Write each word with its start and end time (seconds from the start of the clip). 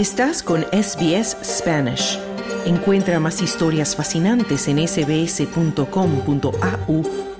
Estás 0.00 0.42
con 0.42 0.62
SBS 0.72 1.36
Spanish. 1.44 2.18
Encuentra 2.64 3.20
más 3.20 3.42
historias 3.42 3.94
fascinantes 3.94 4.66
en 4.66 4.88
sbs.com.au 4.88 5.82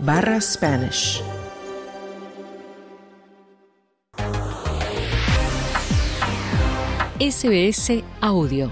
barra 0.01 0.39
Spanish. 0.43 1.23
SBS 7.19 8.05
Audio. 8.21 8.69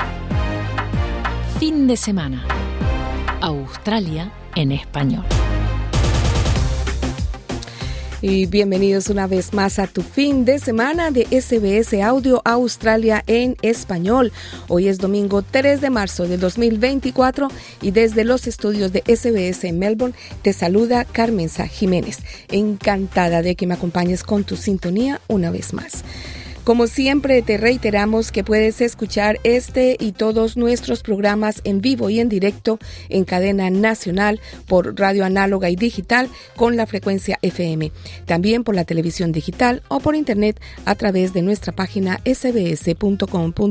Fin 1.59 1.87
de 1.87 1.97
semana. 1.97 2.45
Australia 3.41 4.31
en 4.55 4.73
español 4.73 5.25
y 8.21 8.47
bienvenidos 8.47 9.11
una 9.11 9.27
vez 9.27 9.53
más 9.53 9.79
a 9.79 9.87
tu 9.87 10.03
fin 10.03 10.45
de 10.45 10.59
semana 10.59 11.11
de 11.11 11.25
SBS 11.25 12.03
Audio 12.03 12.43
Australia 12.45 13.23
en 13.27 13.57
español. 13.63 14.33
Hoy 14.67 14.89
es 14.89 14.99
domingo 14.99 15.43
3 15.43 15.81
de 15.81 15.91
marzo 15.91 16.27
de 16.27 16.37
2024 16.37 17.49
y 17.81 17.93
desde 17.93 18.25
los 18.25 18.47
estudios 18.47 18.93
de 18.93 19.03
SBS 19.07 19.65
en 19.65 19.79
Melbourne 19.79 20.17
te 20.43 20.53
saluda 20.53 21.05
Carmenza 21.05 21.69
Jiménez. 21.69 22.19
Encantada 22.51 23.43
de 23.43 23.55
que 23.55 23.67
me 23.67 23.75
acompañes 23.75 24.25
con 24.25 24.45
tu 24.45 24.57
sintonía 24.57 25.21
una 25.29 25.51
vez 25.51 25.73
más. 25.73 26.05
Como 26.69 26.87
siempre, 26.87 27.41
te 27.41 27.57
reiteramos 27.57 28.31
que 28.31 28.45
puedes 28.45 28.83
escuchar 28.83 29.41
este 29.43 29.97
y 29.99 30.13
todos 30.13 30.59
nuestros 30.59 31.03
programas 31.03 31.63
en 31.65 31.81
vivo 31.81 32.11
y 32.11 32.21
en 32.21 32.29
directo 32.29 32.79
en 33.09 33.25
cadena 33.25 33.71
nacional 33.71 34.39
por 34.67 35.01
radio 35.01 35.25
análoga 35.25 35.71
y 35.71 35.77
digital 35.77 36.29
con 36.57 36.77
la 36.77 36.87
frecuencia 36.87 37.39
FM, 37.41 37.91
también 38.27 38.65
por 38.65 38.75
la 38.75 38.85
televisión 38.85 39.33
digital 39.33 39.83
o 39.89 40.01
por 40.01 40.15
internet 40.15 40.61
a 40.85 40.95
través 40.95 41.33
de 41.33 41.41
nuestra 41.41 41.73
página 41.73 42.21
sbs.com.au 42.27 43.71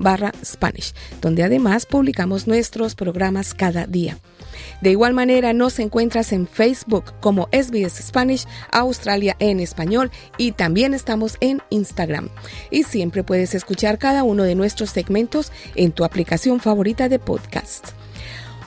barra 0.00 0.32
Spanish, 0.44 0.94
donde 1.20 1.44
además 1.44 1.86
publicamos 1.86 2.48
nuestros 2.48 2.96
programas 2.96 3.54
cada 3.54 3.86
día. 3.86 4.18
De 4.80 4.90
igual 4.90 5.14
manera, 5.14 5.52
nos 5.52 5.78
encuentras 5.78 6.32
en 6.32 6.46
Facebook 6.46 7.14
como 7.20 7.48
SBS 7.52 8.02
Spanish 8.02 8.46
Australia 8.70 9.36
en 9.38 9.60
español 9.60 10.10
y 10.38 10.52
también 10.52 10.94
estamos 10.94 11.36
en 11.40 11.62
Instagram. 11.70 12.28
Y 12.70 12.84
siempre 12.84 13.24
puedes 13.24 13.54
escuchar 13.54 13.98
cada 13.98 14.22
uno 14.22 14.44
de 14.44 14.54
nuestros 14.54 14.90
segmentos 14.90 15.52
en 15.74 15.92
tu 15.92 16.04
aplicación 16.04 16.60
favorita 16.60 17.08
de 17.08 17.18
podcast. 17.18 17.88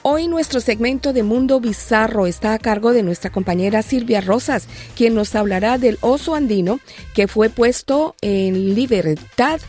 Hoy 0.07 0.27
nuestro 0.27 0.59
segmento 0.59 1.13
de 1.13 1.23
Mundo 1.23 1.59
Bizarro 1.59 2.27
está 2.27 2.53
a 2.53 2.59
cargo 2.59 2.93
de 2.93 3.01
nuestra 3.01 3.31
compañera 3.31 3.81
Silvia 3.81 4.21
Rosas, 4.21 4.67
quien 4.95 5.16
nos 5.16 5.33
hablará 5.33 5.79
del 5.79 5.97
oso 6.01 6.35
andino 6.35 6.79
que 7.16 7.27
fue 7.27 7.49
puesto 7.49 8.16
en 8.21 8.75
libertad 8.75 9.59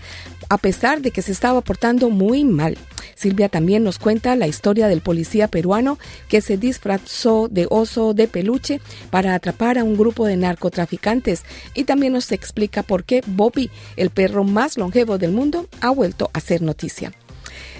a 0.51 0.59
pesar 0.59 1.01
de 1.01 1.11
que 1.11 1.23
se 1.23 1.33
estaba 1.33 1.63
portando 1.63 2.11
muy 2.11 2.45
mal. 2.45 2.77
Silvia 3.17 3.49
también 3.49 3.83
nos 3.83 3.99
cuenta 3.99 4.37
la 4.37 4.47
historia 4.47 4.87
del 4.87 5.01
policía 5.01 5.49
peruano 5.49 5.99
que 6.29 6.41
se 6.41 6.57
disfrazó 6.57 7.49
de 7.51 7.67
oso 7.69 8.15
de 8.15 8.29
peluche 8.29 8.81
para 9.11 9.35
atrapar 9.35 9.79
a 9.79 9.85
un 9.85 9.97
grupo 9.97 10.27
de 10.27 10.37
narcotraficantes 10.37 11.43
y 11.75 11.85
también 11.85 12.13
nos 12.13 12.31
explica 12.31 12.85
por 12.85 13.03
qué 13.03 13.23
Bobby, 13.27 13.71
el 13.97 14.11
perro 14.11 14.45
más 14.45 14.77
longevo 14.77 15.19
del 15.19 15.33
mundo, 15.33 15.67
ha 15.81 15.91
vuelto 15.91 16.31
a 16.33 16.41
ser 16.41 16.63
noticia. 16.63 17.13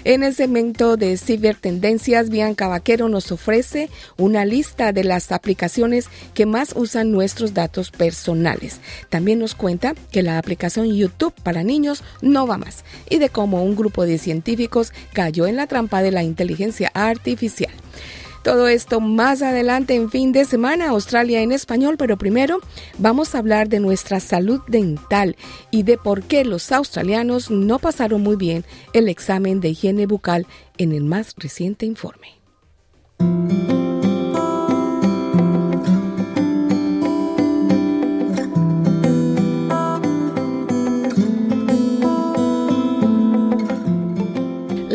En 0.07 0.23
el 0.23 0.33
segmento 0.33 0.95
de 0.95 1.17
cibertendencias, 1.17 2.29
Bianca 2.29 2.69
Vaquero 2.69 3.09
nos 3.09 3.29
ofrece 3.33 3.89
una 4.15 4.45
lista 4.45 4.93
de 4.93 5.03
las 5.03 5.33
aplicaciones 5.33 6.07
que 6.33 6.45
más 6.45 6.71
usan 6.77 7.11
nuestros 7.11 7.53
datos 7.53 7.91
personales. 7.91 8.79
También 9.09 9.37
nos 9.39 9.53
cuenta 9.53 9.95
que 10.09 10.23
la 10.23 10.37
aplicación 10.37 10.95
YouTube 10.95 11.33
para 11.43 11.63
niños 11.63 12.03
no 12.21 12.47
va 12.47 12.57
más 12.57 12.85
y 13.09 13.17
de 13.17 13.27
cómo 13.27 13.61
un 13.61 13.75
grupo 13.75 14.05
de 14.05 14.17
científicos 14.17 14.93
cayó 15.11 15.45
en 15.45 15.57
la 15.57 15.67
trampa 15.67 16.01
de 16.01 16.11
la 16.11 16.23
inteligencia 16.23 16.89
artificial. 16.93 17.73
Todo 18.43 18.67
esto 18.67 18.99
más 18.99 19.41
adelante 19.41 19.95
en 19.95 20.09
fin 20.09 20.31
de 20.31 20.45
semana, 20.45 20.89
Australia 20.89 21.41
en 21.41 21.51
español, 21.51 21.95
pero 21.97 22.17
primero 22.17 22.59
vamos 22.97 23.35
a 23.35 23.39
hablar 23.39 23.69
de 23.69 23.79
nuestra 23.79 24.19
salud 24.19 24.61
dental 24.67 25.35
y 25.71 25.83
de 25.83 25.97
por 25.97 26.23
qué 26.23 26.45
los 26.45 26.71
australianos 26.71 27.51
no 27.51 27.79
pasaron 27.79 28.21
muy 28.21 28.35
bien 28.35 28.63
el 28.93 29.09
examen 29.09 29.59
de 29.59 29.69
higiene 29.69 30.05
bucal 30.05 30.47
en 30.77 30.93
el 30.93 31.03
más 31.03 31.33
reciente 31.37 31.85
informe. 31.85 32.37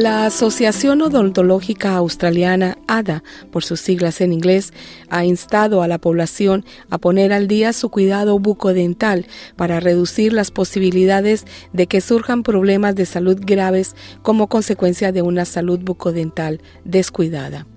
La 0.03 0.27
Asociación 0.27 1.01
Odontológica 1.01 1.95
Australiana, 1.95 2.77
ADA, 2.89 3.23
por 3.53 3.63
sus 3.63 3.79
siglas 3.79 4.21
en 4.21 4.33
inglés, 4.33 4.73
ha 5.11 5.25
instado 5.25 5.81
a 5.81 5.87
la 5.87 5.99
población 5.99 6.65
a 6.91 6.99
poner 6.99 7.33
al 7.33 7.47
día 7.47 7.73
su 7.73 7.89
cuidado 7.89 8.41
bucodental 8.41 9.27
para 9.55 9.79
reducir 9.79 10.33
las 10.33 10.51
posibilidades 10.51 11.45
de 11.73 11.87
que 11.87 12.01
surjan 12.01 12.43
problemas 12.43 12.97
de 12.97 13.07
salud 13.07 13.39
graves 13.41 13.95
como 14.23 14.49
consecuencia 14.49 15.13
de 15.13 15.23
una 15.23 15.45
salud 15.45 15.79
bucodental 15.79 16.61
descuidada. 16.85 17.69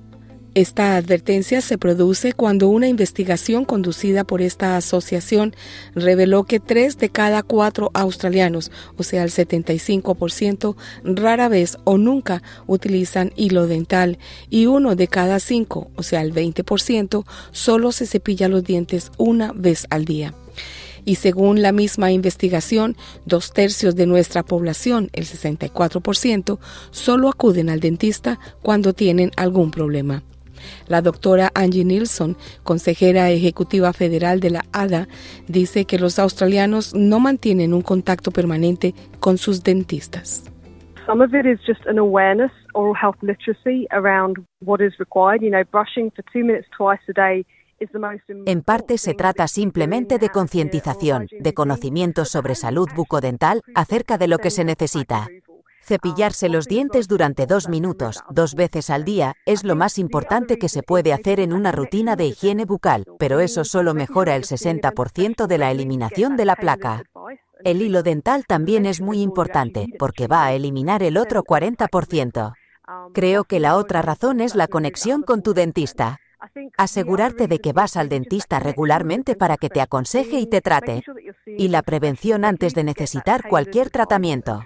Esta 0.56 0.96
advertencia 0.96 1.60
se 1.60 1.78
produce 1.78 2.32
cuando 2.32 2.70
una 2.70 2.88
investigación 2.88 3.66
conducida 3.66 4.24
por 4.24 4.42
esta 4.42 4.78
asociación 4.78 5.54
reveló 5.96 6.46
que 6.46 6.62
tres 6.62 6.98
de 6.98 7.10
cada 7.10 7.44
cuatro 7.44 7.92
australianos, 7.94 8.72
o 8.96 9.04
sea 9.04 9.24
el 9.24 9.32
75%, 9.32 10.78
rara 11.04 11.50
vez 11.50 11.78
o 11.84 11.98
nunca 11.98 12.42
utilizan 12.68 13.34
hilo 13.36 13.68
dental 13.68 14.18
y 14.50 14.68
uno 14.68 14.96
de 14.96 15.10
cada 15.10 15.42
cinco, 15.42 15.92
o 15.98 16.04
sea 16.04 16.22
el 16.22 16.34
20%, 16.34 17.26
solo 17.52 17.92
se 17.92 18.08
cepilla 18.08 18.48
los 18.48 18.64
dientes 18.64 19.12
una 19.18 19.52
vez 19.52 19.86
al 19.90 20.06
día 20.06 20.34
y 21.04 21.16
según 21.16 21.62
la 21.62 21.74
misma 21.74 22.14
investigación, 22.14 22.96
dos 23.26 23.52
tercios 23.52 23.96
de 23.98 24.08
nuestra 24.08 24.42
población, 24.42 25.10
el 25.12 25.26
64%, 25.26 26.60
solo 26.92 27.28
acuden 27.28 27.70
al 27.70 27.82
dentista 27.82 28.40
cuando 28.64 28.94
tienen 28.94 29.32
algún 29.36 29.70
problema. 29.70 30.24
La 30.88 31.02
doctora 31.02 31.52
Angie 31.54 31.86
Nilsson, 31.86 32.36
consejera 32.64 33.30
ejecutiva 33.30 33.94
federal 33.94 34.40
de 34.40 34.52
la 34.52 34.66
ADA, 34.72 35.08
dice 35.48 35.86
que 35.86 36.00
los 36.00 36.20
australianos 36.20 36.94
no 36.94 37.20
mantienen 37.20 37.74
un 37.74 37.82
contacto 37.82 38.32
permanente 38.32 38.94
con 39.20 39.38
sus 39.38 39.64
dentistas. 39.64 40.44
Some 41.06 41.24
of 41.24 41.34
it 41.36 41.46
is 41.46 41.60
just 41.66 41.86
an 41.88 42.00
awareness, 42.00 42.52
oral 42.74 42.96
health 42.96 43.18
literacy 43.22 43.86
around 43.92 44.38
what 44.62 44.82
is 44.82 44.98
required. 44.98 45.42
You 45.42 45.52
know, 45.52 45.64
brushing 45.72 46.12
for 46.12 46.24
two 46.34 46.44
minutes 46.44 46.68
twice 46.76 47.02
a 47.08 47.14
day 47.14 47.46
en 48.46 48.62
parte 48.62 48.98
se 48.98 49.14
trata 49.14 49.48
simplemente 49.48 50.18
de 50.18 50.30
concientización, 50.30 51.28
de 51.40 51.54
conocimiento 51.54 52.24
sobre 52.24 52.56
salud 52.56 52.88
bucodental 52.96 53.62
acerca 53.76 54.18
de 54.18 54.28
lo 54.28 54.38
que 54.38 54.50
se 54.50 54.64
necesita. 54.64 55.28
Cepillarse 55.88 56.50
los 56.50 56.66
dientes 56.66 57.08
durante 57.08 57.46
dos 57.46 57.70
minutos, 57.70 58.24
dos 58.32 58.56
veces 58.56 58.90
al 58.90 59.06
día, 59.06 59.36
es 59.46 59.64
lo 59.64 59.76
más 59.76 60.00
importante 60.00 60.58
que 60.58 60.68
se 60.68 60.82
puede 60.82 61.14
hacer 61.14 61.40
en 61.40 61.54
una 61.54 61.72
rutina 61.72 62.16
de 62.16 62.26
higiene 62.26 62.66
bucal, 62.66 63.06
pero 63.20 63.40
eso 63.40 63.64
solo 63.64 63.94
mejora 63.94 64.36
el 64.36 64.46
60% 64.46 65.46
de 65.46 65.58
la 65.60 65.70
eliminación 65.70 66.38
de 66.38 66.46
la 66.46 66.56
placa. 66.56 67.04
El 67.64 67.84
hilo 67.84 68.02
dental 68.02 68.46
también 68.48 68.88
es 68.88 69.00
muy 69.00 69.22
importante, 69.22 69.86
porque 70.00 70.26
va 70.26 70.46
a 70.46 70.54
eliminar 70.54 71.04
el 71.04 71.18
otro 71.18 71.44
40%. 71.44 72.54
Creo 73.14 73.44
que 73.44 73.60
la 73.60 73.76
otra 73.76 74.02
razón 74.02 74.42
es 74.42 74.56
la 74.56 74.68
conexión 74.68 75.22
con 75.22 75.44
tu 75.44 75.54
dentista. 75.54 76.18
Asegurarte 76.78 77.48
de 77.48 77.60
que 77.60 77.74
vas 77.74 77.98
al 77.98 78.10
dentista 78.10 78.60
regularmente 78.60 79.36
para 79.36 79.58
que 79.58 79.70
te 79.70 79.82
aconseje 79.82 80.40
y 80.40 80.48
te 80.48 80.62
trate. 80.62 81.04
Y 81.46 81.70
la 81.70 81.82
prevención 81.82 82.46
antes 82.46 82.74
de 82.74 82.84
necesitar 82.84 83.48
cualquier 83.48 83.90
tratamiento. 83.90 84.64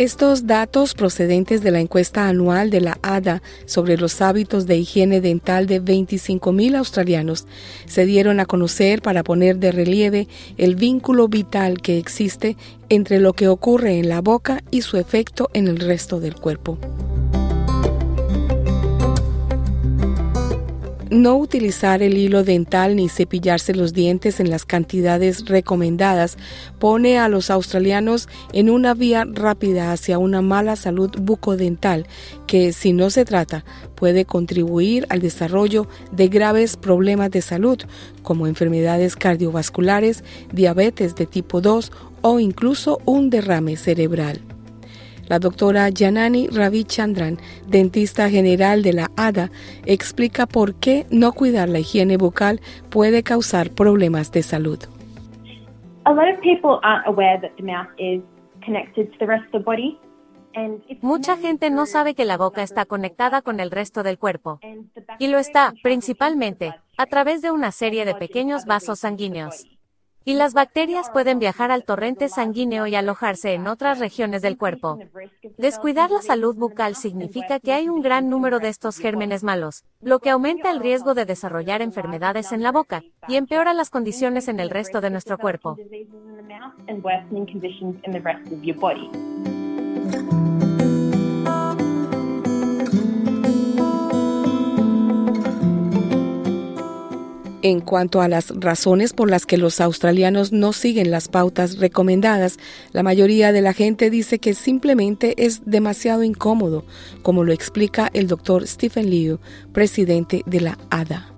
Estos 0.00 0.46
datos 0.46 0.94
procedentes 0.94 1.60
de 1.60 1.70
la 1.70 1.78
encuesta 1.78 2.26
anual 2.26 2.70
de 2.70 2.80
la 2.80 2.98
ADA 3.02 3.42
sobre 3.66 3.98
los 3.98 4.22
hábitos 4.22 4.66
de 4.66 4.78
higiene 4.78 5.20
dental 5.20 5.66
de 5.66 5.82
25.000 5.82 6.74
australianos 6.74 7.44
se 7.84 8.06
dieron 8.06 8.40
a 8.40 8.46
conocer 8.46 9.02
para 9.02 9.22
poner 9.22 9.58
de 9.58 9.72
relieve 9.72 10.26
el 10.56 10.74
vínculo 10.74 11.28
vital 11.28 11.82
que 11.82 11.98
existe 11.98 12.56
entre 12.88 13.20
lo 13.20 13.34
que 13.34 13.48
ocurre 13.48 13.98
en 13.98 14.08
la 14.08 14.22
boca 14.22 14.64
y 14.70 14.80
su 14.80 14.96
efecto 14.96 15.50
en 15.52 15.68
el 15.68 15.78
resto 15.78 16.18
del 16.18 16.34
cuerpo. 16.34 16.78
No 21.10 21.36
utilizar 21.36 22.04
el 22.04 22.16
hilo 22.16 22.44
dental 22.44 22.94
ni 22.94 23.08
cepillarse 23.08 23.74
los 23.74 23.92
dientes 23.92 24.38
en 24.38 24.48
las 24.48 24.64
cantidades 24.64 25.44
recomendadas 25.46 26.38
pone 26.78 27.18
a 27.18 27.26
los 27.26 27.50
australianos 27.50 28.28
en 28.52 28.70
una 28.70 28.94
vía 28.94 29.26
rápida 29.28 29.90
hacia 29.90 30.18
una 30.18 30.40
mala 30.40 30.76
salud 30.76 31.10
bucodental 31.20 32.06
que, 32.46 32.72
si 32.72 32.92
no 32.92 33.10
se 33.10 33.24
trata, 33.24 33.64
puede 33.96 34.24
contribuir 34.24 35.04
al 35.08 35.20
desarrollo 35.20 35.88
de 36.12 36.28
graves 36.28 36.76
problemas 36.76 37.32
de 37.32 37.42
salud 37.42 37.80
como 38.22 38.46
enfermedades 38.46 39.16
cardiovasculares, 39.16 40.22
diabetes 40.52 41.16
de 41.16 41.26
tipo 41.26 41.60
2 41.60 41.90
o 42.22 42.38
incluso 42.38 43.00
un 43.04 43.30
derrame 43.30 43.76
cerebral. 43.76 44.40
La 45.30 45.38
doctora 45.38 45.90
Janani 45.96 46.48
Ravichandran, 46.48 47.38
dentista 47.68 48.28
general 48.28 48.82
de 48.82 48.92
la 48.92 49.12
ADA, 49.16 49.48
explica 49.86 50.46
por 50.46 50.74
qué 50.74 51.06
no 51.12 51.30
cuidar 51.30 51.68
la 51.68 51.78
higiene 51.78 52.16
bucal 52.16 52.60
puede 52.90 53.22
causar 53.22 53.70
problemas 53.70 54.32
de 54.32 54.42
salud. 54.42 54.80
Mucha 61.00 61.36
gente 61.36 61.70
no 61.70 61.86
sabe 61.86 62.14
que 62.16 62.24
la 62.24 62.36
boca 62.36 62.64
está 62.64 62.84
conectada 62.84 63.40
con 63.40 63.60
el 63.60 63.70
resto 63.70 64.02
del 64.02 64.18
cuerpo. 64.18 64.58
Y 65.20 65.28
lo 65.28 65.38
está, 65.38 65.74
principalmente, 65.84 66.74
a 66.98 67.06
través 67.06 67.40
de 67.40 67.52
una 67.52 67.70
serie 67.70 68.04
de 68.04 68.16
pequeños 68.16 68.64
vasos 68.64 68.98
sanguíneos. 68.98 69.64
Y 70.30 70.34
las 70.34 70.54
bacterias 70.54 71.10
pueden 71.10 71.40
viajar 71.40 71.72
al 71.72 71.82
torrente 71.82 72.28
sanguíneo 72.28 72.86
y 72.86 72.94
alojarse 72.94 73.54
en 73.54 73.66
otras 73.66 73.98
regiones 73.98 74.42
del 74.42 74.56
cuerpo. 74.56 74.96
Descuidar 75.58 76.12
la 76.12 76.22
salud 76.22 76.54
bucal 76.54 76.94
significa 76.94 77.58
que 77.58 77.72
hay 77.72 77.88
un 77.88 78.00
gran 78.00 78.28
número 78.28 78.60
de 78.60 78.68
estos 78.68 78.98
gérmenes 78.98 79.42
malos, 79.42 79.82
lo 80.00 80.20
que 80.20 80.30
aumenta 80.30 80.70
el 80.70 80.78
riesgo 80.78 81.14
de 81.14 81.24
desarrollar 81.24 81.82
enfermedades 81.82 82.52
en 82.52 82.62
la 82.62 82.70
boca 82.70 83.02
y 83.26 83.34
empeora 83.34 83.74
las 83.74 83.90
condiciones 83.90 84.46
en 84.46 84.60
el 84.60 84.70
resto 84.70 85.00
de 85.00 85.10
nuestro 85.10 85.36
cuerpo. 85.36 85.76
En 97.62 97.80
cuanto 97.80 98.22
a 98.22 98.28
las 98.28 98.54
razones 98.58 99.12
por 99.12 99.28
las 99.28 99.44
que 99.44 99.58
los 99.58 99.82
australianos 99.82 100.50
no 100.50 100.72
siguen 100.72 101.10
las 101.10 101.28
pautas 101.28 101.76
recomendadas, 101.76 102.58
la 102.92 103.02
mayoría 103.02 103.52
de 103.52 103.60
la 103.60 103.74
gente 103.74 104.08
dice 104.08 104.38
que 104.38 104.54
simplemente 104.54 105.34
es 105.36 105.66
demasiado 105.66 106.22
incómodo, 106.22 106.84
como 107.22 107.44
lo 107.44 107.52
explica 107.52 108.08
el 108.14 108.28
doctor 108.28 108.66
Stephen 108.66 109.10
Liu, 109.10 109.40
presidente 109.74 110.42
de 110.46 110.60
la 110.62 110.78
ADA. 110.88 111.34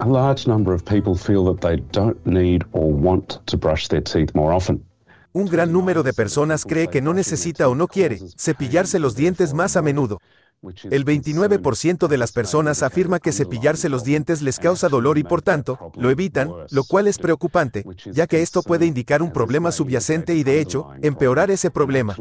A 0.00 0.06
large 0.06 0.46
number 0.46 0.74
of 0.74 0.84
people 0.84 1.14
feel 1.14 1.44
that 1.44 1.66
they 1.66 1.82
don't 1.92 2.18
need 2.26 2.64
or 2.72 2.92
want 2.92 3.40
to 3.46 3.56
brush 3.56 3.88
their 3.88 4.02
teeth 4.02 4.34
more 4.34 4.54
often. 4.54 4.84
Un 5.32 5.46
gran 5.46 5.72
número 5.72 6.02
de 6.02 6.12
personas 6.12 6.66
cree 6.66 6.88
que 6.88 7.00
no 7.00 7.14
necesita 7.14 7.66
o 7.70 7.74
no 7.74 7.86
quiere 7.86 8.18
cepillarse 8.36 8.98
los 8.98 9.16
dientes 9.16 9.54
más 9.54 9.78
a 9.78 9.82
menudo. 9.82 10.18
El 10.62 11.04
29% 11.04 12.06
de 12.06 12.16
las 12.16 12.30
personas 12.30 12.84
afirma 12.84 13.18
que 13.18 13.32
cepillarse 13.32 13.88
los 13.88 14.04
dientes 14.04 14.42
les 14.42 14.60
causa 14.60 14.88
dolor 14.88 15.18
y 15.18 15.24
por 15.24 15.42
tanto, 15.42 15.92
lo 15.96 16.08
evitan, 16.10 16.52
lo 16.70 16.84
cual 16.84 17.08
es 17.08 17.18
preocupante, 17.18 17.84
ya 18.12 18.28
que 18.28 18.42
esto 18.42 18.62
puede 18.62 18.86
indicar 18.86 19.22
un 19.22 19.32
problema 19.32 19.72
subyacente 19.72 20.36
y 20.36 20.44
de 20.44 20.60
hecho, 20.60 20.90
empeorar 21.02 21.50
ese 21.50 21.70
problema. 21.72 22.14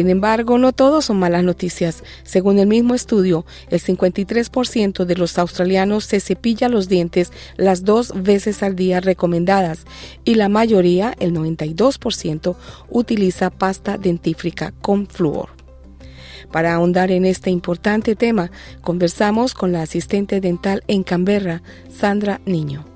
Sin 0.00 0.08
embargo, 0.08 0.56
no 0.56 0.72
todos 0.72 1.04
son 1.04 1.18
malas 1.18 1.44
noticias. 1.44 2.02
Según 2.22 2.58
el 2.58 2.66
mismo 2.66 2.94
estudio, 2.94 3.44
el 3.68 3.82
53% 3.82 5.04
de 5.04 5.14
los 5.14 5.36
australianos 5.36 6.06
se 6.06 6.20
cepilla 6.20 6.70
los 6.70 6.88
dientes 6.88 7.32
las 7.58 7.84
dos 7.84 8.14
veces 8.16 8.62
al 8.62 8.76
día 8.76 9.00
recomendadas 9.00 9.84
y 10.24 10.36
la 10.36 10.48
mayoría, 10.48 11.14
el 11.20 11.34
92%, 11.34 12.56
utiliza 12.88 13.50
pasta 13.50 13.98
dentífrica 13.98 14.72
con 14.80 15.06
flúor. 15.06 15.50
Para 16.50 16.72
ahondar 16.72 17.10
en 17.10 17.26
este 17.26 17.50
importante 17.50 18.16
tema, 18.16 18.50
conversamos 18.80 19.52
con 19.52 19.70
la 19.70 19.82
asistente 19.82 20.40
dental 20.40 20.82
en 20.88 21.02
Canberra, 21.02 21.62
Sandra 21.94 22.40
Niño. 22.46 22.89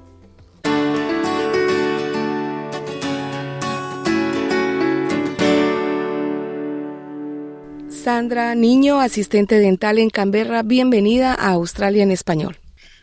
Sandra 8.04 8.54
Niño, 8.54 9.00
asistente 9.00 9.58
dental 9.58 9.98
en 9.98 10.10
Canberra. 10.10 10.62
Bienvenida 10.62 11.32
a 11.32 11.52
Australia 11.52 12.02
en 12.02 12.10
Español. 12.10 12.58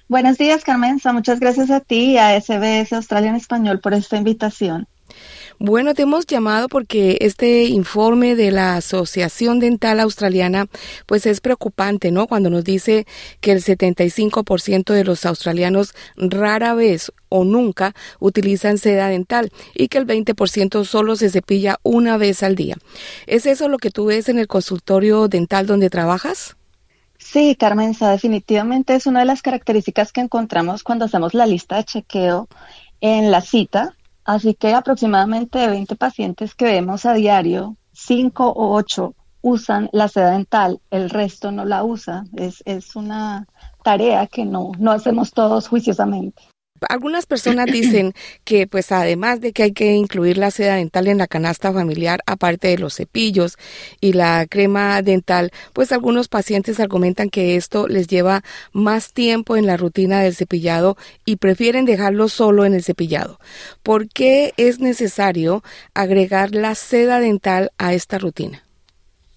Buenos 0.07 0.37
días, 0.37 0.63
Carmenza. 0.63 1.11
Muchas 1.11 1.39
gracias 1.39 1.71
a 1.71 1.79
ti 1.79 2.11
y 2.11 2.17
a 2.19 2.39
SBS 2.39 2.93
Australia 2.93 3.31
en 3.31 3.35
Español 3.35 3.79
por 3.79 3.95
esta 3.95 4.17
invitación. 4.17 4.87
Bueno, 5.57 5.95
te 5.95 6.03
hemos 6.03 6.27
llamado 6.27 6.67
porque 6.67 7.17
este 7.21 7.63
informe 7.63 8.35
de 8.35 8.51
la 8.51 8.75
Asociación 8.75 9.59
Dental 9.59 9.99
Australiana 9.99 10.67
pues 11.07 11.25
es 11.25 11.41
preocupante, 11.41 12.11
¿no? 12.11 12.27
Cuando 12.27 12.51
nos 12.51 12.63
dice 12.63 13.07
que 13.39 13.53
el 13.53 13.63
75% 13.63 14.93
de 14.93 15.03
los 15.03 15.25
australianos 15.25 15.95
rara 16.15 16.75
vez 16.75 17.11
o 17.31 17.43
nunca 17.43 17.95
utilizan 18.19 18.77
seda 18.77 19.07
dental 19.07 19.51
y 19.73 19.87
que 19.87 19.97
el 19.97 20.05
20% 20.05 20.85
solo 20.85 21.15
se 21.15 21.31
cepilla 21.31 21.79
una 21.81 22.17
vez 22.17 22.43
al 22.43 22.55
día. 22.55 22.77
¿Es 23.25 23.47
eso 23.47 23.67
lo 23.67 23.79
que 23.79 23.89
tú 23.89 24.05
ves 24.05 24.29
en 24.29 24.37
el 24.37 24.47
consultorio 24.47 25.27
dental 25.27 25.65
donde 25.65 25.89
trabajas? 25.89 26.55
Sí, 27.17 27.55
Carmenza, 27.55 28.11
definitivamente 28.11 28.93
es 28.93 29.07
una 29.07 29.21
de 29.21 29.25
las 29.25 29.41
características 29.41 30.11
que 30.11 30.21
encontramos 30.21 30.83
cuando 30.83 31.05
hacemos 31.05 31.33
la 31.33 31.45
lista 31.45 31.77
de 31.77 31.85
chequeo 31.85 32.47
en 32.99 33.31
la 33.31 33.41
cita 33.41 33.95
Así 34.23 34.53
que 34.53 34.73
aproximadamente 34.73 35.59
de 35.59 35.67
20 35.67 35.95
pacientes 35.95 36.53
que 36.55 36.65
vemos 36.65 37.05
a 37.05 37.13
diario, 37.13 37.75
5 37.93 38.47
o 38.47 38.75
8 38.75 39.15
usan 39.41 39.89
la 39.91 40.07
seda 40.07 40.31
dental, 40.31 40.79
el 40.91 41.09
resto 41.09 41.51
no 41.51 41.65
la 41.65 41.83
usa. 41.83 42.25
Es, 42.35 42.61
es 42.65 42.95
una 42.95 43.47
tarea 43.83 44.27
que 44.27 44.45
no, 44.45 44.71
no 44.77 44.91
hacemos 44.91 45.31
todos 45.31 45.67
juiciosamente. 45.67 46.43
Algunas 46.89 47.25
personas 47.25 47.65
dicen 47.71 48.13
que 48.43 48.67
pues 48.67 48.91
además 48.91 49.41
de 49.41 49.53
que 49.53 49.63
hay 49.63 49.71
que 49.71 49.93
incluir 49.93 50.37
la 50.37 50.51
seda 50.51 50.75
dental 50.75 51.07
en 51.07 51.17
la 51.17 51.27
canasta 51.27 51.71
familiar, 51.71 52.21
aparte 52.25 52.69
de 52.69 52.77
los 52.77 52.95
cepillos 52.95 53.57
y 53.99 54.13
la 54.13 54.45
crema 54.49 55.01
dental, 55.01 55.51
pues 55.73 55.91
algunos 55.91 56.27
pacientes 56.27 56.79
argumentan 56.79 57.29
que 57.29 57.55
esto 57.55 57.87
les 57.87 58.07
lleva 58.07 58.43
más 58.71 59.13
tiempo 59.13 59.57
en 59.57 59.65
la 59.65 59.77
rutina 59.77 60.21
del 60.21 60.35
cepillado 60.35 60.97
y 61.25 61.37
prefieren 61.37 61.85
dejarlo 61.85 62.29
solo 62.29 62.65
en 62.65 62.73
el 62.73 62.83
cepillado. 62.83 63.39
¿Por 63.83 64.09
qué 64.09 64.53
es 64.57 64.79
necesario 64.79 65.63
agregar 65.93 66.55
la 66.55 66.75
seda 66.75 67.19
dental 67.19 67.71
a 67.77 67.93
esta 67.93 68.17
rutina? 68.17 68.63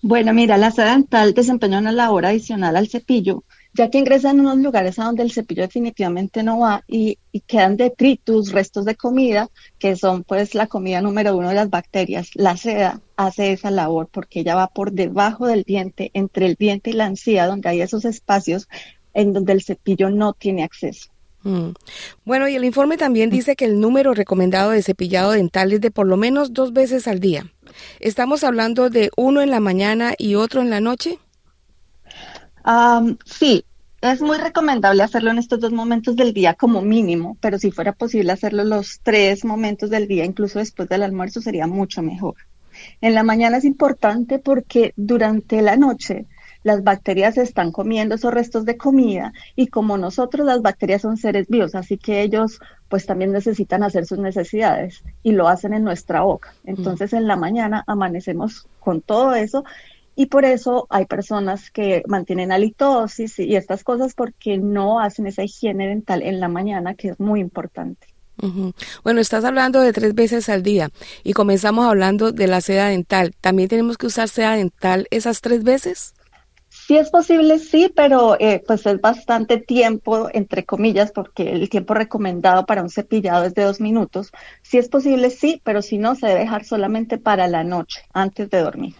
Bueno, 0.02 0.34
mira, 0.34 0.58
la 0.58 0.70
seda 0.70 0.92
dental 0.92 1.32
desempeña 1.32 1.78
una 1.78 1.90
labor 1.90 2.26
adicional 2.26 2.76
al 2.76 2.88
cepillo 2.88 3.42
ya 3.74 3.90
que 3.90 3.98
ingresan 3.98 4.38
en 4.38 4.46
unos 4.46 4.58
lugares 4.58 4.98
a 4.98 5.04
donde 5.04 5.24
el 5.24 5.32
cepillo 5.32 5.62
definitivamente 5.62 6.42
no 6.42 6.60
va 6.60 6.84
y, 6.86 7.18
quedan 7.46 7.76
detritus, 7.76 8.52
restos 8.52 8.84
de 8.84 8.94
comida, 8.94 9.50
que 9.78 9.96
son 9.96 10.22
pues 10.22 10.54
la 10.54 10.68
comida 10.68 11.00
número 11.02 11.36
uno 11.36 11.48
de 11.48 11.56
las 11.56 11.68
bacterias. 11.68 12.30
La 12.34 12.56
seda 12.56 13.00
hace 13.16 13.52
esa 13.52 13.72
labor 13.72 14.08
porque 14.10 14.40
ella 14.40 14.54
va 14.54 14.68
por 14.68 14.92
debajo 14.92 15.46
del 15.46 15.64
diente, 15.64 16.10
entre 16.14 16.46
el 16.46 16.54
diente 16.54 16.90
y 16.90 16.92
la 16.94 17.06
encía, 17.06 17.46
donde 17.46 17.68
hay 17.68 17.80
esos 17.80 18.04
espacios 18.04 18.68
en 19.12 19.32
donde 19.32 19.52
el 19.52 19.62
cepillo 19.62 20.08
no 20.08 20.32
tiene 20.32 20.62
acceso. 20.62 21.10
Mm. 21.42 21.70
Bueno, 22.24 22.48
y 22.48 22.54
el 22.54 22.64
informe 22.64 22.96
también 22.96 23.28
dice 23.28 23.56
que 23.56 23.64
el 23.64 23.80
número 23.80 24.14
recomendado 24.14 24.70
de 24.70 24.82
cepillado 24.82 25.32
dental 25.32 25.72
es 25.72 25.80
de 25.80 25.90
por 25.90 26.06
lo 26.06 26.16
menos 26.16 26.52
dos 26.52 26.72
veces 26.72 27.08
al 27.08 27.18
día. 27.18 27.52
¿Estamos 27.98 28.44
hablando 28.44 28.88
de 28.88 29.10
uno 29.16 29.42
en 29.42 29.50
la 29.50 29.60
mañana 29.60 30.14
y 30.16 30.36
otro 30.36 30.62
en 30.62 30.70
la 30.70 30.80
noche? 30.80 31.18
Sí, 33.24 33.64
es 34.00 34.20
muy 34.20 34.36
recomendable 34.38 35.02
hacerlo 35.02 35.30
en 35.30 35.38
estos 35.38 35.60
dos 35.60 35.72
momentos 35.72 36.16
del 36.16 36.32
día 36.34 36.54
como 36.54 36.82
mínimo, 36.82 37.36
pero 37.40 37.58
si 37.58 37.70
fuera 37.70 37.92
posible 37.92 38.32
hacerlo 38.32 38.64
los 38.64 39.00
tres 39.02 39.44
momentos 39.44 39.90
del 39.90 40.06
día, 40.06 40.24
incluso 40.24 40.58
después 40.58 40.88
del 40.88 41.02
almuerzo, 41.02 41.40
sería 41.40 41.66
mucho 41.66 42.02
mejor. 42.02 42.34
En 43.00 43.14
la 43.14 43.22
mañana 43.22 43.58
es 43.58 43.64
importante 43.64 44.38
porque 44.38 44.92
durante 44.96 45.62
la 45.62 45.76
noche 45.76 46.26
las 46.64 46.82
bacterias 46.82 47.36
están 47.38 47.70
comiendo 47.70 48.14
esos 48.14 48.32
restos 48.32 48.64
de 48.64 48.76
comida 48.76 49.32
y 49.54 49.68
como 49.68 49.98
nosotros 49.98 50.46
las 50.46 50.62
bacterias 50.62 51.02
son 51.02 51.16
seres 51.16 51.46
vivos, 51.48 51.74
así 51.74 51.98
que 51.98 52.22
ellos 52.22 52.58
pues 52.88 53.06
también 53.06 53.32
necesitan 53.32 53.82
hacer 53.82 54.06
sus 54.06 54.18
necesidades 54.18 55.04
y 55.22 55.32
lo 55.32 55.46
hacen 55.46 55.74
en 55.74 55.84
nuestra 55.84 56.22
boca. 56.22 56.54
Mm. 56.64 56.70
Entonces 56.70 57.12
en 57.12 57.26
la 57.26 57.36
mañana 57.36 57.84
amanecemos 57.86 58.66
con 58.80 59.02
todo 59.02 59.34
eso 59.34 59.64
y 60.16 60.26
por 60.26 60.44
eso 60.44 60.86
hay 60.90 61.06
personas 61.06 61.70
que 61.70 62.02
mantienen 62.06 62.52
halitosis 62.52 63.38
y 63.38 63.56
estas 63.56 63.84
cosas 63.84 64.14
porque 64.14 64.58
no 64.58 65.00
hacen 65.00 65.26
esa 65.26 65.42
higiene 65.42 65.88
dental 65.88 66.22
en 66.22 66.40
la 66.40 66.48
mañana, 66.48 66.94
que 66.94 67.08
es 67.08 67.20
muy 67.20 67.40
importante. 67.40 68.06
Bueno, 69.02 69.20
estás 69.20 69.44
hablando 69.44 69.80
de 69.80 69.92
tres 69.92 70.14
veces 70.14 70.48
al 70.48 70.62
día 70.62 70.90
y 71.22 71.32
comenzamos 71.32 71.86
hablando 71.86 72.32
de 72.32 72.46
la 72.46 72.60
seda 72.60 72.88
dental. 72.88 73.32
¿También 73.40 73.68
tenemos 73.68 73.96
que 73.96 74.06
usar 74.06 74.28
seda 74.28 74.54
dental 74.54 75.06
esas 75.10 75.40
tres 75.40 75.62
veces? 75.62 76.14
Sí 76.86 76.98
es 76.98 77.08
posible, 77.08 77.58
sí, 77.60 77.90
pero 77.94 78.36
eh, 78.38 78.62
pues 78.66 78.84
es 78.84 79.00
bastante 79.00 79.56
tiempo, 79.56 80.28
entre 80.34 80.66
comillas, 80.66 81.12
porque 81.12 81.50
el 81.50 81.70
tiempo 81.70 81.94
recomendado 81.94 82.66
para 82.66 82.82
un 82.82 82.90
cepillado 82.90 83.46
es 83.46 83.54
de 83.54 83.62
dos 83.62 83.80
minutos. 83.80 84.32
Sí 84.60 84.76
es 84.76 84.90
posible, 84.90 85.30
sí, 85.30 85.62
pero 85.64 85.80
si 85.80 85.96
no, 85.96 86.14
se 86.14 86.26
debe 86.26 86.40
dejar 86.40 86.66
solamente 86.66 87.16
para 87.16 87.48
la 87.48 87.64
noche, 87.64 88.02
antes 88.12 88.50
de 88.50 88.58
dormir. 88.58 88.94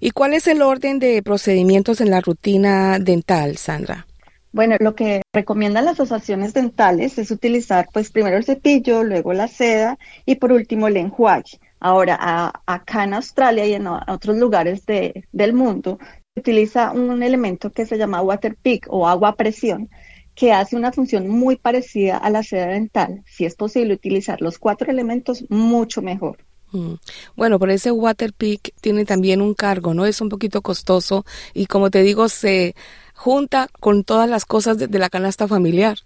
¿Y 0.00 0.10
cuál 0.10 0.34
es 0.34 0.48
el 0.48 0.62
orden 0.62 0.98
de 0.98 1.22
procedimientos 1.22 2.00
en 2.00 2.10
la 2.10 2.20
rutina 2.20 2.98
dental, 2.98 3.56
Sandra? 3.56 4.04
Bueno, 4.50 4.74
lo 4.80 4.96
que 4.96 5.22
recomiendan 5.32 5.84
las 5.84 6.00
asociaciones 6.00 6.54
dentales 6.54 7.18
es 7.18 7.30
utilizar 7.30 7.88
pues 7.92 8.10
primero 8.10 8.36
el 8.36 8.44
cepillo, 8.44 9.04
luego 9.04 9.32
la 9.32 9.46
seda 9.46 9.96
y 10.24 10.36
por 10.36 10.50
último 10.50 10.88
el 10.88 10.96
enjuague. 10.96 11.60
Ahora, 11.78 12.52
acá 12.66 13.04
en 13.04 13.14
Australia 13.14 13.64
y 13.64 13.74
en 13.74 13.86
otros 13.86 14.36
lugares 14.36 14.82
del 14.86 15.52
mundo, 15.52 15.98
utiliza 16.36 16.92
un 16.92 17.22
elemento 17.22 17.72
que 17.72 17.86
se 17.86 17.96
llama 17.96 18.22
water 18.22 18.56
pick 18.56 18.86
o 18.88 19.08
agua 19.08 19.30
a 19.30 19.36
presión, 19.36 19.88
que 20.34 20.52
hace 20.52 20.76
una 20.76 20.92
función 20.92 21.28
muy 21.28 21.56
parecida 21.56 22.18
a 22.18 22.30
la 22.30 22.42
seda 22.42 22.66
dental. 22.66 23.22
Si 23.26 23.46
es 23.46 23.56
posible 23.56 23.94
utilizar 23.94 24.42
los 24.42 24.58
cuatro 24.58 24.90
elementos, 24.90 25.44
mucho 25.48 26.02
mejor. 26.02 26.38
Mm. 26.72 26.94
Bueno, 27.36 27.58
pero 27.58 27.72
ese 27.72 27.90
water 27.90 28.34
pick 28.34 28.74
tiene 28.80 29.06
también 29.06 29.40
un 29.40 29.54
cargo, 29.54 29.94
¿no? 29.94 30.04
Es 30.04 30.20
un 30.20 30.28
poquito 30.28 30.60
costoso 30.60 31.24
y 31.54 31.66
como 31.66 31.90
te 31.90 32.02
digo, 32.02 32.28
se 32.28 32.74
junta 33.14 33.68
con 33.80 34.04
todas 34.04 34.28
las 34.28 34.44
cosas 34.44 34.76
de, 34.76 34.98
la 34.98 35.08
canasta 35.08 35.48
familiar. 35.48 35.98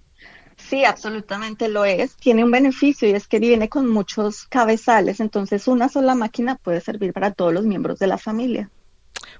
Sí, 0.56 0.84
absolutamente 0.84 1.68
lo 1.68 1.84
es. 1.84 2.14
Tiene 2.16 2.44
un 2.44 2.50
beneficio 2.52 3.08
y 3.08 3.12
es 3.12 3.26
que 3.26 3.40
viene 3.40 3.68
con 3.68 3.88
muchos 3.88 4.44
cabezales, 4.44 5.18
entonces 5.18 5.66
una 5.66 5.88
sola 5.88 6.14
máquina 6.14 6.56
puede 6.56 6.80
servir 6.80 7.12
para 7.12 7.32
todos 7.32 7.52
los 7.52 7.64
miembros 7.64 7.98
de 7.98 8.06
la 8.06 8.18
familia. 8.18 8.70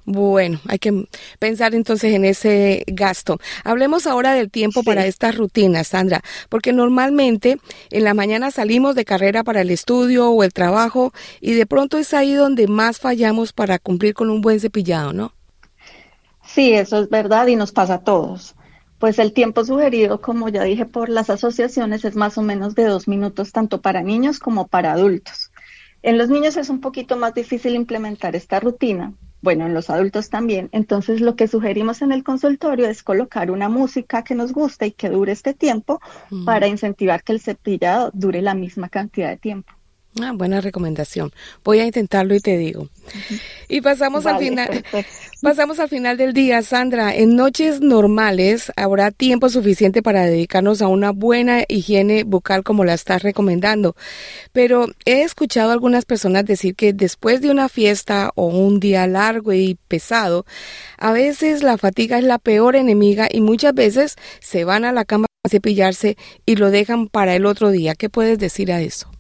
Bueno, 0.04 0.60
hay 0.68 0.78
que 0.78 1.06
pensar 1.38 1.74
entonces 1.74 2.14
en 2.14 2.24
ese 2.24 2.84
gasto. 2.86 3.38
Hablemos 3.64 4.06
ahora 4.06 4.34
del 4.34 4.50
tiempo 4.50 4.82
para 4.82 5.06
estas 5.06 5.36
rutinas, 5.36 5.88
Sandra, 5.88 6.22
porque 6.48 6.72
normalmente 6.72 7.58
en 7.90 8.04
la 8.04 8.14
mañana 8.14 8.50
salimos 8.50 8.94
de 8.94 9.04
carrera 9.04 9.44
para 9.44 9.60
el 9.60 9.70
estudio 9.70 10.30
o 10.30 10.42
el 10.42 10.52
trabajo 10.52 11.12
y 11.40 11.52
de 11.54 11.66
pronto 11.66 11.98
es 11.98 12.14
ahí 12.14 12.34
donde 12.34 12.66
más 12.66 12.98
fallamos 12.98 13.52
para 13.52 13.78
cumplir 13.78 14.14
con 14.14 14.30
un 14.30 14.40
buen 14.40 14.60
cepillado, 14.60 15.12
¿no? 15.12 15.32
Sí, 16.44 16.72
eso 16.72 16.98
es 17.00 17.08
verdad 17.08 17.46
y 17.46 17.56
nos 17.56 17.72
pasa 17.72 17.94
a 17.94 18.00
todos. 18.00 18.56
Pues 18.98 19.18
el 19.18 19.32
tiempo 19.32 19.64
sugerido, 19.64 20.20
como 20.20 20.48
ya 20.48 20.62
dije 20.64 20.84
por 20.84 21.08
las 21.08 21.30
asociaciones, 21.30 22.04
es 22.04 22.16
más 22.16 22.36
o 22.36 22.42
menos 22.42 22.74
de 22.74 22.84
dos 22.84 23.08
minutos 23.08 23.52
tanto 23.52 23.80
para 23.80 24.02
niños 24.02 24.38
como 24.38 24.66
para 24.66 24.92
adultos. 24.92 25.50
En 26.02 26.18
los 26.18 26.28
niños 26.28 26.56
es 26.56 26.68
un 26.68 26.80
poquito 26.80 27.16
más 27.16 27.34
difícil 27.34 27.74
implementar 27.76 28.34
esta 28.36 28.58
rutina, 28.58 29.14
bueno, 29.42 29.66
en 29.66 29.74
los 29.74 29.90
adultos 29.90 30.28
también. 30.30 30.68
Entonces, 30.72 31.20
lo 31.20 31.36
que 31.36 31.48
sugerimos 31.48 32.02
en 32.02 32.12
el 32.12 32.24
consultorio 32.24 32.86
es 32.86 33.02
colocar 33.02 33.50
una 33.50 33.68
música 33.68 34.22
que 34.22 34.34
nos 34.34 34.52
guste 34.52 34.88
y 34.88 34.92
que 34.92 35.08
dure 35.08 35.32
este 35.32 35.54
tiempo 35.54 36.00
para 36.44 36.66
incentivar 36.66 37.22
que 37.22 37.32
el 37.32 37.40
cepillado 37.40 38.10
dure 38.12 38.42
la 38.42 38.54
misma 38.54 38.88
cantidad 38.88 39.30
de 39.30 39.36
tiempo. 39.38 39.72
Ah, 40.18 40.32
buena 40.34 40.60
recomendación. 40.60 41.30
Voy 41.62 41.78
a 41.78 41.86
intentarlo 41.86 42.34
y 42.34 42.40
te 42.40 42.58
digo. 42.58 42.88
Y 43.68 43.80
pasamos 43.80 44.26
al 44.26 44.38
final. 44.38 44.84
Pasamos 45.42 45.78
al 45.78 45.88
final 45.88 46.16
del 46.16 46.34
día, 46.34 46.60
Sandra. 46.62 47.14
En 47.14 47.36
noches 47.36 47.80
normales 47.80 48.72
habrá 48.76 49.12
tiempo 49.12 49.48
suficiente 49.48 50.02
para 50.02 50.26
dedicarnos 50.26 50.82
a 50.82 50.88
una 50.88 51.12
buena 51.12 51.64
higiene 51.68 52.24
bucal 52.24 52.64
como 52.64 52.84
la 52.84 52.92
estás 52.94 53.22
recomendando. 53.22 53.94
Pero 54.52 54.86
he 55.06 55.22
escuchado 55.22 55.70
a 55.70 55.74
algunas 55.74 56.04
personas 56.04 56.44
decir 56.44 56.74
que 56.74 56.92
después 56.92 57.40
de 57.40 57.50
una 57.50 57.68
fiesta 57.68 58.32
o 58.34 58.46
un 58.46 58.80
día 58.80 59.06
largo 59.06 59.52
y 59.52 59.78
pesado, 59.88 60.44
a 60.98 61.12
veces 61.12 61.62
la 61.62 61.78
fatiga 61.78 62.18
es 62.18 62.24
la 62.24 62.38
peor 62.38 62.74
enemiga 62.74 63.28
y 63.30 63.40
muchas 63.40 63.74
veces 63.74 64.16
se 64.40 64.64
van 64.64 64.84
a 64.84 64.92
la 64.92 65.04
cama 65.04 65.26
a 65.44 65.48
cepillarse 65.48 66.16
y 66.44 66.56
lo 66.56 66.70
dejan 66.70 67.06
para 67.06 67.34
el 67.36 67.46
otro 67.46 67.70
día. 67.70 67.94
¿Qué 67.94 68.10
puedes 68.10 68.38
decir 68.38 68.72
a 68.72 68.82
eso? 68.82 69.10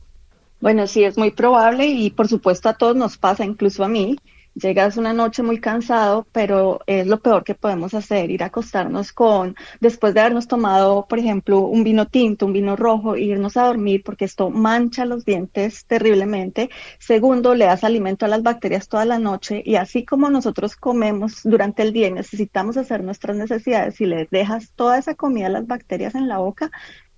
Bueno, 0.60 0.86
sí, 0.86 1.04
es 1.04 1.16
muy 1.16 1.30
probable 1.30 1.86
y 1.86 2.10
por 2.10 2.28
supuesto 2.28 2.68
a 2.68 2.74
todos 2.74 2.94
nos 2.94 3.16
pasa, 3.16 3.44
incluso 3.44 3.82
a 3.82 3.88
mí. 3.88 4.16
Llegas 4.54 4.96
una 4.96 5.12
noche 5.12 5.42
muy 5.42 5.60
cansado, 5.60 6.26
pero 6.32 6.80
es 6.86 7.06
lo 7.06 7.20
peor 7.20 7.44
que 7.44 7.54
podemos 7.54 7.94
hacer, 7.94 8.30
ir 8.30 8.42
a 8.42 8.46
acostarnos 8.46 9.12
con, 9.12 9.54
después 9.80 10.12
de 10.12 10.20
habernos 10.20 10.48
tomado, 10.48 11.06
por 11.08 11.18
ejemplo, 11.20 11.60
un 11.60 11.84
vino 11.84 12.08
tinto, 12.08 12.46
un 12.46 12.52
vino 12.52 12.74
rojo, 12.76 13.16
irnos 13.16 13.56
a 13.56 13.66
dormir 13.66 14.02
porque 14.04 14.24
esto 14.24 14.50
mancha 14.50 15.04
los 15.04 15.24
dientes 15.24 15.86
terriblemente. 15.86 16.68
Segundo, 16.98 17.54
le 17.54 17.66
das 17.66 17.84
alimento 17.84 18.26
a 18.26 18.28
las 18.28 18.42
bacterias 18.42 18.88
toda 18.88 19.04
la 19.04 19.18
noche 19.18 19.62
y 19.64 19.76
así 19.76 20.04
como 20.04 20.28
nosotros 20.30 20.76
comemos 20.76 21.40
durante 21.44 21.82
el 21.82 21.92
día 21.92 22.08
y 22.08 22.12
necesitamos 22.12 22.76
hacer 22.76 23.02
nuestras 23.04 23.36
necesidades, 23.36 23.94
si 23.94 24.04
le 24.04 24.28
dejas 24.30 24.72
toda 24.74 24.98
esa 24.98 25.14
comida 25.14 25.46
a 25.46 25.50
las 25.50 25.66
bacterias 25.66 26.14
en 26.16 26.28
la 26.28 26.38
boca, 26.38 26.70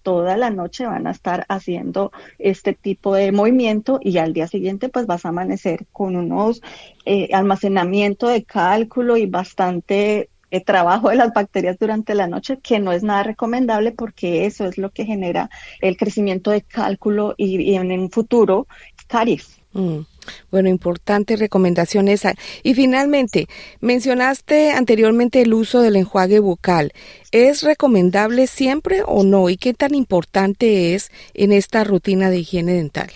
toda 0.03 0.37
la 0.37 0.51
noche 0.51 0.87
van 0.87 1.07
a 1.07 1.11
estar 1.11 1.47
haciendo 1.49 2.13
este 2.39 2.75
tipo 2.75 3.15
de 3.15 3.33
movimiento 3.33 3.99
y 4.03 4.19
al 4.19 4.33
día 4.33 4.47
siguiente 4.47 4.89
pues 4.89 5.07
vas 5.07 5.25
a 5.25 5.31
amanecer 5.31 5.87
con 5.93 6.17
unos 6.17 6.63
eh, 7.05 7.29
almacenamiento 7.33 8.29
de 8.29 8.45
cálculo 8.45 9.17
y 9.17 9.27
bastante 9.27 10.29
eh, 10.51 10.61
trabajo 10.61 11.09
de 11.09 11.17
las 11.17 11.33
bacterias 11.33 11.79
durante 11.79 12.15
la 12.15 12.27
noche, 12.27 12.59
que 12.63 12.79
no 12.79 12.93
es 12.93 13.03
nada 13.03 13.23
recomendable 13.23 13.93
porque 13.93 14.45
eso 14.45 14.67
es 14.67 14.77
lo 14.77 14.91
que 14.91 15.07
genera 15.07 15.49
el 15.81 15.97
crecimiento 15.97 16.51
de 16.51 16.61
cálculo 16.61 17.35
y, 17.39 17.75
en 17.75 17.91
un 17.91 18.11
futuro 18.11 18.67
caries. 19.07 19.59
Mm. 19.73 20.01
Bueno, 20.51 20.69
importante 20.69 21.37
recomendación 21.37 22.09
esa. 22.09 22.35
Y 22.63 22.75
finalmente, 22.75 23.49
mencionaste 23.81 24.73
anteriormente 24.73 25.43
el 25.43 25.55
uso 25.55 25.81
del 25.81 25.97
enjuague 25.97 26.41
bucal. 26.41 26.93
¿Es 27.31 27.63
recomendable 27.63 28.47
siempre 28.47 29.03
o 29.07 29.25
no? 29.25 29.49
¿Y 29.49 29.57
qué 29.57 29.75
tan 29.75 29.95
importante 29.95 30.95
es 30.95 31.11
en 31.35 31.53
esta 31.53 31.85
rutina 31.85 32.31
de 32.31 32.41
higiene 32.41 32.75
dental? 32.75 33.11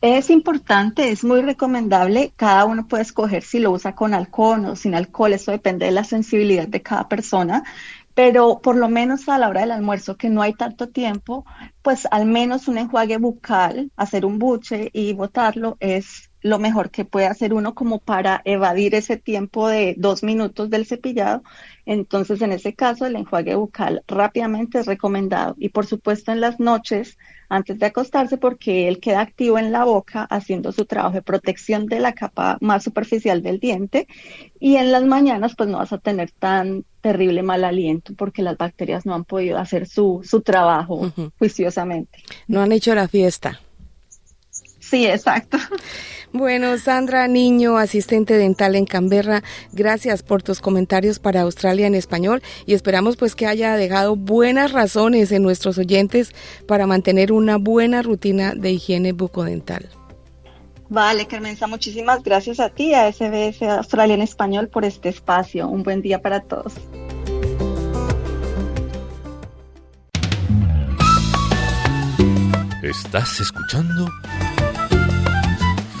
Es 0.00 0.30
importante, 0.30 1.10
es 1.10 1.24
muy 1.24 1.42
recomendable. 1.42 2.32
Cada 2.36 2.66
uno 2.66 2.86
puede 2.86 3.02
escoger 3.02 3.42
si 3.42 3.58
lo 3.58 3.72
usa 3.72 3.96
con 3.96 4.14
alcohol 4.14 4.64
o 4.66 4.76
sin 4.76 4.94
alcohol. 4.94 5.32
Eso 5.32 5.50
depende 5.50 5.86
de 5.86 5.92
la 5.92 6.04
sensibilidad 6.04 6.68
de 6.68 6.82
cada 6.82 7.08
persona 7.08 7.64
pero 8.18 8.60
por 8.60 8.74
lo 8.74 8.88
menos 8.88 9.28
a 9.28 9.38
la 9.38 9.48
hora 9.48 9.60
del 9.60 9.70
almuerzo, 9.70 10.16
que 10.16 10.28
no 10.28 10.42
hay 10.42 10.52
tanto 10.52 10.88
tiempo, 10.88 11.44
pues 11.82 12.08
al 12.10 12.26
menos 12.26 12.66
un 12.66 12.76
enjuague 12.78 13.16
bucal, 13.16 13.92
hacer 13.94 14.26
un 14.26 14.40
buche 14.40 14.90
y 14.92 15.12
botarlo 15.12 15.76
es 15.78 16.27
lo 16.40 16.58
mejor 16.58 16.90
que 16.90 17.04
puede 17.04 17.26
hacer 17.26 17.52
uno 17.52 17.74
como 17.74 17.98
para 17.98 18.42
evadir 18.44 18.94
ese 18.94 19.16
tiempo 19.16 19.68
de 19.68 19.94
dos 19.98 20.22
minutos 20.22 20.70
del 20.70 20.86
cepillado. 20.86 21.42
Entonces, 21.84 22.42
en 22.42 22.52
ese 22.52 22.74
caso, 22.74 23.06
el 23.06 23.16
enjuague 23.16 23.54
bucal 23.54 24.02
rápidamente 24.06 24.78
es 24.78 24.86
recomendado. 24.86 25.56
Y 25.58 25.70
por 25.70 25.86
supuesto, 25.86 26.30
en 26.30 26.40
las 26.40 26.60
noches, 26.60 27.18
antes 27.48 27.78
de 27.78 27.86
acostarse, 27.86 28.36
porque 28.36 28.88
él 28.88 29.00
queda 29.00 29.20
activo 29.20 29.58
en 29.58 29.72
la 29.72 29.84
boca 29.84 30.24
haciendo 30.24 30.70
su 30.70 30.84
trabajo 30.84 31.14
de 31.14 31.22
protección 31.22 31.86
de 31.86 31.98
la 31.98 32.12
capa 32.12 32.58
más 32.60 32.84
superficial 32.84 33.42
del 33.42 33.58
diente. 33.58 34.06
Y 34.60 34.76
en 34.76 34.92
las 34.92 35.04
mañanas, 35.04 35.54
pues 35.56 35.68
no 35.68 35.78
vas 35.78 35.92
a 35.92 35.98
tener 35.98 36.30
tan 36.30 36.84
terrible 37.00 37.42
mal 37.42 37.64
aliento 37.64 38.14
porque 38.14 38.42
las 38.42 38.56
bacterias 38.56 39.06
no 39.06 39.14
han 39.14 39.24
podido 39.24 39.58
hacer 39.58 39.86
su, 39.86 40.20
su 40.24 40.42
trabajo 40.42 41.12
juiciosamente. 41.38 42.22
No 42.46 42.60
han 42.60 42.72
hecho 42.72 42.94
la 42.94 43.08
fiesta. 43.08 43.60
Sí, 44.88 45.06
exacto. 45.06 45.58
Bueno, 46.32 46.76
Sandra 46.76 47.26
Niño, 47.26 47.78
asistente 47.78 48.34
dental 48.34 48.76
en 48.76 48.84
Canberra, 48.84 49.42
gracias 49.72 50.22
por 50.22 50.42
tus 50.42 50.60
comentarios 50.60 51.18
para 51.18 51.40
Australia 51.40 51.86
en 51.86 51.94
español 51.94 52.42
y 52.66 52.74
esperamos 52.74 53.16
pues 53.16 53.34
que 53.34 53.46
haya 53.46 53.76
dejado 53.76 54.14
buenas 54.14 54.72
razones 54.72 55.32
en 55.32 55.42
nuestros 55.42 55.78
oyentes 55.78 56.34
para 56.66 56.86
mantener 56.86 57.32
una 57.32 57.56
buena 57.56 58.02
rutina 58.02 58.54
de 58.54 58.72
higiene 58.72 59.12
bucodental. 59.12 59.88
Vale, 60.90 61.26
Carmenza, 61.26 61.66
muchísimas 61.66 62.22
gracias 62.22 62.60
a 62.60 62.70
ti, 62.70 62.94
a 62.94 63.10
SBS 63.10 63.62
Australia 63.62 64.14
en 64.14 64.22
Español, 64.22 64.68
por 64.68 64.84
este 64.84 65.08
espacio. 65.08 65.68
Un 65.68 65.82
buen 65.82 66.02
día 66.02 66.20
para 66.20 66.40
todos. 66.40 66.74
Estás 72.82 73.40
escuchando 73.40 74.08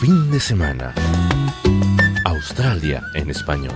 Fin 0.00 0.30
de 0.30 0.38
Semana. 0.38 0.94
Australia 2.24 3.02
en 3.14 3.30
Español. 3.30 3.74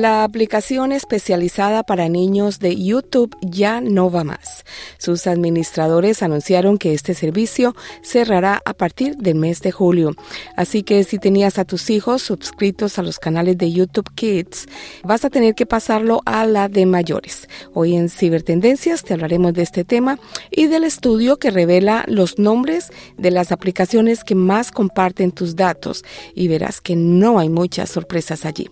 La 0.00 0.24
aplicación 0.24 0.92
especializada 0.92 1.82
para 1.82 2.08
niños 2.08 2.58
de 2.58 2.74
YouTube 2.74 3.36
ya 3.42 3.82
no 3.82 4.10
va 4.10 4.24
más. 4.24 4.64
Sus 4.96 5.26
administradores 5.26 6.22
anunciaron 6.22 6.78
que 6.78 6.94
este 6.94 7.12
servicio 7.12 7.76
cerrará 8.00 8.62
a 8.64 8.72
partir 8.72 9.16
del 9.16 9.34
mes 9.34 9.60
de 9.60 9.72
julio. 9.72 10.12
Así 10.56 10.84
que 10.84 11.04
si 11.04 11.18
tenías 11.18 11.58
a 11.58 11.66
tus 11.66 11.90
hijos 11.90 12.22
suscritos 12.22 12.98
a 12.98 13.02
los 13.02 13.18
canales 13.18 13.58
de 13.58 13.72
YouTube 13.72 14.10
Kids, 14.14 14.68
vas 15.04 15.26
a 15.26 15.28
tener 15.28 15.54
que 15.54 15.66
pasarlo 15.66 16.22
a 16.24 16.46
la 16.46 16.70
de 16.70 16.86
mayores. 16.86 17.46
Hoy 17.74 17.94
en 17.94 18.08
Cibertendencias 18.08 19.04
te 19.04 19.12
hablaremos 19.12 19.52
de 19.52 19.60
este 19.60 19.84
tema 19.84 20.18
y 20.50 20.68
del 20.68 20.84
estudio 20.84 21.36
que 21.36 21.50
revela 21.50 22.06
los 22.08 22.38
nombres 22.38 22.90
de 23.18 23.30
las 23.30 23.52
aplicaciones 23.52 24.24
que 24.24 24.34
más 24.34 24.70
comparten 24.70 25.30
tus 25.30 25.56
datos 25.56 26.06
y 26.34 26.48
verás 26.48 26.80
que 26.80 26.96
no 26.96 27.38
hay 27.38 27.50
muchas 27.50 27.90
sorpresas 27.90 28.46
allí. 28.46 28.70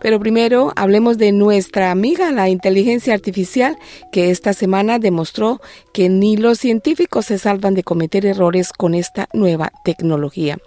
Pero 0.00 0.20
primero 0.20 0.59
hablemos 0.76 1.18
de 1.18 1.32
nuestra 1.32 1.90
amiga, 1.90 2.30
la 2.32 2.48
inteligencia 2.48 3.14
artificial, 3.14 3.76
que 4.12 4.30
esta 4.30 4.52
semana 4.52 4.98
demostró 4.98 5.60
que 5.92 6.08
ni 6.08 6.36
los 6.36 6.58
científicos 6.58 7.26
se 7.26 7.38
salvan 7.38 7.74
de 7.74 7.82
cometer 7.82 8.26
errores 8.26 8.72
con 8.72 8.94
esta 8.94 9.28
nueva 9.32 9.72
tecnología. 9.84 10.58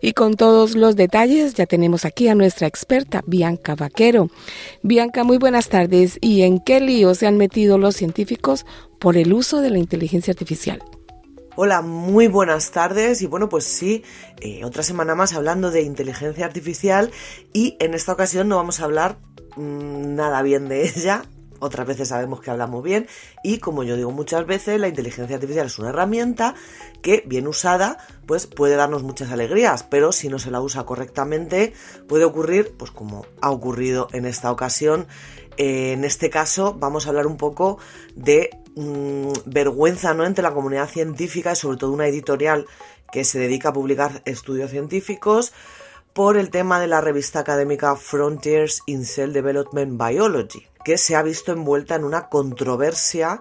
Y 0.00 0.12
con 0.12 0.34
todos 0.34 0.74
los 0.74 0.96
detalles 0.96 1.54
ya 1.54 1.66
tenemos 1.66 2.04
aquí 2.04 2.28
a 2.28 2.34
nuestra 2.34 2.66
experta, 2.66 3.22
Bianca 3.26 3.74
Vaquero. 3.74 4.30
Bianca, 4.82 5.24
muy 5.24 5.38
buenas 5.38 5.68
tardes. 5.68 6.18
¿Y 6.20 6.42
en 6.42 6.60
qué 6.60 6.80
lío 6.80 7.14
se 7.14 7.26
han 7.26 7.36
metido 7.36 7.78
los 7.78 7.96
científicos 7.96 8.66
por 8.98 9.16
el 9.16 9.32
uso 9.32 9.60
de 9.60 9.70
la 9.70 9.78
inteligencia 9.78 10.32
artificial? 10.32 10.82
Hola, 11.60 11.82
muy 11.82 12.28
buenas 12.28 12.70
tardes 12.70 13.20
y 13.20 13.26
bueno, 13.26 13.48
pues 13.48 13.64
sí, 13.64 14.04
eh, 14.40 14.64
otra 14.64 14.84
semana 14.84 15.16
más 15.16 15.32
hablando 15.32 15.72
de 15.72 15.82
inteligencia 15.82 16.46
artificial 16.46 17.10
y 17.52 17.76
en 17.80 17.94
esta 17.94 18.12
ocasión 18.12 18.46
no 18.46 18.54
vamos 18.54 18.78
a 18.78 18.84
hablar 18.84 19.18
nada 19.58 20.42
bien 20.42 20.68
de 20.68 20.86
ella, 20.88 21.24
otras 21.60 21.86
veces 21.86 22.08
sabemos 22.08 22.40
que 22.40 22.50
hablamos 22.50 22.82
bien 22.82 23.06
y 23.42 23.58
como 23.58 23.82
yo 23.82 23.96
digo 23.96 24.10
muchas 24.10 24.46
veces, 24.46 24.80
la 24.80 24.88
inteligencia 24.88 25.36
artificial 25.36 25.66
es 25.66 25.78
una 25.78 25.90
herramienta 25.90 26.54
que 27.02 27.24
bien 27.26 27.46
usada 27.46 27.98
pues 28.26 28.46
puede 28.46 28.76
darnos 28.76 29.02
muchas 29.02 29.30
alegrías, 29.32 29.82
pero 29.82 30.12
si 30.12 30.28
no 30.28 30.38
se 30.38 30.50
la 30.50 30.60
usa 30.60 30.84
correctamente 30.84 31.72
puede 32.06 32.24
ocurrir 32.24 32.74
pues 32.76 32.90
como 32.90 33.26
ha 33.40 33.50
ocurrido 33.50 34.08
en 34.12 34.26
esta 34.26 34.50
ocasión. 34.52 35.06
Eh, 35.56 35.92
en 35.92 36.04
este 36.04 36.30
caso 36.30 36.74
vamos 36.78 37.06
a 37.06 37.08
hablar 37.08 37.26
un 37.26 37.36
poco 37.36 37.78
de 38.14 38.50
mmm, 38.76 39.32
vergüenza 39.46 40.14
¿no? 40.14 40.24
entre 40.24 40.42
la 40.42 40.54
comunidad 40.54 40.88
científica 40.88 41.52
y 41.52 41.56
sobre 41.56 41.78
todo 41.78 41.92
una 41.92 42.06
editorial 42.06 42.66
que 43.10 43.24
se 43.24 43.38
dedica 43.38 43.70
a 43.70 43.72
publicar 43.72 44.22
estudios 44.24 44.70
científicos 44.70 45.52
por 46.18 46.36
el 46.36 46.50
tema 46.50 46.80
de 46.80 46.88
la 46.88 47.00
revista 47.00 47.38
académica 47.38 47.94
Frontiers 47.94 48.82
in 48.86 49.04
Cell 49.04 49.32
Development 49.32 50.02
Biology, 50.02 50.66
que 50.84 50.98
se 50.98 51.14
ha 51.14 51.22
visto 51.22 51.52
envuelta 51.52 51.94
en 51.94 52.02
una 52.02 52.28
controversia 52.28 53.40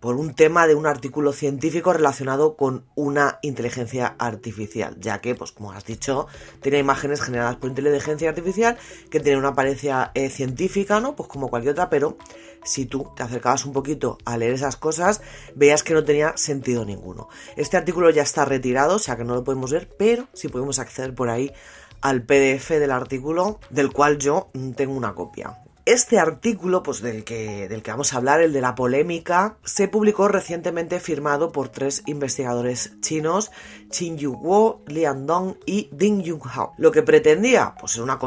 por 0.00 0.16
un 0.16 0.34
tema 0.34 0.66
de 0.66 0.74
un 0.74 0.86
artículo 0.86 1.34
científico 1.34 1.92
relacionado 1.92 2.56
con 2.56 2.86
una 2.94 3.38
inteligencia 3.42 4.16
artificial, 4.18 4.96
ya 4.98 5.20
que, 5.20 5.34
pues 5.34 5.52
como 5.52 5.72
has 5.72 5.84
dicho, 5.84 6.26
tiene 6.62 6.78
imágenes 6.78 7.20
generadas 7.20 7.56
por 7.56 7.68
inteligencia 7.68 8.30
artificial 8.30 8.78
que 9.10 9.20
tiene 9.20 9.36
una 9.36 9.48
apariencia 9.48 10.10
eh, 10.14 10.30
científica, 10.30 11.00
¿no? 11.00 11.14
Pues 11.14 11.28
como 11.28 11.48
cualquier 11.48 11.72
otra, 11.72 11.90
pero 11.90 12.16
si 12.64 12.86
tú 12.86 13.12
te 13.14 13.24
acercabas 13.24 13.66
un 13.66 13.74
poquito 13.74 14.16
a 14.24 14.38
leer 14.38 14.54
esas 14.54 14.76
cosas, 14.76 15.20
veías 15.54 15.82
que 15.82 15.92
no 15.92 16.02
tenía 16.02 16.34
sentido 16.38 16.86
ninguno. 16.86 17.28
Este 17.56 17.76
artículo 17.76 18.08
ya 18.08 18.22
está 18.22 18.46
retirado, 18.46 18.96
o 18.96 18.98
sea 18.98 19.18
que 19.18 19.24
no 19.24 19.34
lo 19.34 19.44
podemos 19.44 19.70
ver, 19.70 19.90
pero 19.98 20.28
sí 20.32 20.48
podemos 20.48 20.78
acceder 20.78 21.14
por 21.14 21.28
ahí 21.28 21.52
al 22.00 22.22
PDF 22.22 22.70
del 22.70 22.90
artículo, 22.90 23.60
del 23.70 23.92
cual 23.92 24.18
yo 24.18 24.48
tengo 24.76 24.94
una 24.94 25.14
copia. 25.14 25.58
Este 25.86 26.18
artículo, 26.18 26.82
pues 26.82 27.00
del 27.00 27.24
que, 27.24 27.66
del 27.66 27.82
que 27.82 27.90
vamos 27.90 28.12
a 28.12 28.18
hablar, 28.18 28.42
el 28.42 28.52
de 28.52 28.60
la 28.60 28.74
polémica, 28.74 29.56
se 29.64 29.88
publicó 29.88 30.28
recientemente 30.28 31.00
firmado 31.00 31.52
por 31.52 31.68
tres 31.68 32.02
investigadores 32.06 32.92
chinos, 33.00 33.50
Qin 33.90 34.18
Yu 34.18 34.32
Guo, 34.32 34.84
Lian 34.86 35.26
Dong 35.26 35.54
y 35.66 35.88
Ding 35.90 36.22
Junhao. 36.24 36.74
Lo 36.76 36.92
que 36.92 37.02
pretendía, 37.02 37.74
pues 37.80 37.96
una, 37.96 38.20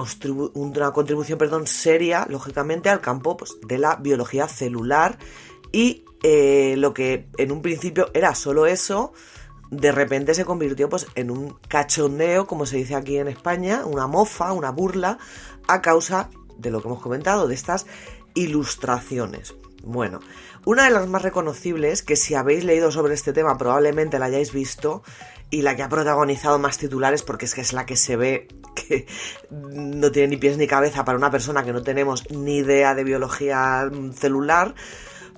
una 0.56 0.92
contribución 0.92 1.38
perdón, 1.38 1.68
seria, 1.68 2.26
lógicamente, 2.28 2.90
al 2.90 3.02
campo 3.02 3.38
pues, 3.38 3.56
de 3.66 3.78
la 3.78 3.96
biología 3.98 4.48
celular 4.48 5.18
y 5.72 6.04
eh, 6.24 6.76
lo 6.78 6.94
que 6.94 7.28
en 7.38 7.52
un 7.52 7.62
principio 7.62 8.10
era 8.14 8.34
solo 8.34 8.66
eso, 8.66 9.14
de 9.74 9.92
repente 9.92 10.34
se 10.34 10.46
convirtió 10.46 10.90
pues 10.90 11.08
en 11.16 11.32
un 11.32 11.58
cachondeo, 11.68 12.48
como 12.48 12.66
se 12.66 12.78
dice 12.78 12.96
aquí 12.96 13.18
en 13.18 13.28
España, 13.28 13.86
una 13.86 14.08
mofa, 14.08 14.54
una 14.54 14.72
burla, 14.72 15.18
a 15.68 15.82
causa 15.82 16.30
de 16.58 16.72
lo 16.72 16.82
que 16.82 16.88
hemos 16.88 17.02
comentado, 17.02 17.48
de 17.48 17.56
estas 17.56 17.86
ilustraciones. 18.36 19.56
Bueno, 19.84 20.20
una 20.66 20.86
de 20.86 20.92
las 20.92 21.08
más 21.08 21.24
reconocibles, 21.24 22.04
que 22.04 22.16
si 22.16 22.36
habéis 22.36 22.64
leído 22.64 22.92
sobre 22.92 23.16
este 23.16 23.34
tema 23.34 23.58
probablemente 23.58 24.20
la 24.20 24.26
hayáis 24.26 24.54
visto, 24.54 25.04
y 25.50 25.62
la 25.62 25.76
que 25.76 25.84
ha 25.84 25.90
protagonizado 25.90 26.58
más 26.58 26.78
titulares, 26.78 27.22
porque 27.22 27.46
es 27.46 27.54
que 27.54 27.62
es 27.62 27.74
la 27.74 27.86
que 27.86 27.96
se 27.96 28.16
ve 28.16 28.48
que 28.76 29.06
no 29.52 30.12
tiene 30.12 30.30
ni 30.30 30.38
pies 30.38 30.58
ni 30.58 30.68
cabeza 30.68 31.06
para 31.06 31.18
una 31.18 31.32
persona 31.32 31.64
que 31.64 31.74
no 31.74 31.84
tenemos 31.84 32.30
ni 32.32 32.58
idea 32.58 32.96
de 32.96 33.04
biología 33.04 33.90
celular, 34.16 34.74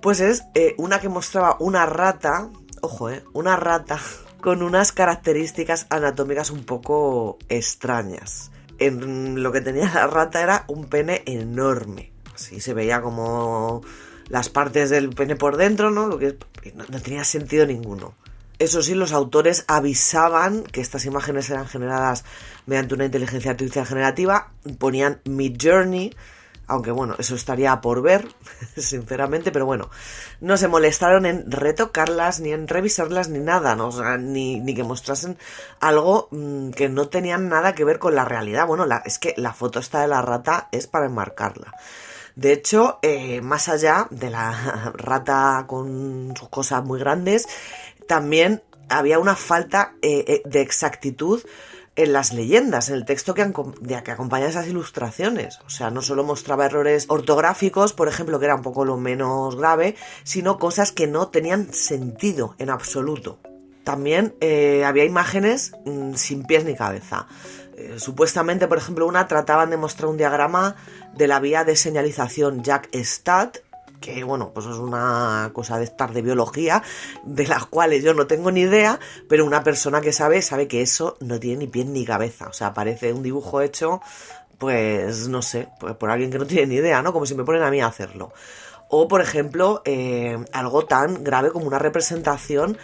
pues 0.02 0.20
es 0.20 0.44
eh, 0.54 0.76
una 0.78 1.00
que 1.00 1.10
mostraba 1.10 1.58
una 1.60 1.86
rata, 1.86 2.50
ojo, 2.82 3.10
eh, 3.10 3.24
una 3.34 3.56
rata 3.56 4.00
con 4.46 4.62
unas 4.62 4.92
características 4.92 5.88
anatómicas 5.90 6.52
un 6.52 6.66
poco 6.66 7.40
extrañas 7.50 8.52
en 8.78 9.42
lo 9.42 9.52
que 9.52 9.60
tenía 9.60 9.92
la 9.92 10.06
rata 10.06 10.40
era 10.40 10.66
un 10.68 10.86
pene 10.86 11.24
enorme. 11.26 12.12
Así 12.32 12.60
se 12.60 12.76
veía 12.76 13.02
como 13.02 13.82
las 14.30 14.50
partes 14.50 14.92
del 14.92 15.10
pene 15.10 15.36
por 15.36 15.58
dentro, 15.58 15.90
¿no? 15.90 16.06
Lo 16.06 16.20
que 16.20 16.38
no, 16.76 16.86
tenía 17.02 17.24
sentido 17.24 17.66
ninguno. 17.66 18.14
Eso 18.60 18.84
sí, 18.84 18.94
los 18.94 19.14
autores 19.14 19.66
avisaban 19.68 20.62
que 20.62 20.80
estas 20.80 21.06
imágenes 21.06 21.50
eran 21.50 21.68
generadas 21.68 22.24
mediante 22.68 22.94
una 22.94 23.06
inteligencia 23.06 23.50
artificial 23.50 23.88
generativa, 23.88 24.52
ponían 24.78 25.22
Mid 25.26 25.58
Journey, 25.60 26.14
aunque 26.68 26.92
bueno, 26.92 27.16
eso 27.18 27.36
estaría 27.36 27.80
por 27.82 28.02
ver, 28.02 28.28
sinceramente, 28.78 29.52
pero 29.52 29.66
bueno, 29.66 29.90
no 30.42 30.58
se 30.58 30.68
molestaron 30.68 31.26
en 31.26 31.50
retocarlas, 31.52 32.40
ni 32.40 32.52
en 32.52 32.68
revisarlas, 32.68 33.30
ni 33.30 33.40
nada, 33.40 33.78
ni, 34.18 34.76
que 34.76 34.84
mostrasen 34.84 35.38
algo 35.80 36.28
mmm, 36.32 36.72
que 36.72 36.90
no 36.90 37.08
tenían 37.08 37.50
nada 37.50 37.76
que 37.76 37.86
ver 37.86 38.00
con 38.00 38.16
la 38.16 38.26
realidad. 38.26 38.68
Bueno, 38.68 38.86
la, 38.86 38.98
es 39.06 39.20
que 39.20 39.34
la 39.38 39.54
foto 39.54 39.80
esta 39.80 40.02
de 40.02 40.08
la 40.08 40.22
rata 40.22 40.70
es 40.72 40.88
para 40.88 41.06
enmarcarla. 41.06 41.74
De 42.36 42.52
hecho, 42.52 43.00
eh, 43.02 43.42
más 43.42 43.70
allá 43.70 44.08
de 44.10 44.30
la 44.30 44.92
rata 44.96 45.66
con 45.68 46.34
sus 46.38 46.50
cosas 46.50 46.84
muy 46.84 47.00
grandes, 47.00 47.48
también 48.08 48.62
había 48.90 49.20
una 49.20 49.36
falta 49.36 49.94
eh, 50.02 50.26
eh, 50.28 50.42
de 50.46 50.62
exactitud 50.62 51.42
en 51.96 52.14
las 52.14 52.34
leyendas, 52.34 52.90
en 52.90 52.96
el 52.96 53.06
texto 53.06 53.34
que, 53.34 53.52
que, 53.88 54.12
acompaña 54.12 54.48
esas 54.48 54.68
ilustraciones. 54.68 55.60
O 55.66 55.70
sea, 55.70 55.92
no 55.92 56.02
solo 56.02 56.24
mostraba 56.24 56.66
errores 56.66 57.06
ortográficos, 57.08 57.94
por 57.94 58.08
ejemplo, 58.08 58.40
que 58.40 58.46
era 58.46 58.56
un 58.56 58.62
poco 58.62 58.86
lo 58.86 58.98
menos 58.98 59.56
grave, 59.56 59.96
sino 60.24 60.60
cosas 60.60 60.92
que 60.92 61.08
no 61.08 61.30
tenían 61.30 61.74
sentido 61.74 62.56
en 62.58 62.70
absoluto. 62.70 63.40
También 63.84 64.36
eh, 64.42 64.84
había 64.84 65.06
imágenes 65.06 65.74
mmm, 65.86 66.14
sin 66.16 66.44
pies 66.46 66.66
ni 66.66 66.76
cabeza. 66.76 67.28
Eh, 67.78 67.96
supuestamente, 67.98 68.68
por 68.68 68.78
ejemplo, 68.78 69.06
una 69.06 69.28
trataban 69.28 69.70
de 69.70 69.78
mostrar 69.78 70.10
un 70.10 70.18
diagrama 70.18 70.76
de 71.14 71.28
la 71.28 71.40
vía 71.40 71.64
de 71.64 71.76
señalización 71.76 72.64
Jack 72.64 72.90
Stat 72.94 73.58
que 74.00 74.24
bueno, 74.24 74.52
pues 74.54 74.66
es 74.66 74.78
una 74.78 75.52
cosa 75.54 75.78
de 75.78 75.86
estar 75.86 76.14
de 76.14 76.22
biología, 76.22 76.84
de 77.24 77.48
las 77.48 77.66
cuales 77.66 78.04
yo 78.04 78.14
no 78.14 78.28
tengo 78.28 78.52
ni 78.52 78.62
idea, 78.62 79.00
pero 79.28 79.46
una 79.46 79.64
persona 79.64 80.02
que 80.02 80.12
sabe, 80.12 80.42
sabe 80.42 80.68
que 80.68 80.82
eso 80.82 81.18
no 81.20 81.40
tiene 81.40 81.58
ni 81.58 81.68
pie 81.68 81.86
ni 81.86 82.06
cabeza. 82.06 82.48
O 82.48 82.54
sea, 82.54 82.74
parece 82.74 83.14
un 83.14 83.24
dibujo 83.24 83.62
hecho, 83.62 84.02
pues 84.58 85.28
no 85.28 85.42
sé, 85.42 85.68
pues 85.80 85.96
por 85.96 86.10
alguien 86.10 86.32
que 86.32 86.40
no 86.40 86.46
tiene 86.46 86.68
ni 86.68 86.76
idea, 86.76 87.02
¿no? 87.02 87.14
Como 87.14 87.26
si 87.26 87.36
me 87.36 87.44
ponen 87.44 87.64
a 87.64 87.72
mí 87.72 87.82
a 87.82 87.88
hacerlo. 87.88 88.32
O, 88.90 89.08
por 89.08 89.22
ejemplo, 89.22 89.82
eh, 89.86 90.38
algo 90.52 90.86
tan 90.86 91.24
grave 91.24 91.52
como 91.52 91.66
una 91.66 91.80
representación 91.80 92.78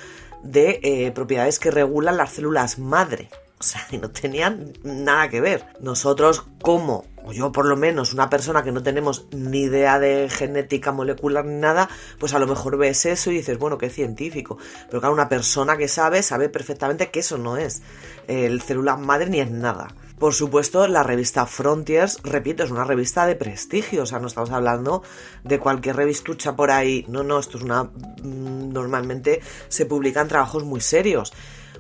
de 0.44 0.80
eh, 0.84 1.12
propiedades 1.12 1.60
que 1.60 1.72
regulan 1.72 2.18
las 2.18 2.32
células 2.32 2.80
madre. 2.80 3.30
O 3.62 3.64
sea, 3.64 3.86
no 4.02 4.10
tenían 4.10 4.74
nada 4.82 5.30
que 5.30 5.40
ver. 5.40 5.68
Nosotros, 5.82 6.48
como, 6.64 7.06
o 7.24 7.32
yo 7.32 7.52
por 7.52 7.68
lo 7.68 7.78
menos, 7.78 8.12
una 8.12 8.28
persona 8.28 8.64
que 8.64 8.72
no 8.72 8.82
tenemos 8.82 9.28
ni 9.32 9.62
idea 9.62 10.00
de 10.00 10.30
genética 10.32 10.92
molecular 10.92 11.46
ni 11.46 11.60
nada, 11.60 11.88
pues 12.18 12.34
a 12.34 12.40
lo 12.40 12.48
mejor 12.48 12.78
ves 12.78 13.06
eso 13.06 13.30
y 13.30 13.36
dices, 13.36 13.60
bueno, 13.60 13.78
qué 13.78 13.92
científico. 13.92 14.58
Pero 14.88 15.00
claro, 15.00 15.14
una 15.14 15.30
persona 15.30 15.78
que 15.78 15.88
sabe, 15.88 16.24
sabe 16.24 16.50
perfectamente 16.50 17.12
que 17.12 17.20
eso 17.20 17.38
no 17.38 17.56
es 17.56 17.84
el 18.28 18.64
célula 18.64 18.98
madre 18.98 19.30
ni 19.30 19.42
es 19.42 19.52
nada. 19.52 19.90
Por 20.18 20.34
supuesto, 20.34 20.88
la 20.88 21.04
revista 21.04 21.46
Frontiers, 21.46 22.18
repito, 22.24 22.64
es 22.64 22.72
una 22.72 22.84
revista 22.84 23.28
de 23.28 23.36
prestigio, 23.36 24.02
o 24.02 24.06
sea, 24.08 24.18
no 24.18 24.26
estamos 24.26 24.50
hablando 24.50 25.04
de 25.44 25.60
cualquier 25.60 25.98
revistucha 25.98 26.56
por 26.56 26.72
ahí. 26.72 27.06
No, 27.08 27.22
no, 27.22 27.38
esto 27.38 27.60
es 27.60 27.64
una... 27.64 27.84
Mm, 27.84 28.74
normalmente 28.74 29.40
se 29.68 29.86
publican 29.86 30.28
trabajos 30.28 30.64
muy 30.64 30.82
serios 30.82 31.32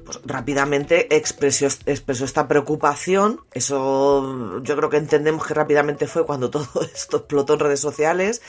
pues 0.06 0.20
rápidamente 0.26 1.16
expresó, 1.16 1.66
expresó 1.86 2.26
esta 2.26 2.48
preocupación. 2.48 3.42
Eso 3.54 4.62
yo 4.64 4.76
creo 4.76 4.90
que 4.90 4.98
entendemos 4.98 5.46
que 5.46 5.54
rápidamente 5.54 6.08
fue 6.08 6.26
cuando 6.26 6.50
todo 6.52 6.68
esto 6.94 7.18
explotó 7.18 7.54
en 7.54 7.60
redes 7.60 7.80
sociales 7.80 8.42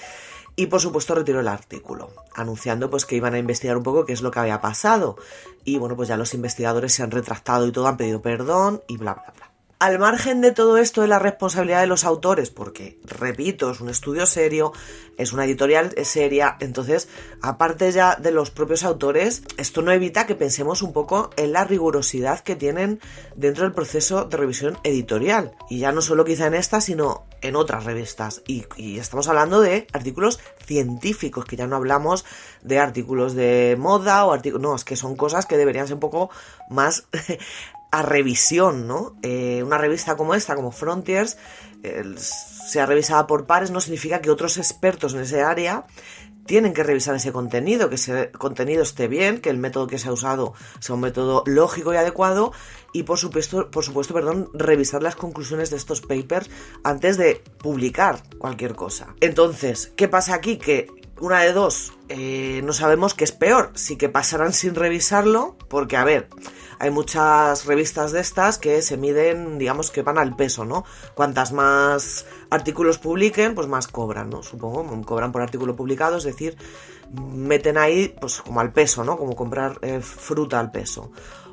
y 0.55 0.67
por 0.67 0.81
supuesto 0.81 1.15
retiró 1.15 1.41
el 1.41 1.49
artículo, 1.49 2.11
anunciando 2.35 2.91
pues 2.91 3.07
que 3.07 3.17
iban 3.17 3.35
a 3.35 3.38
investigar 3.38 3.77
un 3.77 3.83
poco 3.83 4.05
qué 4.05 4.12
es 4.12 4.23
lo 4.23 4.31
que 4.31 4.41
había 4.41 4.61
pasado. 4.61 5.17
Y 5.65 5.79
bueno, 5.79 5.97
pues 5.97 6.09
ya 6.09 6.17
los 6.17 6.35
investigadores 6.35 6.93
se 6.93 7.03
han 7.03 7.11
retractado 7.11 7.67
y 7.67 7.73
todo, 7.73 7.87
han 7.87 7.97
pedido 7.97 8.21
perdón 8.21 8.83
y 8.88 8.97
bla 8.97 9.15
bla 9.15 9.33
bla. 9.37 9.52
Al 9.83 9.99
margen 9.99 10.40
de 10.42 10.53
todo 10.53 10.77
esto 10.77 11.01
de 11.01 11.09
la 11.09 11.18
responsabilidad 11.18 11.81
de 11.81 11.88
los 11.88 12.05
autores, 12.05 12.51
porque, 12.51 13.01
repito, 13.03 13.73
es 13.73 13.81
un 13.81 13.88
estudio 13.88 14.27
serio, 14.27 14.73
es 15.18 15.33
una 15.33 15.45
editorial 15.45 15.92
seria, 16.05 16.57
entonces, 16.61 17.09
aparte 17.40 17.90
ya 17.90 18.14
de 18.14 18.31
los 18.31 18.53
propios 18.53 18.85
autores, 18.85 19.42
esto 19.57 19.83
no 19.83 19.90
evita 19.90 20.25
que 20.25 20.37
pensemos 20.37 20.83
un 20.83 20.92
poco 20.92 21.31
en 21.37 21.53
la 21.53 21.64
rigurosidad 21.64 22.45
que 22.45 22.55
tienen 22.55 23.01
dentro 23.35 23.64
del 23.64 23.73
proceso 23.73 24.25
de 24.25 24.37
revisión 24.37 24.79
editorial. 24.85 25.51
Y 25.68 25.81
ya 25.81 25.90
no 25.90 26.01
solo 26.01 26.25
quizá 26.25 26.47
en 26.47 26.55
esta, 26.55 26.81
sino 26.81 27.27
en 27.40 27.57
otras 27.57 27.83
revistas. 27.83 28.42
Y, 28.47 28.64
y 28.77 29.01
estamos 29.01 29.27
hablando 29.27 29.61
de 29.61 29.88
artículos 29.92 30.38
científicos, 30.64 31.45
que 31.45 31.57
ya 31.57 31.66
no 31.66 31.75
hablamos 31.75 32.25
de 32.62 32.79
artículos 32.79 33.35
de 33.35 33.75
moda 33.81 34.25
o 34.27 34.33
artículos... 34.33 34.62
No, 34.62 34.77
es 34.77 34.85
que 34.85 34.95
son 34.95 35.16
cosas 35.16 35.45
que 35.47 35.57
deberían 35.57 35.88
ser 35.88 35.95
un 35.95 36.01
poco 36.01 36.31
más 36.71 37.09
a 37.92 38.02
revisión, 38.02 38.88
¿no? 38.88 39.16
Eh, 39.22 39.62
una 39.64 39.78
revista 39.78 40.16
como 40.16 40.35
esta, 40.35 40.57
como 40.57 40.72
Frontiers, 40.72 41.38
sea 42.64 42.87
revisada 42.87 43.26
por 43.26 43.46
pares, 43.46 43.72
no 43.72 43.81
significa 43.81 44.20
que 44.20 44.31
otros 44.31 44.57
expertos 44.57 45.14
en 45.14 45.20
ese 45.20 45.42
área 45.42 45.85
tienen 46.46 46.74
que 46.74 46.83
revisar 46.83 47.14
ese 47.14 47.33
contenido, 47.33 47.88
que 47.88 47.96
ese 47.96 48.31
contenido 48.33 48.83
esté 48.83 49.09
bien, 49.09 49.40
que 49.40 49.50
el 49.50 49.59
método 49.59 49.87
que 49.87 49.98
se 49.98 50.09
ha 50.09 50.12
usado 50.12 50.55
sea 50.81 50.94
un 50.94 51.00
método 51.00 51.44
lógico 51.46 51.92
y 51.92 51.96
adecuado 51.96 52.52
y 52.92 53.05
por 53.05 53.18
supuesto, 53.18 53.70
por 53.70 53.85
supuesto, 53.85 54.14
perdón, 54.14 54.50
revisar 54.52 55.02
las 55.02 55.16
conclusiones 55.16 55.70
de 55.70 55.76
estos 55.76 56.00
papers 56.00 56.50
antes 56.83 57.16
de 57.16 57.42
publicar 57.59 58.22
cualquier 58.38 58.74
cosa. 58.74 59.14
Entonces, 59.20 59.92
¿qué 59.96 60.09
pasa 60.09 60.35
aquí? 60.35 60.59
Que 60.59 60.88
una 61.22 61.42
de 61.42 61.52
dos, 61.52 61.92
eh, 62.08 62.62
no 62.64 62.72
sabemos 62.72 63.14
qué 63.14 63.22
es 63.22 63.30
peor, 63.30 63.70
si 63.74 63.96
que 63.96 64.08
pasarán 64.08 64.52
sin 64.52 64.74
revisarlo, 64.74 65.56
porque 65.68 65.96
a 65.96 66.02
ver, 66.02 66.28
hay 66.80 66.90
muchas 66.90 67.64
revistas 67.64 68.11
de 68.11 68.18
estas 68.18 68.58
que 68.58 68.82
se 68.82 68.96
miden, 68.96 69.56
digamos 69.56 69.92
que 69.92 70.02
van 70.02 70.18
al 70.18 70.35
peso, 70.35 70.64
¿no? 70.64 70.85
Cuantas 71.14 71.52
más 71.52 72.26
artículos 72.50 72.98
publiquen, 72.98 73.54
pues 73.54 73.68
más 73.68 73.87
cobran, 73.87 74.30
¿no? 74.30 74.42
Supongo, 74.42 74.85
cobran 75.02 75.30
por 75.30 75.42
artículo 75.42 75.76
publicado, 75.76 76.16
es 76.16 76.24
decir, 76.24 76.56
meten 77.12 77.78
ahí, 77.78 78.12
pues 78.20 78.42
como 78.42 78.58
al 78.58 78.72
peso, 78.72 79.04
¿no? 79.04 79.16
Como 79.16 79.37
comprar 79.37 79.78
eh, 79.82 80.00
fruta 80.00 80.58
al 80.58 80.72
peso. 80.72 81.12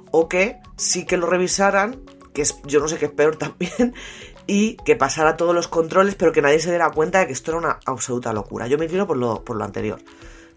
O 0.10 0.27
que 0.27 0.58
sí 0.77 1.05
que 1.05 1.17
lo 1.17 1.27
revisaran, 1.27 2.03
que 2.34 2.41
es, 2.41 2.60
yo 2.63 2.79
no 2.79 2.88
sé 2.88 2.97
qué 2.97 3.05
es 3.05 3.12
peor 3.12 3.36
también, 3.38 3.93
y 4.50 4.78
que 4.78 4.96
pasara 4.96 5.38
todos 5.38 5.54
los 5.54 5.68
controles, 5.68 6.16
pero 6.16 6.32
que 6.32 6.42
nadie 6.42 6.60
se 6.60 6.72
diera 6.72 6.90
cuenta 6.90 7.20
de 7.20 7.28
que 7.28 7.34
esto 7.34 7.52
era 7.52 7.60
una 7.60 7.80
absoluta 7.86 8.34
locura. 8.34 8.66
Yo 8.66 8.80
me 8.80 8.86
inclino 8.86 9.06
por 9.06 9.16
lo, 9.16 9.44
por 9.44 9.56
lo 9.56 9.64
anterior. 9.64 10.00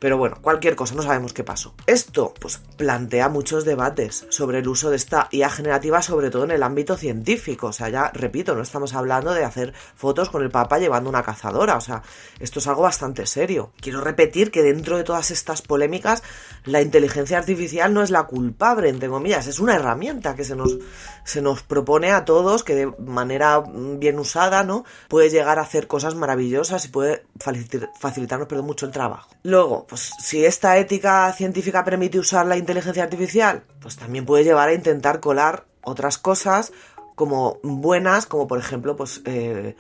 Pero 0.02 0.18
bueno, 0.18 0.38
cualquier 0.42 0.74
cosa, 0.74 0.96
no 0.96 1.02
sabemos 1.02 1.32
qué 1.32 1.44
pasó. 1.44 1.74
Esto, 1.86 2.34
pues, 2.40 2.60
plantea 2.76 3.28
muchos 3.28 3.64
debates 3.64 4.26
sobre 4.30 4.58
el 4.58 4.66
uso 4.66 4.90
de 4.90 4.96
esta 4.96 5.28
IA 5.30 5.48
generativa, 5.48 6.02
sobre 6.02 6.28
todo 6.28 6.42
en 6.42 6.50
el 6.50 6.64
ámbito 6.64 6.96
científico. 6.96 7.68
O 7.68 7.72
sea, 7.72 7.88
ya 7.88 8.10
repito, 8.12 8.56
no 8.56 8.62
estamos 8.62 8.94
hablando 8.94 9.32
de 9.32 9.44
hacer 9.44 9.72
fotos 9.94 10.28
con 10.28 10.42
el 10.42 10.50
Papa 10.50 10.80
llevando 10.80 11.08
una 11.08 11.22
cazadora. 11.22 11.76
O 11.76 11.80
sea, 11.80 12.02
esto 12.40 12.58
es 12.58 12.66
algo 12.66 12.82
bastante 12.82 13.26
serio. 13.26 13.70
Quiero 13.80 14.00
repetir 14.00 14.50
que 14.50 14.64
dentro 14.64 14.96
de 14.96 15.04
todas 15.04 15.30
estas 15.30 15.62
polémicas, 15.62 16.24
la 16.64 16.82
inteligencia 16.82 17.38
artificial 17.38 17.94
no 17.94 18.02
es 18.02 18.10
la 18.10 18.24
culpable, 18.24 18.88
entre 18.88 19.08
comillas, 19.08 19.46
es 19.46 19.60
una 19.60 19.76
herramienta 19.76 20.34
que 20.34 20.42
se 20.42 20.56
nos, 20.56 20.78
se 21.24 21.42
nos 21.42 21.62
propone 21.62 22.10
a 22.10 22.24
todos 22.24 22.64
que 22.64 22.74
de 22.74 22.86
manera 22.86 23.62
bien 23.70 24.18
usada, 24.18 24.64
¿no? 24.64 24.84
Puede 25.06 25.30
llegar 25.30 25.60
a 25.60 25.62
hacer 25.62 25.86
cosas 25.86 26.16
maravillosas 26.16 26.86
y 26.86 26.88
puede 26.88 27.24
facilitarnos, 27.38 28.48
perdón, 28.48 28.66
mucho 28.66 28.84
el 28.84 28.90
trabajo. 28.90 29.30
Luego, 29.44 29.86
pues 29.92 30.14
si 30.20 30.42
esta 30.42 30.78
ética 30.78 31.30
científica 31.34 31.84
permite 31.84 32.18
usar 32.18 32.46
la 32.46 32.56
inteligencia 32.56 33.02
artificial, 33.02 33.62
pues 33.78 33.96
también 33.96 34.24
puede 34.24 34.42
llevar 34.42 34.70
a 34.70 34.72
intentar 34.72 35.20
colar 35.20 35.66
otras 35.82 36.16
cosas 36.16 36.72
como 37.14 37.58
buenas, 37.62 38.24
como 38.24 38.46
por 38.46 38.58
ejemplo, 38.58 38.96
pues 38.96 39.20
eh, 39.26 39.76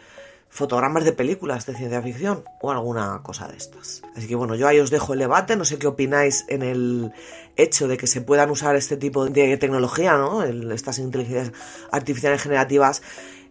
fotogramas 0.50 1.06
de 1.06 1.12
películas 1.12 1.64
de 1.64 1.74
ciencia 1.74 2.02
ficción 2.02 2.44
o 2.60 2.70
alguna 2.70 3.22
cosa 3.22 3.48
de 3.48 3.56
estas. 3.56 4.02
Así 4.14 4.28
que 4.28 4.34
bueno, 4.34 4.54
yo 4.54 4.68
ahí 4.68 4.80
os 4.80 4.90
dejo 4.90 5.14
el 5.14 5.20
debate, 5.20 5.56
no 5.56 5.64
sé 5.64 5.78
qué 5.78 5.86
opináis 5.86 6.44
en 6.48 6.60
el 6.62 7.10
hecho 7.56 7.88
de 7.88 7.96
que 7.96 8.06
se 8.06 8.20
puedan 8.20 8.50
usar 8.50 8.76
este 8.76 8.98
tipo 8.98 9.24
de 9.24 9.56
tecnología, 9.56 10.18
¿no? 10.18 10.44
estas 10.44 10.98
inteligencias 10.98 11.52
artificiales 11.90 12.42
generativas 12.42 13.00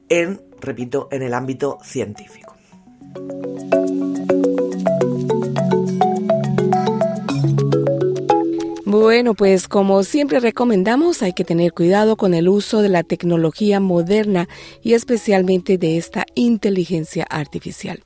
en, 0.10 0.40
repito, 0.60 1.08
en 1.12 1.24
el 1.24 1.34
ámbito 1.34 1.80
científico. 1.82 2.56
Bueno, 9.02 9.34
pues 9.34 9.68
como 9.68 10.04
siempre 10.04 10.40
recomendamos, 10.40 11.24
hay 11.24 11.34
que 11.34 11.44
tener 11.44 11.74
cuidado 11.74 12.18
con 12.18 12.36
el 12.36 12.48
uso 12.48 12.84
de 12.84 12.90
la 12.90 13.02
tecnología 13.02 13.80
moderna 13.80 14.48
y 14.84 14.94
especialmente 14.94 15.80
de 15.80 15.98
esta 15.98 16.28
inteligencia 16.36 17.26
artificial. 17.28 18.04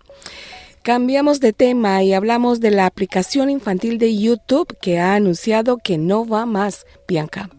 Cambiamos 0.83 1.41
de 1.41 1.51
tema 1.51 2.01
y 2.01 2.13
hablamos 2.13 2.61
de 2.61 2.71
la 2.71 2.85
aplicación 2.85 3.49
infantil 3.49 3.97
de 3.97 4.15
YouTube 4.15 4.73
que 4.79 4.97
ha 4.97 5.15
anunciado 5.15 5.79
que 5.79 5.97
no 5.97 6.25
va 6.25 6.45
más, 6.45 6.85
Bianca. 7.09 7.49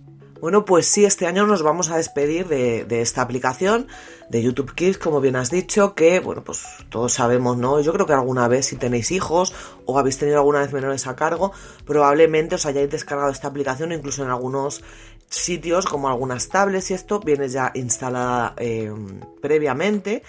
Bueno, 0.40 0.66
pues 0.66 0.87
sí, 0.87 1.05
este 1.05 1.27
año 1.27 1.46
nos 1.46 1.62
vamos 1.62 1.90
a 1.90 1.96
despedir 1.96 2.46
de, 2.46 3.01
esta 3.01 3.22
aplicación 3.22 3.88
de 4.29 4.42
YouTube 4.42 4.75
Kids, 4.75 4.99
como 4.99 5.20
bien 5.20 5.37
has 5.37 5.51
dicho, 5.51 5.94
que, 5.94 6.20
bueno, 6.20 6.44
pues 6.44 6.62
todos 6.90 7.14
sabemos, 7.14 7.57
¿no? 7.57 7.81
Yo 7.81 7.92
creo 7.92 8.07
que 8.07 8.12
alguna 8.12 8.46
vez 8.46 8.66
si 8.66 8.77
tenéis 8.77 9.11
hijos 9.12 9.55
o 9.87 9.99
habéis 9.99 10.18
tenido 10.18 10.38
alguna 10.38 10.61
vez 10.61 10.72
menores 10.72 11.07
a 11.07 11.16
cargo, 11.16 11.53
probablemente 11.87 12.57
os 12.57 12.66
hayáis 12.66 12.90
descargado 12.90 13.31
esta 13.31 13.49
aplicación, 13.49 13.92
incluso 13.92 14.25
en 14.25 14.31
algunos 14.31 14.83
sitios 15.29 15.87
como 15.87 16.09
algunas 16.09 16.49
tablets 16.49 16.90
y 16.90 16.94
esto 16.94 17.18
viene 17.20 17.49
ya 17.49 17.72
instalada 17.75 18.55
eh, 18.59 18.92
previamente. 19.40 20.22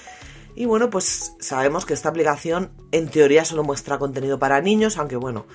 Y 0.55 0.65
bueno, 0.65 0.89
pues 0.89 1.33
sabemos 1.39 1.85
que 1.85 1.93
esta 1.93 2.09
aplicación 2.09 2.71
en 2.91 3.09
teoría 3.09 3.45
solo 3.45 3.63
muestra 3.63 3.99
contenido 3.99 4.39
para 4.39 4.59
niños, 4.59 4.97
aunque 4.97 5.15
bueno, 5.15 5.45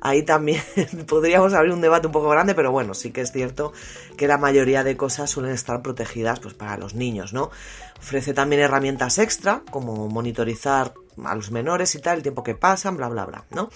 ahí 0.00 0.22
también 0.22 0.62
podríamos 1.08 1.54
abrir 1.54 1.72
un 1.72 1.80
debate 1.80 2.06
un 2.06 2.12
poco 2.12 2.28
grande, 2.28 2.54
pero 2.54 2.72
bueno, 2.72 2.94
sí 2.94 3.10
que 3.10 3.20
es 3.20 3.32
cierto 3.32 3.72
que 4.16 4.26
la 4.26 4.38
mayoría 4.38 4.84
de 4.84 4.96
cosas 4.96 5.30
suelen 5.30 5.52
estar 5.52 5.82
protegidas 5.82 6.40
pues 6.40 6.54
para 6.54 6.76
los 6.76 6.94
niños, 6.94 7.32
¿no? 7.32 7.50
Ofrece 7.98 8.32
también 8.34 8.62
herramientas 8.62 9.18
extra, 9.18 9.62
como 9.70 10.08
monitorizar 10.08 10.94
a 11.24 11.34
los 11.34 11.50
menores 11.50 11.94
y 11.94 12.00
tal, 12.00 12.18
el 12.18 12.22
tiempo 12.22 12.42
que 12.42 12.54
pasan, 12.54 12.96
bla, 12.96 13.08
bla, 13.08 13.26
bla, 13.26 13.44
¿no? 13.50 13.70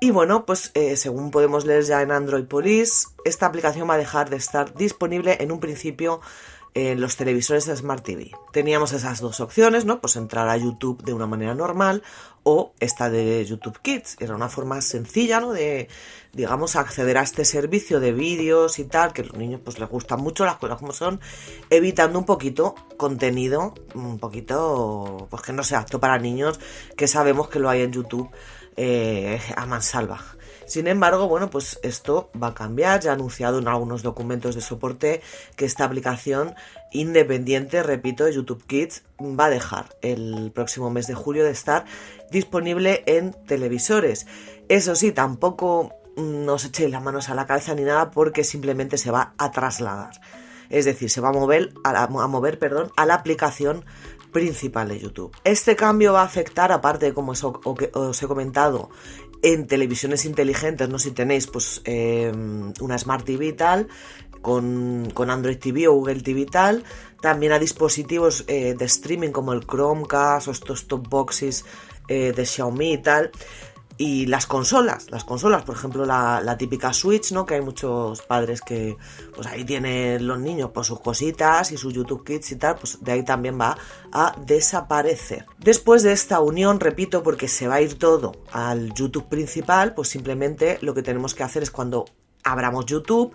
Y 0.00 0.10
bueno, 0.10 0.44
pues 0.44 0.72
eh, 0.74 0.96
según 0.96 1.30
podemos 1.30 1.64
leer 1.64 1.84
ya 1.84 2.02
en 2.02 2.12
Android 2.12 2.44
Police, 2.44 3.06
esta 3.24 3.46
aplicación 3.46 3.88
va 3.88 3.94
a 3.94 3.98
dejar 3.98 4.28
de 4.28 4.36
estar 4.36 4.74
disponible 4.74 5.38
en 5.40 5.50
un 5.50 5.58
principio 5.58 6.20
en 6.76 7.00
los 7.00 7.16
televisores 7.16 7.64
de 7.64 7.74
Smart 7.74 8.04
TV. 8.04 8.32
Teníamos 8.52 8.92
esas 8.92 9.22
dos 9.22 9.40
opciones, 9.40 9.86
¿no? 9.86 9.98
Pues 9.98 10.14
entrar 10.16 10.46
a 10.50 10.58
YouTube 10.58 11.02
de 11.02 11.14
una 11.14 11.26
manera 11.26 11.54
normal 11.54 12.02
o 12.42 12.74
esta 12.80 13.08
de 13.08 13.42
YouTube 13.46 13.80
Kids. 13.80 14.18
Era 14.20 14.34
una 14.34 14.50
forma 14.50 14.82
sencilla, 14.82 15.40
¿no? 15.40 15.52
De, 15.52 15.88
digamos, 16.34 16.76
acceder 16.76 17.16
a 17.16 17.22
este 17.22 17.46
servicio 17.46 17.98
de 17.98 18.12
vídeos 18.12 18.78
y 18.78 18.84
tal, 18.84 19.14
que 19.14 19.22
a 19.22 19.24
los 19.24 19.38
niños 19.38 19.62
pues 19.64 19.78
les 19.78 19.88
gustan 19.88 20.20
mucho 20.20 20.44
las 20.44 20.56
cosas 20.56 20.76
como 20.76 20.92
son, 20.92 21.18
evitando 21.70 22.18
un 22.18 22.26
poquito 22.26 22.74
contenido, 22.98 23.72
un 23.94 24.18
poquito, 24.18 25.28
pues 25.30 25.42
que 25.42 25.54
no 25.54 25.64
sea 25.64 25.78
apto 25.78 25.98
para 25.98 26.18
niños, 26.18 26.60
que 26.94 27.08
sabemos 27.08 27.48
que 27.48 27.58
lo 27.58 27.70
hay 27.70 27.80
en 27.80 27.92
YouTube 27.92 28.28
eh, 28.76 29.40
a 29.56 29.64
mansalva. 29.64 30.22
Sin 30.66 30.88
embargo, 30.88 31.28
bueno, 31.28 31.48
pues 31.48 31.78
esto 31.82 32.30
va 32.40 32.48
a 32.48 32.54
cambiar. 32.54 33.00
Ya 33.00 33.10
ha 33.10 33.14
anunciado 33.14 33.58
en 33.58 33.68
algunos 33.68 34.02
documentos 34.02 34.54
de 34.54 34.60
soporte 34.60 35.22
que 35.56 35.64
esta 35.64 35.84
aplicación 35.84 36.54
independiente, 36.92 37.82
repito, 37.82 38.24
de 38.24 38.34
YouTube 38.34 38.64
Kids 38.66 39.02
va 39.20 39.46
a 39.46 39.50
dejar 39.50 39.96
el 40.02 40.50
próximo 40.52 40.90
mes 40.90 41.06
de 41.06 41.14
julio 41.14 41.44
de 41.44 41.50
estar 41.50 41.84
disponible 42.30 43.04
en 43.06 43.32
televisores. 43.46 44.26
Eso 44.68 44.94
sí, 44.94 45.12
tampoco 45.12 45.92
nos 46.16 46.64
echéis 46.64 46.90
las 46.90 47.02
manos 47.02 47.28
a 47.28 47.34
la 47.34 47.46
cabeza 47.46 47.74
ni 47.74 47.82
nada 47.82 48.10
porque 48.10 48.42
simplemente 48.42 48.98
se 48.98 49.10
va 49.10 49.34
a 49.38 49.50
trasladar. 49.50 50.20
Es 50.70 50.84
decir, 50.84 51.10
se 51.10 51.20
va 51.20 51.28
a 51.28 51.32
mover, 51.32 51.72
a, 51.84 52.08
mover 52.08 52.58
perdón, 52.58 52.90
a 52.96 53.06
la 53.06 53.14
aplicación 53.14 53.84
principal 54.32 54.88
de 54.88 54.98
YouTube. 54.98 55.34
Este 55.44 55.76
cambio 55.76 56.12
va 56.12 56.22
a 56.22 56.24
afectar, 56.24 56.72
aparte 56.72 57.06
de 57.06 57.14
como 57.14 57.32
os 57.32 58.22
he 58.22 58.26
comentado, 58.26 58.90
en 59.52 59.68
televisiones 59.68 60.24
inteligentes, 60.24 60.88
no 60.88 60.98
si 60.98 61.12
tenéis 61.12 61.46
pues 61.46 61.80
em, 61.84 62.72
una 62.80 62.98
Smart 62.98 63.24
TV 63.24 63.46
y 63.46 63.52
tal, 63.52 63.86
con, 64.42 65.30
Android 65.30 65.58
TV 65.58 65.86
o 65.86 65.92
Google 65.94 66.20
TV 66.20 66.40
y 66.40 66.46
tal, 66.46 66.82
también 67.20 67.52
a 67.52 67.60
dispositivos 67.60 68.44
eh, 68.48 68.74
de 68.76 68.84
streaming 68.86 69.30
como 69.30 69.52
el 69.52 69.64
Chromecast 69.64 70.48
o 70.48 70.50
estos 70.50 70.88
top 70.88 71.08
boxes 71.08 71.64
eh, 72.08 72.32
de 72.34 72.44
Xiaomi 72.44 72.94
y 72.94 72.98
tal. 72.98 73.30
Y 73.98 74.26
las 74.26 74.46
consolas, 74.46 75.10
las 75.10 75.24
consolas, 75.24 75.64
por 75.64 75.76
ejemplo 75.76 76.04
la, 76.04 76.56
típica 76.58 76.92
Switch, 76.92 77.32
¿no? 77.32 77.46
Que 77.46 77.54
hay 77.54 77.60
muchos 77.62 78.22
padres 78.22 78.60
que 78.60 78.96
pues 79.34 79.46
ahí 79.46 79.64
tienen 79.64 80.26
los 80.26 80.38
niños 80.38 80.70
por 80.70 80.84
sus 80.84 81.00
cositas 81.00 81.72
y 81.72 81.76
su 81.76 81.90
YouTube 81.90 82.24
Kids 82.24 82.52
y 82.52 82.56
tal, 82.56 82.76
pues 82.76 83.02
de 83.02 83.12
ahí 83.12 83.24
también 83.24 83.58
va 83.58 83.76
a 84.12 84.34
desaparecer. 84.44 85.46
Después 85.58 86.02
de 86.02 86.12
esta 86.12 86.40
unión, 86.40 86.80
repito, 86.80 87.22
porque 87.22 87.48
se 87.48 87.68
va 87.68 87.76
a 87.76 87.80
ir 87.80 87.98
todo 87.98 88.32
al 88.52 88.92
YouTube 88.94 89.28
principal, 89.28 89.94
pues 89.94 90.08
simplemente 90.08 90.78
lo 90.82 90.94
que 90.94 91.02
tenemos 91.02 91.34
que 91.34 91.42
hacer 91.42 91.62
es 91.62 91.70
cuando 91.70 92.04
abramos 92.46 92.86
YouTube, 92.86 93.32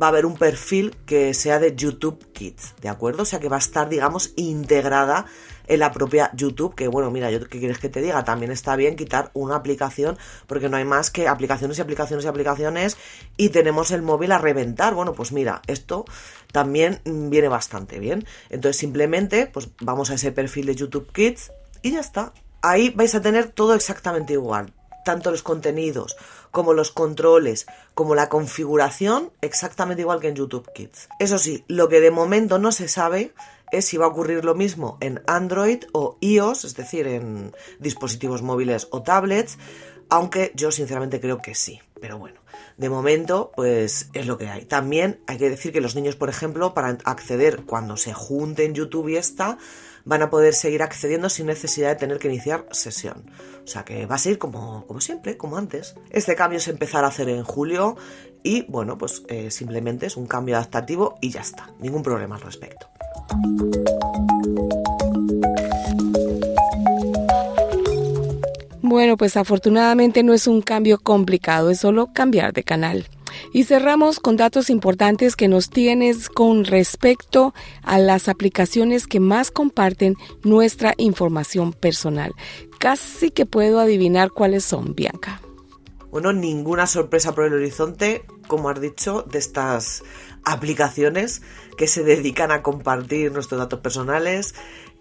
va 0.00 0.06
a 0.06 0.10
haber 0.10 0.24
un 0.24 0.36
perfil 0.36 0.96
que 1.04 1.34
sea 1.34 1.58
de 1.58 1.74
YouTube 1.74 2.32
Kids, 2.32 2.74
¿de 2.80 2.88
acuerdo? 2.88 3.22
O 3.22 3.26
sea 3.26 3.40
que 3.40 3.48
va 3.48 3.56
a 3.56 3.58
estar, 3.58 3.88
digamos, 3.88 4.32
integrada 4.36 5.26
en 5.66 5.80
la 5.80 5.92
propia 5.92 6.30
YouTube, 6.34 6.74
que 6.74 6.88
bueno, 6.88 7.10
mira, 7.10 7.30
yo 7.30 7.40
qué 7.48 7.58
quieres 7.58 7.78
que 7.78 7.88
te 7.88 8.00
diga, 8.00 8.24
también 8.24 8.50
está 8.52 8.76
bien 8.76 8.96
quitar 8.96 9.30
una 9.34 9.56
aplicación, 9.56 10.18
porque 10.46 10.68
no 10.68 10.76
hay 10.76 10.84
más 10.84 11.10
que 11.10 11.28
aplicaciones 11.28 11.78
y 11.78 11.82
aplicaciones 11.82 12.24
y 12.24 12.28
aplicaciones 12.28 12.96
y 13.36 13.50
tenemos 13.50 13.90
el 13.90 14.02
móvil 14.02 14.32
a 14.32 14.38
reventar. 14.38 14.94
Bueno, 14.94 15.12
pues 15.12 15.32
mira, 15.32 15.62
esto 15.66 16.04
también 16.52 17.00
viene 17.04 17.48
bastante 17.48 17.98
bien. 17.98 18.26
Entonces 18.50 18.76
simplemente, 18.76 19.46
pues 19.46 19.68
vamos 19.80 20.10
a 20.10 20.14
ese 20.14 20.32
perfil 20.32 20.66
de 20.66 20.74
YouTube 20.74 21.12
Kids 21.12 21.52
y 21.82 21.92
ya 21.92 22.00
está. 22.00 22.32
Ahí 22.62 22.90
vais 22.90 23.14
a 23.14 23.20
tener 23.20 23.48
todo 23.48 23.74
exactamente 23.74 24.34
igual 24.34 24.72
tanto 25.04 25.30
los 25.30 25.42
contenidos 25.42 26.16
como 26.50 26.74
los 26.74 26.90
controles, 26.90 27.66
como 27.94 28.14
la 28.14 28.28
configuración, 28.28 29.32
exactamente 29.40 30.02
igual 30.02 30.20
que 30.20 30.28
en 30.28 30.36
YouTube 30.36 30.70
Kids. 30.74 31.08
Eso 31.18 31.38
sí, 31.38 31.64
lo 31.66 31.88
que 31.88 32.00
de 32.00 32.10
momento 32.10 32.58
no 32.58 32.72
se 32.72 32.88
sabe 32.88 33.32
es 33.72 33.86
si 33.86 33.96
va 33.96 34.06
a 34.06 34.08
ocurrir 34.08 34.44
lo 34.44 34.54
mismo 34.54 34.98
en 35.00 35.22
Android 35.26 35.84
o 35.92 36.18
iOS, 36.20 36.64
es 36.64 36.76
decir, 36.76 37.06
en 37.06 37.52
dispositivos 37.80 38.42
móviles 38.42 38.86
o 38.90 39.02
tablets, 39.02 39.58
aunque 40.08 40.52
yo 40.54 40.70
sinceramente 40.70 41.20
creo 41.20 41.38
que 41.38 41.54
sí, 41.54 41.80
pero 42.00 42.18
bueno. 42.18 42.40
De 42.76 42.88
momento, 42.88 43.52
pues 43.54 44.10
es 44.12 44.26
lo 44.26 44.38
que 44.38 44.48
hay. 44.48 44.64
También 44.64 45.20
hay 45.26 45.38
que 45.38 45.50
decir 45.50 45.72
que 45.72 45.80
los 45.80 45.94
niños, 45.94 46.16
por 46.16 46.28
ejemplo, 46.28 46.74
para 46.74 46.98
acceder 47.04 47.64
cuando 47.64 47.96
se 47.96 48.12
junten 48.12 48.74
YouTube 48.74 49.08
y 49.08 49.16
esta, 49.16 49.58
van 50.04 50.22
a 50.22 50.30
poder 50.30 50.54
seguir 50.54 50.82
accediendo 50.82 51.28
sin 51.28 51.46
necesidad 51.46 51.90
de 51.90 51.96
tener 51.96 52.18
que 52.18 52.28
iniciar 52.28 52.66
sesión. 52.72 53.30
O 53.64 53.66
sea 53.66 53.84
que 53.84 54.06
va 54.06 54.16
a 54.16 54.18
ser 54.18 54.38
como, 54.38 54.86
como 54.86 55.00
siempre, 55.00 55.36
como 55.36 55.56
antes. 55.56 55.94
Este 56.10 56.34
cambio 56.34 56.60
se 56.60 56.72
empezará 56.72 57.06
a 57.06 57.10
hacer 57.10 57.28
en 57.28 57.44
julio 57.44 57.96
y 58.42 58.62
bueno, 58.62 58.98
pues 58.98 59.22
eh, 59.28 59.50
simplemente 59.50 60.06
es 60.06 60.16
un 60.16 60.26
cambio 60.26 60.56
adaptativo 60.56 61.16
y 61.20 61.30
ya 61.30 61.40
está. 61.40 61.70
Ningún 61.78 62.02
problema 62.02 62.36
al 62.36 62.42
respecto. 62.42 62.88
Bueno, 68.92 69.16
pues 69.16 69.38
afortunadamente 69.38 70.22
no 70.22 70.34
es 70.34 70.46
un 70.46 70.60
cambio 70.60 70.98
complicado, 70.98 71.70
es 71.70 71.80
solo 71.80 72.10
cambiar 72.12 72.52
de 72.52 72.62
canal. 72.62 73.06
Y 73.54 73.64
cerramos 73.64 74.20
con 74.20 74.36
datos 74.36 74.68
importantes 74.68 75.34
que 75.34 75.48
nos 75.48 75.70
tienes 75.70 76.28
con 76.28 76.64
respecto 76.64 77.54
a 77.82 77.98
las 77.98 78.28
aplicaciones 78.28 79.06
que 79.06 79.18
más 79.18 79.50
comparten 79.50 80.16
nuestra 80.42 80.94
información 80.98 81.72
personal. 81.72 82.32
Casi 82.78 83.30
que 83.30 83.46
puedo 83.46 83.80
adivinar 83.80 84.30
cuáles 84.30 84.64
son, 84.64 84.94
Bianca. 84.94 85.40
Bueno, 86.12 86.34
ninguna 86.34 86.86
sorpresa 86.86 87.34
por 87.34 87.44
el 87.44 87.54
horizonte, 87.54 88.26
como 88.46 88.68
has 88.68 88.78
dicho, 88.78 89.22
de 89.22 89.38
estas 89.38 90.04
aplicaciones 90.44 91.40
que 91.78 91.86
se 91.86 92.04
dedican 92.04 92.50
a 92.50 92.62
compartir 92.62 93.32
nuestros 93.32 93.58
datos 93.58 93.80
personales 93.80 94.54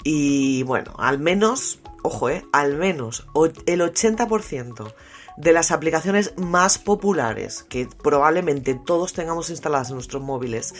y 0.05 0.63
bueno, 0.63 0.93
al 0.97 1.19
menos, 1.19 1.81
ojo, 2.01 2.29
eh, 2.29 2.45
al 2.53 2.77
menos 2.77 3.27
el 3.65 3.81
80% 3.81 4.93
de 5.35 5.51
las 5.51 5.71
aplicaciones 5.71 6.33
más 6.37 6.77
populares 6.77 7.63
que 7.63 7.89
probablemente 8.01 8.75
todos 8.75 9.11
tengamos 9.11 9.49
instaladas 9.49 9.89
en 9.89 9.95
nuestros 9.95 10.23
móviles 10.23 10.73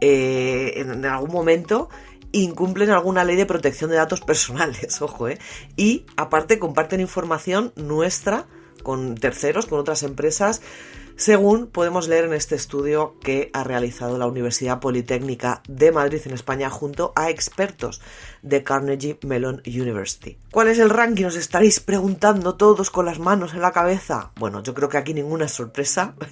eh, 0.00 0.72
en, 0.76 1.04
algún 1.04 1.32
momento 1.32 1.90
incumplen 2.32 2.88
alguna 2.88 3.24
ley 3.24 3.36
de 3.36 3.44
protección 3.44 3.90
de 3.90 3.96
datos 3.96 4.22
personales, 4.22 5.02
ojo, 5.02 5.28
¿eh? 5.28 5.38
Y 5.76 6.06
aparte 6.16 6.58
comparten 6.58 7.00
información 7.00 7.74
nuestra 7.76 8.46
con 8.82 9.14
terceros, 9.14 9.66
con 9.66 9.78
otras 9.78 10.02
empresas, 10.02 10.62
según 11.16 11.68
podemos 11.68 12.08
leer 12.08 12.26
en 12.26 12.34
este 12.34 12.56
estudio 12.56 13.14
que 13.20 13.48
ha 13.54 13.64
realizado 13.64 14.18
la 14.18 14.26
Universidad 14.26 14.80
Politécnica 14.80 15.62
de 15.66 15.90
Madrid 15.90 16.20
en 16.26 16.34
España 16.34 16.68
junto 16.68 17.14
a 17.16 17.30
expertos 17.30 18.02
de 18.42 18.62
Carnegie 18.62 19.18
Mellon 19.22 19.62
University. 19.66 20.36
¿Cuál 20.50 20.68
es 20.68 20.78
el 20.78 20.90
ranking? 20.90 21.24
Os 21.24 21.36
estaréis 21.36 21.80
preguntando 21.80 22.56
todos 22.56 22.90
con 22.90 23.06
las 23.06 23.18
manos 23.18 23.54
en 23.54 23.62
la 23.62 23.72
cabeza. 23.72 24.32
Bueno, 24.36 24.62
yo 24.62 24.74
creo 24.74 24.90
que 24.90 24.98
aquí 24.98 25.14
ninguna 25.14 25.48
sorpresa. 25.48 26.14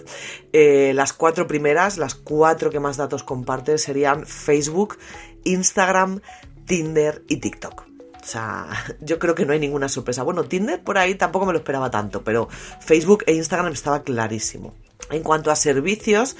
Eh, 0.56 0.92
las 0.94 1.12
cuatro 1.12 1.48
primeras, 1.48 1.98
las 1.98 2.14
cuatro 2.14 2.70
que 2.70 2.78
más 2.78 2.96
datos 2.96 3.24
comparten 3.24 3.76
serían 3.76 4.24
Facebook, 4.24 4.98
Instagram, 5.42 6.20
Tinder 6.64 7.24
y 7.28 7.38
TikTok. 7.38 7.93
O 8.24 8.26
sea, 8.26 8.66
yo 9.00 9.18
creo 9.18 9.34
que 9.34 9.44
no 9.44 9.52
hay 9.52 9.60
ninguna 9.60 9.88
sorpresa. 9.90 10.22
Bueno, 10.22 10.44
Tinder 10.44 10.82
por 10.82 10.96
ahí 10.96 11.14
tampoco 11.14 11.44
me 11.44 11.52
lo 11.52 11.58
esperaba 11.58 11.90
tanto, 11.90 12.24
pero 12.24 12.48
Facebook 12.80 13.22
e 13.26 13.34
Instagram 13.34 13.72
estaba 13.72 14.02
clarísimo. 14.02 14.74
En 15.10 15.22
cuanto 15.22 15.50
a 15.50 15.56
servicios, 15.56 16.34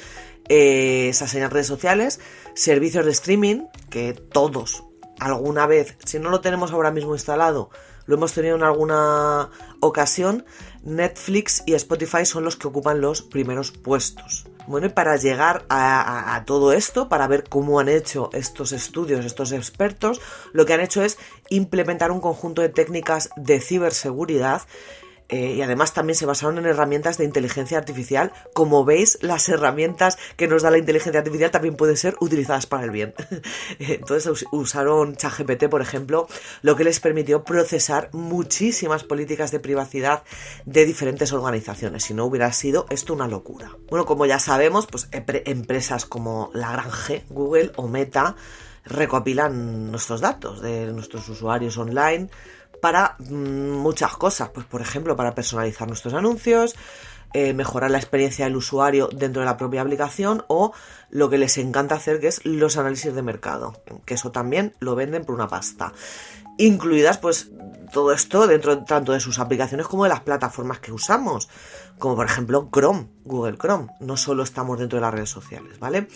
eh, 0.48 1.08
esas 1.10 1.30
señas 1.30 1.52
redes 1.52 1.66
sociales, 1.66 2.20
servicios 2.54 3.04
de 3.04 3.10
streaming, 3.10 3.66
que 3.90 4.14
todos 4.14 4.84
alguna 5.20 5.66
vez, 5.66 5.96
si 6.06 6.18
no 6.18 6.30
lo 6.30 6.40
tenemos 6.40 6.72
ahora 6.72 6.90
mismo 6.90 7.14
instalado, 7.14 7.68
lo 8.06 8.16
hemos 8.16 8.32
tenido 8.32 8.56
en 8.56 8.62
alguna 8.62 9.50
ocasión, 9.80 10.46
Netflix 10.84 11.62
y 11.66 11.74
Spotify 11.74 12.26
son 12.26 12.44
los 12.44 12.56
que 12.56 12.68
ocupan 12.68 13.00
los 13.00 13.22
primeros 13.22 13.72
puestos. 13.72 14.46
Bueno, 14.66 14.86
y 14.86 14.90
para 14.90 15.16
llegar 15.16 15.64
a, 15.68 16.42
todo 16.46 16.72
esto, 16.72 17.08
para 17.08 17.26
ver 17.26 17.44
cómo 17.48 17.80
han 17.80 17.88
hecho 17.88 18.30
estos 18.32 18.72
estudios, 18.72 19.24
estos 19.24 19.52
expertos, 19.52 20.20
lo 20.52 20.64
que 20.64 20.72
han 20.72 20.80
hecho 20.80 21.02
es 21.02 21.18
implementar 21.50 22.10
un 22.10 22.20
conjunto 22.20 22.62
de 22.62 22.70
técnicas 22.70 23.30
de 23.36 23.60
ciberseguridad 23.60 24.62
eh, 25.28 25.54
y 25.54 25.62
además 25.62 25.94
también 25.94 26.16
se 26.16 26.26
basaron 26.26 26.58
en 26.58 26.66
herramientas 26.66 27.16
de 27.16 27.24
inteligencia 27.24 27.78
artificial. 27.78 28.32
Como 28.52 28.84
veis, 28.84 29.18
las 29.22 29.48
herramientas 29.48 30.18
que 30.36 30.48
nos 30.48 30.62
da 30.62 30.70
la 30.70 30.78
inteligencia 30.78 31.20
artificial 31.20 31.50
también 31.50 31.76
pueden 31.76 31.96
ser 31.96 32.16
utilizadas 32.20 32.66
para 32.66 32.84
el 32.84 32.90
bien. 32.90 33.14
Entonces 33.78 34.46
usaron 34.52 35.16
ChatGPT, 35.16 35.68
por 35.68 35.80
ejemplo, 35.80 36.28
lo 36.62 36.76
que 36.76 36.84
les 36.84 37.00
permitió 37.00 37.44
procesar 37.44 38.10
muchísimas 38.12 39.04
políticas 39.04 39.50
de 39.50 39.60
privacidad 39.60 40.24
de 40.66 40.84
diferentes 40.84 41.32
organizaciones. 41.32 42.04
Si 42.04 42.14
no 42.14 42.26
hubiera 42.26 42.52
sido 42.52 42.86
esto 42.90 43.14
una 43.14 43.28
locura. 43.28 43.70
Bueno, 43.88 44.04
como 44.04 44.26
ya 44.26 44.38
sabemos, 44.38 44.86
pues 44.86 45.08
empresas 45.10 46.04
como 46.04 46.50
la 46.52 46.72
Granje, 46.72 47.24
Google 47.30 47.72
o 47.76 47.88
Meta 47.88 48.36
recopilan 48.84 49.90
nuestros 49.90 50.20
datos 50.20 50.60
de 50.60 50.86
nuestros 50.92 51.28
usuarios 51.28 51.78
online 51.78 52.28
para 52.84 53.16
mm, 53.18 53.70
muchas 53.70 54.14
cosas, 54.18 54.50
pues 54.50 54.66
por 54.66 54.82
ejemplo 54.82 55.16
para 55.16 55.34
personalizar 55.34 55.88
nuestros 55.88 56.12
anuncios, 56.12 56.74
eh, 57.32 57.54
mejorar 57.54 57.90
la 57.90 57.96
experiencia 57.96 58.44
del 58.44 58.56
usuario 58.56 59.08
dentro 59.10 59.40
de 59.40 59.46
la 59.46 59.56
propia 59.56 59.80
aplicación 59.80 60.44
o 60.48 60.74
lo 61.08 61.30
que 61.30 61.38
les 61.38 61.56
encanta 61.56 61.94
hacer 61.94 62.20
que 62.20 62.26
es 62.26 62.44
los 62.44 62.76
análisis 62.76 63.14
de 63.14 63.22
mercado, 63.22 63.72
que 64.04 64.12
eso 64.12 64.32
también 64.32 64.74
lo 64.80 64.96
venden 64.96 65.24
por 65.24 65.34
una 65.34 65.48
pasta. 65.48 65.94
Incluidas 66.58 67.16
pues 67.16 67.52
todo 67.90 68.12
esto 68.12 68.46
dentro 68.46 68.84
tanto 68.84 69.12
de 69.12 69.20
sus 69.20 69.38
aplicaciones 69.38 69.86
como 69.86 70.02
de 70.02 70.10
las 70.10 70.20
plataformas 70.20 70.80
que 70.80 70.92
usamos, 70.92 71.48
como 71.98 72.16
por 72.16 72.26
ejemplo 72.26 72.68
Chrome, 72.70 73.08
Google 73.24 73.56
Chrome, 73.56 73.86
no 74.00 74.18
solo 74.18 74.42
estamos 74.42 74.78
dentro 74.78 74.98
de 74.98 75.06
las 75.06 75.14
redes 75.14 75.30
sociales, 75.30 75.78
¿vale? 75.78 76.06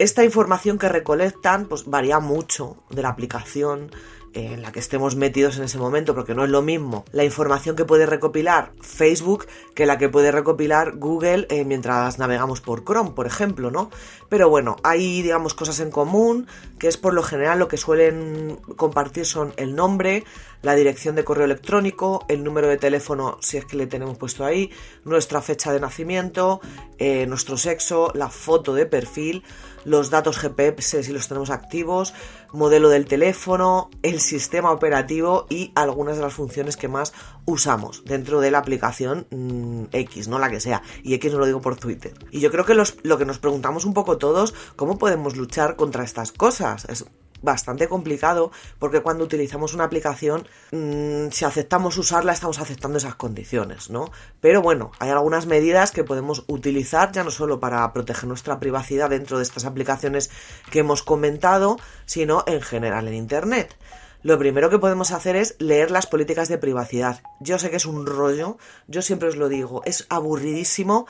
Esta 0.00 0.24
información 0.24 0.80
que 0.80 0.88
recolectan 0.88 1.66
pues 1.66 1.84
varía 1.86 2.18
mucho 2.18 2.82
de 2.90 3.02
la 3.02 3.10
aplicación, 3.10 3.92
en 4.34 4.62
la 4.62 4.72
que 4.72 4.80
estemos 4.80 5.16
metidos 5.16 5.58
en 5.58 5.64
ese 5.64 5.78
momento, 5.78 6.14
porque 6.14 6.34
no 6.34 6.44
es 6.44 6.50
lo 6.50 6.62
mismo 6.62 7.04
la 7.12 7.24
información 7.24 7.76
que 7.76 7.84
puede 7.84 8.06
recopilar 8.06 8.72
Facebook 8.80 9.46
que 9.74 9.86
la 9.86 9.98
que 9.98 10.08
puede 10.08 10.32
recopilar 10.32 10.96
Google 10.96 11.46
eh, 11.50 11.64
mientras 11.64 12.18
navegamos 12.18 12.60
por 12.60 12.84
Chrome, 12.84 13.10
por 13.10 13.26
ejemplo, 13.26 13.70
¿no? 13.70 13.90
Pero 14.28 14.48
bueno, 14.48 14.76
hay, 14.82 15.22
digamos, 15.22 15.54
cosas 15.54 15.80
en 15.80 15.90
común, 15.90 16.46
que 16.78 16.88
es 16.88 16.96
por 16.96 17.14
lo 17.14 17.22
general 17.22 17.58
lo 17.58 17.68
que 17.68 17.76
suelen 17.76 18.56
compartir 18.76 19.26
son 19.26 19.52
el 19.56 19.74
nombre, 19.74 20.24
la 20.62 20.74
dirección 20.74 21.14
de 21.14 21.24
correo 21.24 21.44
electrónico, 21.44 22.24
el 22.28 22.44
número 22.44 22.68
de 22.68 22.78
teléfono, 22.78 23.38
si 23.40 23.56
es 23.58 23.64
que 23.64 23.76
le 23.76 23.86
tenemos 23.86 24.16
puesto 24.16 24.44
ahí, 24.44 24.70
nuestra 25.04 25.42
fecha 25.42 25.72
de 25.72 25.80
nacimiento, 25.80 26.60
eh, 26.98 27.26
nuestro 27.26 27.56
sexo, 27.56 28.12
la 28.14 28.28
foto 28.28 28.74
de 28.74 28.86
perfil, 28.86 29.42
los 29.84 30.10
datos 30.10 30.38
GPS 30.38 31.02
si 31.02 31.12
los 31.12 31.28
tenemos 31.28 31.50
activos, 31.50 32.14
modelo 32.52 32.88
del 32.88 33.06
teléfono, 33.06 33.90
el 34.02 34.20
sistema 34.20 34.70
operativo 34.70 35.46
y 35.48 35.72
algunas 35.74 36.16
de 36.16 36.22
las 36.22 36.34
funciones 36.34 36.76
que 36.76 36.88
más 36.88 37.12
usamos 37.44 38.04
dentro 38.04 38.40
de 38.40 38.50
la 38.50 38.58
aplicación 38.58 39.26
mm, 39.30 39.84
X, 39.92 40.28
no 40.28 40.38
la 40.38 40.50
que 40.50 40.60
sea. 40.60 40.82
Y 41.02 41.14
X 41.14 41.32
no 41.32 41.38
lo 41.38 41.46
digo 41.46 41.60
por 41.60 41.76
Twitter. 41.76 42.12
Y 42.30 42.40
yo 42.40 42.50
creo 42.50 42.64
que 42.64 42.74
lo 42.74 43.18
que 43.18 43.24
nos 43.24 43.38
preguntamos 43.38 43.84
un 43.84 43.94
poco 43.94 44.18
todos, 44.18 44.54
¿cómo 44.76 44.98
podemos 44.98 45.36
luchar 45.36 45.76
contra 45.76 46.04
estas 46.04 46.32
cosas? 46.32 46.84
Es 46.84 47.04
bastante 47.42 47.88
complicado 47.88 48.50
porque 48.78 49.00
cuando 49.00 49.24
utilizamos 49.24 49.74
una 49.74 49.84
aplicación, 49.84 50.46
mm, 50.70 51.28
si 51.30 51.44
aceptamos 51.44 51.98
usarla, 51.98 52.32
estamos 52.32 52.58
aceptando 52.58 52.98
esas 52.98 53.16
condiciones, 53.16 53.90
¿no? 53.90 54.10
Pero 54.40 54.62
bueno, 54.62 54.92
hay 54.98 55.10
algunas 55.10 55.46
medidas 55.46 55.90
que 55.90 56.04
podemos 56.04 56.44
utilizar 56.46 57.12
ya 57.12 57.24
no 57.24 57.30
solo 57.30 57.60
para 57.60 57.92
proteger 57.92 58.28
nuestra 58.28 58.58
privacidad 58.58 59.10
dentro 59.10 59.38
de 59.38 59.42
estas 59.44 59.64
aplicaciones 59.64 60.30
que 60.70 60.80
hemos 60.80 61.02
comentado, 61.02 61.76
sino 62.06 62.44
en 62.46 62.62
general 62.62 63.08
en 63.08 63.14
Internet. 63.14 63.76
Lo 64.22 64.38
primero 64.38 64.70
que 64.70 64.78
podemos 64.78 65.10
hacer 65.10 65.34
es 65.34 65.56
leer 65.58 65.90
las 65.90 66.06
políticas 66.06 66.48
de 66.48 66.58
privacidad. 66.58 67.22
Yo 67.40 67.58
sé 67.58 67.70
que 67.70 67.76
es 67.76 67.86
un 67.86 68.06
rollo, 68.06 68.56
yo 68.86 69.02
siempre 69.02 69.28
os 69.28 69.36
lo 69.36 69.48
digo, 69.48 69.82
es 69.84 70.06
aburridísimo, 70.10 71.06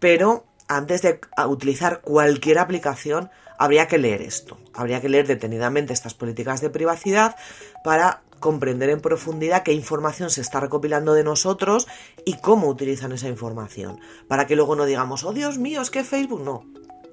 pero 0.00 0.44
antes 0.66 1.02
de 1.02 1.20
utilizar 1.46 2.00
cualquier 2.00 2.58
aplicación, 2.58 3.30
habría 3.58 3.88
que 3.88 3.98
leer 3.98 4.22
esto. 4.22 4.56
Habría 4.72 5.00
que 5.00 5.08
leer 5.08 5.26
detenidamente 5.26 5.92
estas 5.92 6.14
políticas 6.14 6.60
de 6.60 6.70
privacidad 6.70 7.36
para 7.84 8.22
comprender 8.40 8.90
en 8.90 9.00
profundidad 9.00 9.64
qué 9.64 9.72
información 9.72 10.30
se 10.30 10.40
está 10.40 10.60
recopilando 10.60 11.12
de 11.12 11.24
nosotros 11.24 11.88
y 12.24 12.34
cómo 12.34 12.68
utilizan 12.68 13.12
esa 13.12 13.28
información. 13.28 13.98
Para 14.28 14.46
que 14.46 14.56
luego 14.56 14.76
no 14.76 14.86
digamos, 14.86 15.24
oh 15.24 15.32
Dios 15.32 15.58
mío, 15.58 15.82
es 15.82 15.90
que 15.90 16.04
Facebook 16.04 16.42
no. 16.42 16.64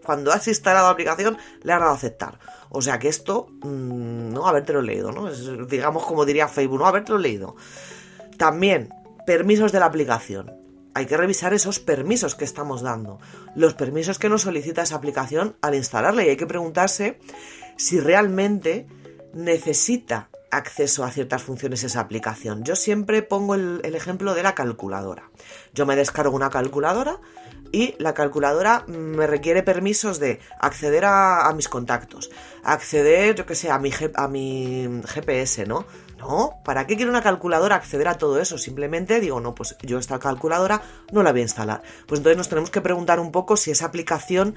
Cuando 0.05 0.31
has 0.31 0.47
instalado 0.47 0.85
la 0.85 0.91
aplicación, 0.91 1.37
le 1.63 1.73
has 1.73 1.79
dado 1.79 1.91
a 1.91 1.95
aceptar. 1.95 2.39
O 2.69 2.83
sea 2.83 2.99
que 2.99 3.07
esto, 3.07 3.47
mm, 3.63 4.31
no 4.31 4.47
habértelo 4.47 4.83
leído, 4.83 5.11
¿no? 5.11 5.31
digamos 5.65 6.05
como 6.05 6.25
diría 6.25 6.47
Facebook, 6.47 6.77
no 6.77 6.85
habértelo 6.85 7.17
leído. 7.17 7.55
También, 8.37 8.89
permisos 9.25 9.71
de 9.71 9.79
la 9.79 9.87
aplicación 9.87 10.64
hay 10.95 11.05
que 11.05 11.17
revisar 11.17 11.53
esos 11.53 11.79
permisos 11.79 12.35
que 12.35 12.45
estamos 12.45 12.81
dando, 12.81 13.19
los 13.53 13.73
permisos 13.73 14.17
que 14.17 14.29
nos 14.29 14.43
solicita 14.43 14.81
esa 14.81 14.95
aplicación 14.95 15.57
al 15.61 15.75
instalarla 15.75 16.23
y 16.23 16.29
hay 16.29 16.37
que 16.37 16.47
preguntarse 16.47 17.19
si 17.75 17.99
realmente 17.99 18.87
necesita 19.33 20.29
acceso 20.51 21.03
a 21.03 21.11
ciertas 21.11 21.43
funciones 21.43 21.83
esa 21.83 21.99
aplicación. 21.99 22.63
Yo 22.63 22.77
siempre 22.77 23.21
pongo 23.23 23.55
el, 23.55 23.81
ejemplo 23.83 24.33
de 24.33 24.43
la 24.43 24.55
calculadora. 24.55 25.29
Yo 25.73 25.85
me 25.85 25.97
descargo 25.97 26.33
una 26.33 26.49
calculadora 26.49 27.19
y 27.73 27.95
la 27.97 28.13
calculadora 28.13 28.85
me 28.87 29.27
requiere 29.27 29.63
permisos 29.63 30.17
de 30.19 30.39
acceder 30.61 31.03
a, 31.05 31.51
mis 31.53 31.67
contactos, 31.67 32.31
acceder, 32.63 33.35
yo 33.35 33.45
que 33.45 33.55
sé, 33.55 33.69
a 33.69 33.79
mi, 33.79 33.91
a 34.13 34.27
mi 34.29 35.01
GPS, 35.05 35.65
¿no? 35.65 35.85
No, 36.17 36.61
¿para 36.63 36.87
qué 36.87 36.95
quiero 36.95 37.11
una 37.11 37.21
calculadora 37.21 37.75
acceder 37.75 38.07
a 38.07 38.17
todo 38.17 38.39
eso? 38.39 38.57
Simplemente 38.57 39.19
digo, 39.19 39.39
no, 39.41 39.53
pues 39.53 39.75
yo 39.81 39.99
esta 39.99 40.19
calculadora 40.19 40.81
no 41.11 41.23
la 41.23 41.31
voy 41.31 41.41
a 41.41 41.43
instalar. 41.43 41.81
Pues 42.07 42.19
entonces 42.19 42.37
nos 42.37 42.49
tenemos 42.49 42.71
que 42.71 42.81
preguntar 42.81 43.19
un 43.19 43.31
poco 43.31 43.57
si 43.57 43.71
esa 43.71 43.85
aplicación 43.85 44.55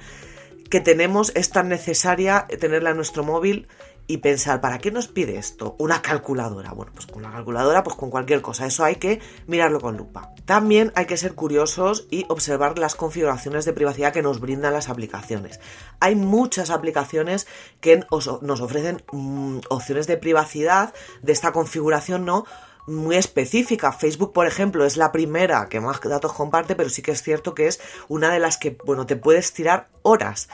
que 0.71 0.81
tenemos 0.81 1.33
es 1.35 1.51
tan 1.51 1.69
necesaria 1.69 2.47
tenerla 2.61 2.91
en 2.91 2.97
nuestro 2.97 3.25
móvil 3.25 3.69
y 4.09 4.17
pensar, 4.17 4.63
¿para 4.63 4.79
qué 4.79 4.91
nos 4.91 5.07
pide 5.07 5.37
esto? 5.37 5.77
Una 5.79 6.01
calculadora. 6.01 6.73
Bueno, 6.73 6.93
pues 6.95 7.07
con 7.07 7.23
la 7.23 7.31
calculadora, 7.31 7.85
pues 7.85 7.95
con 7.95 8.11
cualquier 8.11 8.41
cosa. 8.41 8.67
Eso 8.67 8.83
hay 8.83 8.97
que 8.97 9.21
mirarlo 9.47 9.81
con 9.81 9.99
lupa. 9.99 10.33
También 10.47 10.93
hay 10.97 11.05
que 11.05 11.19
ser 11.19 11.35
curiosos 11.35 12.07
y 12.11 12.25
observar 12.29 12.79
las 12.79 12.95
configuraciones 12.95 13.67
de 13.67 13.75
privacidad 13.75 14.13
que 14.15 14.23
nos 14.23 14.41
brindan 14.41 14.73
las 14.73 14.89
aplicaciones. 14.89 15.61
Hay 16.01 16.15
muchas 16.15 16.71
aplicaciones 16.71 17.47
que 17.83 18.01
nos 18.11 18.61
ofrecen 18.61 19.03
mm, 19.13 19.59
opciones 19.69 20.07
de 20.07 20.17
privacidad 20.17 20.95
de 21.23 21.33
esta 21.33 21.53
configuración, 21.53 22.25
¿no? 22.25 22.45
muy 22.89 23.17
específica. 23.17 23.93
Facebook, 23.93 24.33
por 24.33 24.47
ejemplo, 24.47 24.85
es 24.85 24.97
la 24.97 25.13
primera 25.13 25.69
que 25.69 25.81
más 25.81 26.01
datos 26.01 26.33
comparte, 26.33 26.75
pero 26.75 26.89
sí 26.89 27.03
que 27.03 27.11
es 27.13 27.23
cierto 27.23 27.55
que 27.55 27.67
es 27.67 27.81
una 28.09 28.33
de 28.33 28.39
las 28.39 28.57
que, 28.57 28.79
bueno, 28.85 29.07
te 29.07 29.17
puedes 29.17 29.53
tirar 29.53 29.89
horas. 30.03 30.49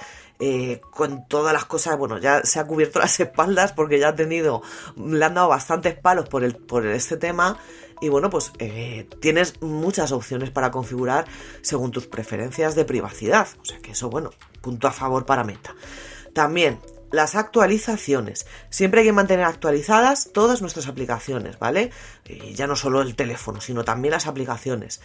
Eh, 0.46 0.83
con 0.90 1.26
todas 1.26 1.54
las 1.54 1.64
cosas, 1.64 1.96
bueno, 1.96 2.18
ya 2.18 2.42
se 2.42 2.61
ha 2.61 2.66
cubierto 2.66 2.98
las 3.00 3.18
espaldas 3.18 3.72
porque 3.72 3.98
ya 3.98 4.09
ha 4.09 4.14
tenido, 4.14 4.61
le 4.94 5.24
han 5.24 5.33
dado 5.33 5.48
bastantes 5.48 5.94
palos 5.94 6.28
por, 6.28 6.44
el, 6.44 6.54
por 6.54 6.87
este 6.87 7.16
tema 7.16 7.57
y 8.02 8.11
bueno, 8.11 8.28
pues 8.28 8.52
eh, 8.59 9.09
tienes 9.22 9.62
muchas 9.62 10.12
opciones 10.12 10.50
para 10.50 10.70
configurar 10.70 11.24
según 11.62 11.92
tus 11.92 12.07
preferencias 12.09 12.74
de 12.74 12.85
privacidad, 12.85 13.48
o 13.62 13.64
sea 13.64 13.78
que 13.78 13.92
eso, 13.92 14.11
bueno, 14.11 14.33
punto 14.61 14.87
a 14.87 14.92
favor 14.92 15.24
para 15.24 15.44
Meta. 15.44 15.74
También 16.35 16.78
las 17.11 17.37
actualizaciones. 17.37 18.46
Siempre 18.68 19.00
hay 19.00 19.07
que 19.07 19.12
mantener 19.14 19.46
actualizadas 19.46 20.30
todas 20.35 20.61
nuestras 20.61 20.88
aplicaciones, 20.88 21.59
¿vale? 21.59 21.90
Y 22.26 22.52
ya 22.52 22.66
no 22.66 22.76
solo 22.76 23.00
el 23.00 23.16
teléfono, 23.16 23.62
sino 23.62 23.83
también 23.83 24.12
las 24.12 24.26
aplicaciones. 24.26 25.00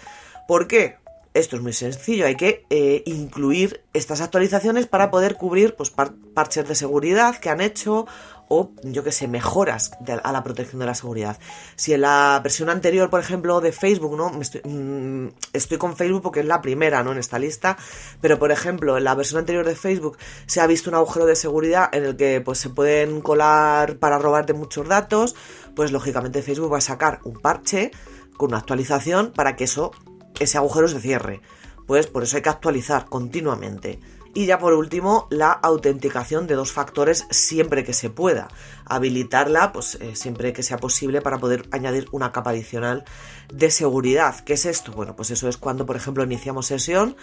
¿Por 0.50 0.68
qué? 0.68 0.98
Esto 1.34 1.56
es 1.56 1.62
muy 1.62 1.74
sencillo, 1.74 2.26
hay 2.26 2.36
que 2.36 2.66
eh, 2.72 3.04
incluir 3.06 3.84
estas 3.94 4.20
actualizaciones 4.22 4.88
para 4.88 5.12
poder 5.12 5.36
cubrir 5.36 5.76
pues, 5.76 5.92
parches 5.92 6.68
de 6.68 6.74
seguridad 6.74 7.38
que 7.38 7.50
han 7.50 7.62
hecho 7.62 8.08
o, 8.50 8.72
yo 8.82 9.04
que 9.04 9.12
sé, 9.12 9.28
mejoras 9.28 9.92
a 10.24 10.32
la 10.32 10.44
protección 10.44 10.80
de 10.80 10.88
la 10.88 10.96
seguridad. 10.96 11.38
Si 11.76 11.94
en 11.94 12.02
la 12.02 12.40
versión 12.44 12.70
anterior, 12.70 13.10
por 13.12 13.20
ejemplo, 13.20 13.62
de 13.62 13.72
Facebook, 13.72 14.18
¿no? 14.18 14.32
Mm, 14.32 15.28
estoy, 15.54 15.78
con 15.78 15.96
Facebook 15.96 16.24
porque 16.24 16.40
es 16.40 16.48
la 16.48 16.60
primera, 16.60 17.04
¿no? 17.04 17.12
En 17.12 17.20
esta 17.20 17.38
lista, 17.38 17.78
pero, 18.22 18.40
por 18.40 18.52
ejemplo, 18.52 18.98
en 18.98 19.04
la 19.04 19.14
versión 19.14 19.40
anterior 19.40 19.66
de 19.66 19.76
Facebook 19.76 20.18
se 20.48 20.62
ha 20.62 20.68
visto 20.68 20.90
un 20.90 20.96
agujero 20.96 21.28
de 21.28 21.36
seguridad 21.36 21.90
en 21.94 22.06
el 22.06 22.18
que, 22.18 22.42
pues, 22.42 22.58
se 22.58 22.72
pueden 22.72 23.22
colar 23.22 23.98
para 23.98 24.18
robarte 24.18 24.54
muchos 24.54 24.88
datos, 24.88 25.36
pues, 25.76 25.92
lógicamente, 25.92 26.42
Facebook 26.42 26.74
va 26.74 26.80
a 26.80 26.82
sacar 26.82 27.20
un 27.24 27.40
parche 27.40 27.92
con 28.36 28.50
una 28.50 28.58
actualización 28.58 29.32
para 29.32 29.56
que 29.56 29.66
eso 29.66 29.92
ese 30.40 30.58
agujero 30.58 30.88
se 30.88 31.00
cierre. 31.00 31.42
Pues 31.88 32.08
por 32.08 32.24
eso 32.24 32.36
hay 32.36 32.44
que 32.44 32.50
actualizar 32.50 33.06
continuamente. 33.06 34.00
Y 34.34 34.46
ya 34.46 34.60
por 34.60 34.74
último, 34.74 35.28
la 35.32 35.52
autenticación 35.52 36.46
de 36.46 36.54
dos 36.54 36.72
factores 36.72 37.26
siempre 37.32 37.84
que 37.84 37.94
se 37.94 38.12
pueda. 38.12 38.48
Habilitarla, 38.86 39.72
pues 39.72 39.96
eh, 39.96 40.16
siempre 40.16 40.54
que 40.54 40.62
sea 40.62 40.78
posible 40.78 41.22
para 41.22 41.40
poder 41.40 41.68
añadir 41.72 42.08
una 42.12 42.32
capa 42.32 42.52
adicional 42.52 43.06
de 43.52 43.72
seguridad. 43.72 44.40
¿Qué 44.42 44.54
es 44.54 44.66
esto? 44.66 44.92
Bueno, 44.92 45.16
pues 45.16 45.32
eso 45.32 45.50
es 45.50 45.58
cuando, 45.58 45.88
por 45.88 45.96
ejemplo, 45.96 46.24
iniciamos 46.24 46.68
sesión 46.68 47.16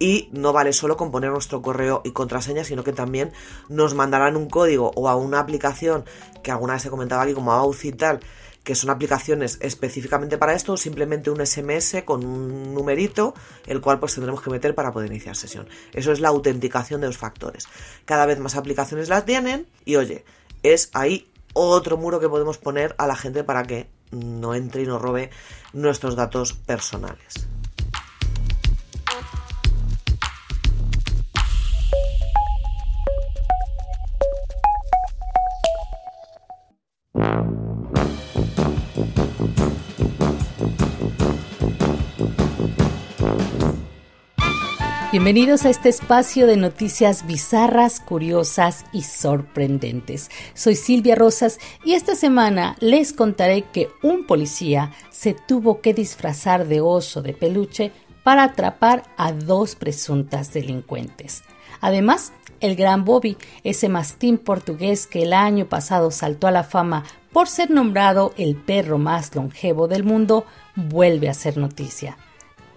y 0.00 0.30
no 0.32 0.52
vale 0.52 0.72
solo 0.72 0.96
con 0.96 1.12
poner 1.12 1.30
nuestro 1.30 1.62
correo 1.62 2.02
y 2.04 2.10
contraseña, 2.10 2.64
sino 2.64 2.82
que 2.82 2.92
también 2.92 3.32
nos 3.68 3.94
mandarán 3.94 4.36
un 4.36 4.50
código 4.50 4.90
o 4.96 5.08
a 5.08 5.14
una 5.14 5.38
aplicación 5.38 6.04
que 6.42 6.50
alguna 6.50 6.72
vez 6.72 6.82
se 6.82 6.90
comentaba 6.90 7.22
aquí 7.22 7.34
como 7.34 7.52
Auth 7.52 7.84
y 7.84 7.92
tal, 7.92 8.18
que 8.64 8.74
son 8.74 8.90
aplicaciones 8.90 9.58
específicamente 9.60 10.38
para 10.38 10.54
esto, 10.54 10.74
o 10.74 10.76
simplemente 10.76 11.30
un 11.30 11.44
SMS 11.44 12.02
con 12.04 12.24
un 12.24 12.74
numerito, 12.74 13.34
el 13.66 13.80
cual 13.80 13.98
pues 13.98 14.14
tendremos 14.14 14.42
que 14.42 14.50
meter 14.50 14.74
para 14.74 14.92
poder 14.92 15.10
iniciar 15.10 15.36
sesión. 15.36 15.68
Eso 15.92 16.12
es 16.12 16.20
la 16.20 16.28
autenticación 16.28 17.00
de 17.00 17.06
los 17.06 17.18
factores. 17.18 17.64
Cada 18.04 18.26
vez 18.26 18.38
más 18.38 18.56
aplicaciones 18.56 19.08
las 19.08 19.24
tienen 19.24 19.66
y 19.84 19.96
oye, 19.96 20.24
es 20.62 20.90
ahí 20.92 21.30
otro 21.54 21.96
muro 21.96 22.20
que 22.20 22.28
podemos 22.28 22.58
poner 22.58 22.94
a 22.98 23.06
la 23.06 23.16
gente 23.16 23.44
para 23.44 23.64
que 23.64 23.88
no 24.10 24.54
entre 24.54 24.82
y 24.82 24.86
no 24.86 24.98
robe 24.98 25.30
nuestros 25.72 26.16
datos 26.16 26.52
personales. 26.52 27.48
Bienvenidos 45.18 45.64
a 45.64 45.70
este 45.70 45.88
espacio 45.88 46.46
de 46.46 46.56
noticias 46.56 47.26
bizarras, 47.26 47.98
curiosas 47.98 48.84
y 48.92 49.02
sorprendentes. 49.02 50.30
Soy 50.54 50.76
Silvia 50.76 51.16
Rosas 51.16 51.58
y 51.84 51.94
esta 51.94 52.14
semana 52.14 52.76
les 52.78 53.12
contaré 53.12 53.62
que 53.62 53.88
un 54.04 54.28
policía 54.28 54.92
se 55.10 55.34
tuvo 55.34 55.80
que 55.80 55.92
disfrazar 55.92 56.68
de 56.68 56.80
oso 56.80 57.20
de 57.20 57.32
peluche 57.32 57.90
para 58.22 58.44
atrapar 58.44 59.02
a 59.16 59.32
dos 59.32 59.74
presuntas 59.74 60.52
delincuentes. 60.52 61.42
Además, 61.80 62.32
el 62.60 62.76
gran 62.76 63.04
Bobby, 63.04 63.36
ese 63.64 63.88
mastín 63.88 64.38
portugués 64.38 65.08
que 65.08 65.24
el 65.24 65.32
año 65.32 65.68
pasado 65.68 66.12
saltó 66.12 66.46
a 66.46 66.52
la 66.52 66.62
fama 66.62 67.02
por 67.32 67.48
ser 67.48 67.72
nombrado 67.72 68.34
el 68.38 68.54
perro 68.54 68.98
más 68.98 69.34
longevo 69.34 69.88
del 69.88 70.04
mundo, 70.04 70.46
vuelve 70.76 71.28
a 71.28 71.34
ser 71.34 71.56
noticia. 71.56 72.16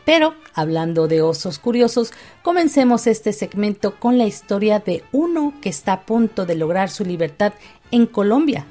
Pero, 0.06 0.34
hablando 0.54 1.08
de 1.08 1.22
osos 1.22 1.60
curiosos, 1.60 2.12
comencemos 2.42 3.08
este 3.08 3.34
segmento 3.34 4.00
con 4.00 4.18
la 4.18 4.26
historia 4.26 4.80
de 4.80 5.04
uno 5.12 5.54
que 5.62 5.70
está 5.70 5.94
a 5.94 6.02
punto 6.06 6.46
de 6.46 6.56
lograr 6.56 6.90
su 6.90 7.06
libertad 7.06 7.54
en 7.92 8.08
Colombia. 8.08 8.66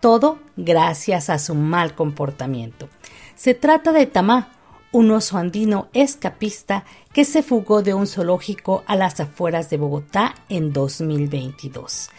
Todo 0.00 0.40
gracias 0.56 1.30
a 1.30 1.38
su 1.38 1.54
mal 1.54 1.94
comportamiento. 1.94 2.88
Se 3.36 3.54
trata 3.54 3.92
de 3.92 4.06
Tamá, 4.06 4.50
un 4.90 5.10
oso 5.10 5.38
andino 5.38 5.88
escapista 5.92 6.84
que 7.12 7.24
se 7.24 7.42
fugó 7.42 7.82
de 7.82 7.94
un 7.94 8.06
zoológico 8.06 8.82
a 8.86 8.96
las 8.96 9.20
afueras 9.20 9.70
de 9.70 9.78
Bogotá 9.78 10.34
en 10.48 10.72
2022. 10.72 12.10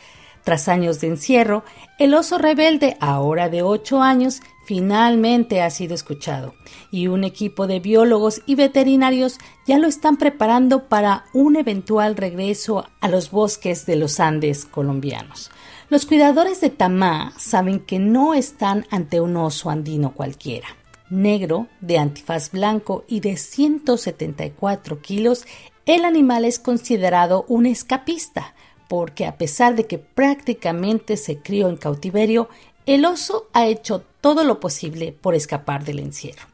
Tras 0.44 0.68
años 0.68 1.00
de 1.00 1.08
encierro, 1.08 1.64
el 2.00 2.14
oso 2.14 2.38
rebelde, 2.38 2.98
ahora 3.00 3.48
de 3.48 3.62
8 3.62 4.02
años, 4.02 4.42
finalmente 4.66 5.62
ha 5.62 5.70
sido 5.70 5.94
escuchado 5.94 6.54
y 6.92 7.08
un 7.08 7.24
equipo 7.24 7.68
de 7.68 7.80
biólogos 7.80 8.42
y 8.46 8.56
veterinarios 8.56 9.38
ya 9.66 9.78
lo 9.78 9.88
están 9.88 10.18
preparando 10.18 10.88
para 10.88 11.26
un 11.34 11.56
eventual 11.56 12.16
regreso 12.16 12.86
a 13.02 13.08
los 13.08 13.32
bosques 13.32 13.86
de 13.86 13.96
los 13.96 14.20
Andes 14.20 14.66
colombianos. 14.66 15.52
Los 15.90 16.06
cuidadores 16.06 16.62
de 16.62 16.70
Tamá 16.70 17.34
saben 17.38 17.80
que 17.80 18.00
no 18.00 18.34
están 18.34 18.86
ante 18.90 19.22
un 19.22 19.38
oso 19.38 19.70
andino 19.70 20.14
cualquiera. 20.14 20.68
Negro, 21.10 21.68
de 21.82 22.00
antifaz 22.00 22.52
blanco 22.52 23.04
y 23.08 23.20
de 23.20 23.38
174 23.38 25.02
kilos, 25.02 25.46
el 25.86 26.06
animal 26.06 26.46
es 26.46 26.58
considerado 26.58 27.46
un 27.48 27.66
escapista, 27.66 28.56
porque 28.88 29.26
a 29.26 29.38
pesar 29.38 29.76
de 29.76 29.86
que 29.86 30.00
prácticamente 30.00 31.18
se 31.18 31.38
crió 31.40 31.70
en 31.70 31.76
cautiverio, 31.76 32.50
el 32.86 33.06
oso 33.06 33.48
ha 33.54 33.68
hecho 33.68 34.04
todo 34.24 34.46
lo 34.46 34.62
posible 34.62 35.12
por 35.12 35.36
escapar 35.36 35.84
del 35.84 36.00
encierro. 36.00 36.48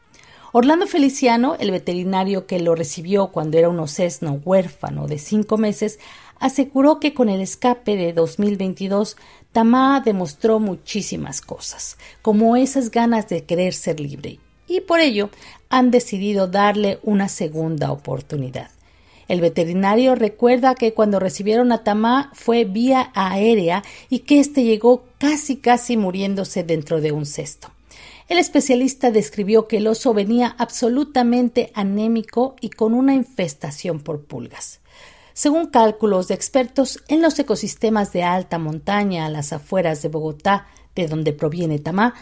Orlando 0.50 0.88
Feliciano, 0.88 1.54
el 1.60 1.70
veterinario 1.70 2.44
que 2.48 2.58
lo 2.58 2.74
recibió 2.74 3.28
cuando 3.28 3.58
era 3.58 3.68
un 3.68 3.78
osesno 3.78 4.40
huérfano 4.44 5.06
de 5.06 5.18
cinco 5.18 5.56
meses, 5.56 6.00
aseguró 6.40 6.98
que 6.98 7.14
con 7.14 7.28
el 7.28 7.40
escape 7.40 7.96
de 7.96 8.12
2022, 8.12 9.16
Tamá 9.52 10.02
demostró 10.04 10.58
muchísimas 10.58 11.40
cosas, 11.40 11.96
como 12.22 12.56
esas 12.56 12.90
ganas 12.90 13.28
de 13.28 13.44
querer 13.44 13.72
ser 13.72 14.00
libre, 14.00 14.40
y 14.66 14.80
por 14.80 14.98
ello 14.98 15.30
han 15.68 15.92
decidido 15.92 16.48
darle 16.48 16.98
una 17.04 17.28
segunda 17.28 17.92
oportunidad. 17.92 18.70
El 19.30 19.40
veterinario 19.40 20.16
recuerda 20.16 20.74
que 20.74 20.92
cuando 20.92 21.20
recibieron 21.20 21.70
a 21.70 21.84
Tamá 21.84 22.32
fue 22.34 22.64
vía 22.64 23.12
aérea 23.14 23.84
y 24.08 24.20
que 24.20 24.40
éste 24.40 24.64
llegó 24.64 25.04
casi 25.18 25.58
casi 25.58 25.96
muriéndose 25.96 26.64
dentro 26.64 27.00
de 27.00 27.12
un 27.12 27.24
cesto. 27.26 27.70
El 28.26 28.38
especialista 28.38 29.12
describió 29.12 29.68
que 29.68 29.76
el 29.76 29.86
oso 29.86 30.12
venía 30.14 30.56
absolutamente 30.58 31.70
anémico 31.74 32.56
y 32.60 32.70
con 32.70 32.92
una 32.92 33.14
infestación 33.14 34.00
por 34.00 34.24
pulgas. 34.24 34.80
Según 35.32 35.68
cálculos 35.68 36.26
de 36.26 36.34
expertos 36.34 37.00
en 37.06 37.22
los 37.22 37.38
ecosistemas 37.38 38.12
de 38.12 38.24
alta 38.24 38.58
montaña 38.58 39.26
a 39.26 39.30
las 39.30 39.52
afueras 39.52 40.02
de 40.02 40.08
Bogotá, 40.08 40.66
de 40.96 41.06
donde 41.06 41.32
proviene 41.32 41.78
Tamá, 41.78 42.14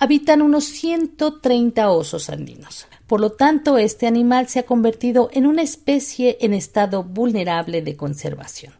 habitan 0.00 0.42
unos 0.42 0.64
130 0.64 1.90
osos 1.90 2.28
andinos. 2.28 2.88
Por 3.06 3.20
lo 3.20 3.32
tanto, 3.32 3.78
este 3.78 4.06
animal 4.06 4.48
se 4.48 4.58
ha 4.58 4.62
convertido 4.64 5.30
en 5.32 5.46
una 5.46 5.62
especie 5.62 6.38
en 6.40 6.52
estado 6.52 7.04
vulnerable 7.04 7.80
de 7.82 7.96
conservación. 7.96 8.74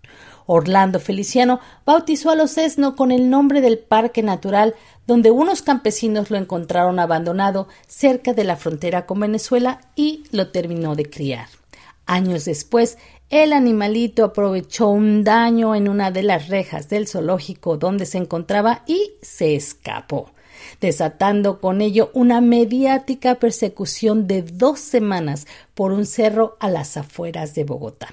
Orlando 0.46 1.00
Feliciano 1.00 1.60
bautizó 1.84 2.30
a 2.30 2.36
los 2.36 2.58
Esno 2.58 2.96
con 2.96 3.10
el 3.10 3.30
nombre 3.30 3.60
del 3.60 3.78
Parque 3.78 4.22
Natural, 4.22 4.74
donde 5.06 5.30
unos 5.30 5.62
campesinos 5.62 6.30
lo 6.30 6.38
encontraron 6.38 6.98
abandonado 6.98 7.68
cerca 7.86 8.32
de 8.32 8.44
la 8.44 8.56
frontera 8.56 9.06
con 9.06 9.20
Venezuela 9.20 9.80
y 9.94 10.24
lo 10.32 10.50
terminó 10.50 10.94
de 10.94 11.08
criar. 11.08 11.48
Años 12.06 12.44
después, 12.44 12.98
el 13.30 13.52
animalito 13.52 14.24
aprovechó 14.24 14.88
un 14.88 15.24
daño 15.24 15.74
en 15.74 15.88
una 15.88 16.12
de 16.12 16.22
las 16.22 16.48
rejas 16.48 16.88
del 16.88 17.08
zoológico 17.08 17.76
donde 17.76 18.06
se 18.06 18.18
encontraba 18.18 18.82
y 18.86 19.14
se 19.22 19.56
escapó 19.56 20.30
desatando 20.80 21.60
con 21.60 21.80
ello 21.80 22.10
una 22.14 22.40
mediática 22.40 23.36
persecución 23.36 24.26
de 24.26 24.42
dos 24.42 24.80
semanas 24.80 25.46
por 25.74 25.92
un 25.92 26.06
cerro 26.06 26.56
a 26.60 26.68
las 26.68 26.96
afueras 26.96 27.54
de 27.54 27.64
Bogotá. 27.64 28.08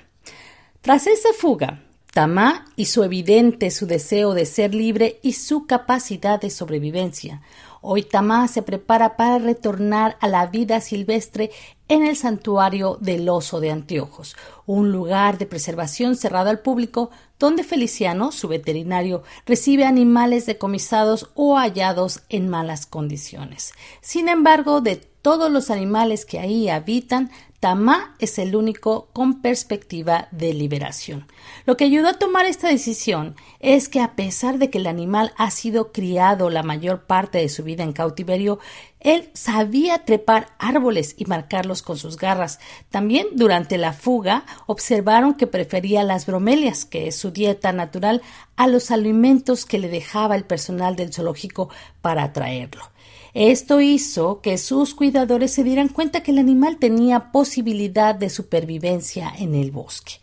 Tras 0.81 1.07
esa 1.07 1.29
fuga, 1.33 1.81
Tamá 2.13 2.65
su 2.85 3.03
evidente 3.03 3.71
su 3.71 3.87
deseo 3.87 4.35
de 4.35 4.45
ser 4.45 4.75
libre 4.75 5.19
y 5.23 5.33
su 5.33 5.65
capacidad 5.65 6.39
de 6.39 6.51
sobrevivencia. 6.51 7.41
Hoy 7.81 8.03
Tamá 8.03 8.47
se 8.47 8.61
prepara 8.61 9.17
para 9.17 9.39
retornar 9.39 10.15
a 10.21 10.27
la 10.27 10.45
vida 10.45 10.79
silvestre 10.79 11.49
en 11.87 12.05
el 12.05 12.15
santuario 12.15 12.99
del 13.01 13.27
oso 13.29 13.59
de 13.59 13.71
anteojos, 13.71 14.35
un 14.67 14.91
lugar 14.91 15.39
de 15.39 15.47
preservación 15.47 16.15
cerrado 16.15 16.51
al 16.51 16.59
público 16.59 17.09
donde 17.43 17.65
Feliciano, 17.65 18.31
su 18.31 18.47
veterinario, 18.47 19.21
recibe 19.45 19.83
animales 19.83 20.45
decomisados 20.45 21.29
o 21.35 21.57
hallados 21.57 22.21
en 22.29 22.47
malas 22.47 22.85
condiciones. 22.85 23.73
Sin 23.99 24.29
embargo, 24.29 24.79
de 24.79 24.95
todos 24.95 25.51
los 25.51 25.69
animales 25.69 26.25
que 26.25 26.39
ahí 26.39 26.69
habitan, 26.69 27.31
Tamá 27.63 28.13
es 28.19 28.39
el 28.39 28.57
único 28.57 29.07
con 29.13 29.41
perspectiva 29.41 30.27
de 30.31 30.53
liberación. 30.53 31.27
Lo 31.65 31.77
que 31.77 31.85
ayudó 31.85 32.09
a 32.09 32.19
tomar 32.19 32.45
esta 32.45 32.67
decisión 32.67 33.37
es 33.61 33.87
que 33.87 34.01
a 34.01 34.17
pesar 34.17 34.57
de 34.57 34.69
que 34.69 34.79
el 34.79 34.85
animal 34.85 35.33
ha 35.37 35.49
sido 35.49 35.93
criado 35.93 36.49
la 36.49 36.61
mayor 36.61 37.03
parte 37.03 37.37
de 37.37 37.47
su 37.47 37.63
vida 37.63 37.83
en 37.83 37.93
cautiverio, 37.93 38.59
él 39.03 39.29
sabía 39.33 40.05
trepar 40.05 40.49
árboles 40.59 41.15
y 41.17 41.25
marcarlos 41.25 41.81
con 41.81 41.97
sus 41.97 42.17
garras. 42.17 42.59
También 42.89 43.27
durante 43.35 43.77
la 43.77 43.93
fuga 43.93 44.45
observaron 44.65 45.35
que 45.35 45.47
prefería 45.47 46.03
las 46.03 46.25
bromelias, 46.25 46.85
que 46.85 47.07
es 47.07 47.15
su 47.15 47.31
dieta 47.31 47.73
natural, 47.73 48.21
a 48.55 48.67
los 48.67 48.91
alimentos 48.91 49.65
que 49.65 49.79
le 49.79 49.89
dejaba 49.89 50.35
el 50.35 50.45
personal 50.45 50.95
del 50.95 51.13
zoológico 51.13 51.69
para 52.01 52.23
atraerlo. 52.23 52.83
Esto 53.33 53.81
hizo 53.81 54.41
que 54.41 54.57
sus 54.59 54.93
cuidadores 54.93 55.51
se 55.51 55.63
dieran 55.63 55.89
cuenta 55.89 56.21
que 56.21 56.31
el 56.31 56.37
animal 56.37 56.77
tenía 56.77 57.31
posibilidad 57.31 58.13
de 58.13 58.29
supervivencia 58.29 59.33
en 59.37 59.55
el 59.55 59.71
bosque. 59.71 60.13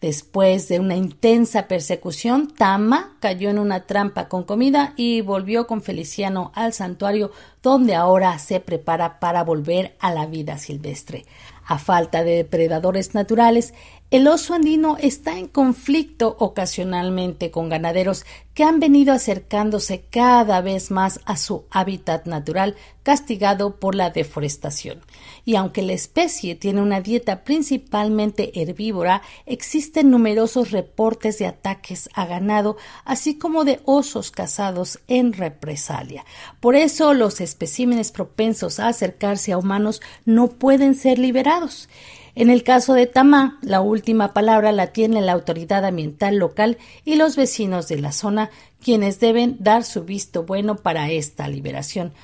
Después 0.00 0.66
de 0.66 0.80
una 0.80 0.96
intensa 0.96 1.68
persecución, 1.68 2.48
Tama 2.48 3.16
cayó 3.20 3.50
en 3.50 3.60
una 3.60 3.86
trampa 3.86 4.28
con 4.28 4.42
comida 4.42 4.94
y 4.96 5.20
volvió 5.20 5.68
con 5.68 5.80
Feliciano 5.80 6.50
al 6.56 6.72
santuario 6.72 7.30
donde 7.62 7.94
ahora 7.94 8.38
se 8.38 8.60
prepara 8.60 9.20
para 9.20 9.44
volver 9.44 9.96
a 10.00 10.12
la 10.12 10.26
vida 10.26 10.58
silvestre. 10.58 11.24
A 11.64 11.78
falta 11.78 12.24
de 12.24 12.36
depredadores 12.36 13.14
naturales, 13.14 13.72
el 14.12 14.28
oso 14.28 14.52
andino 14.52 14.98
está 15.00 15.38
en 15.38 15.48
conflicto 15.48 16.36
ocasionalmente 16.38 17.50
con 17.50 17.70
ganaderos 17.70 18.26
que 18.52 18.62
han 18.62 18.78
venido 18.78 19.14
acercándose 19.14 20.04
cada 20.10 20.60
vez 20.60 20.90
más 20.90 21.20
a 21.24 21.38
su 21.38 21.64
hábitat 21.70 22.26
natural 22.26 22.76
castigado 23.02 23.76
por 23.76 23.94
la 23.94 24.10
deforestación. 24.10 25.00
Y 25.46 25.56
aunque 25.56 25.80
la 25.80 25.94
especie 25.94 26.54
tiene 26.54 26.82
una 26.82 27.00
dieta 27.00 27.42
principalmente 27.42 28.60
herbívora, 28.60 29.22
existen 29.46 30.10
numerosos 30.10 30.72
reportes 30.72 31.38
de 31.38 31.46
ataques 31.46 32.10
a 32.12 32.26
ganado, 32.26 32.76
así 33.06 33.38
como 33.38 33.64
de 33.64 33.80
osos 33.86 34.30
cazados 34.30 34.98
en 35.08 35.32
represalia. 35.32 36.26
Por 36.60 36.76
eso 36.76 37.14
los 37.14 37.40
especímenes 37.52 38.12
propensos 38.12 38.80
a 38.80 38.88
acercarse 38.88 39.52
a 39.52 39.58
humanos 39.58 40.00
no 40.24 40.48
pueden 40.48 40.94
ser 40.94 41.18
liberados. 41.18 41.88
En 42.34 42.48
el 42.48 42.62
caso 42.62 42.94
de 42.94 43.06
Tamá, 43.06 43.58
la 43.60 43.82
última 43.82 44.32
palabra 44.32 44.72
la 44.72 44.86
tiene 44.86 45.20
la 45.20 45.32
autoridad 45.32 45.84
ambiental 45.84 46.36
local 46.36 46.78
y 47.04 47.16
los 47.16 47.36
vecinos 47.36 47.88
de 47.88 48.00
la 48.00 48.12
zona, 48.12 48.50
quienes 48.82 49.20
deben 49.20 49.56
dar 49.60 49.84
su 49.84 50.04
visto 50.04 50.44
bueno 50.44 50.76
para 50.76 51.10
esta 51.10 51.46
liberación. 51.46 52.14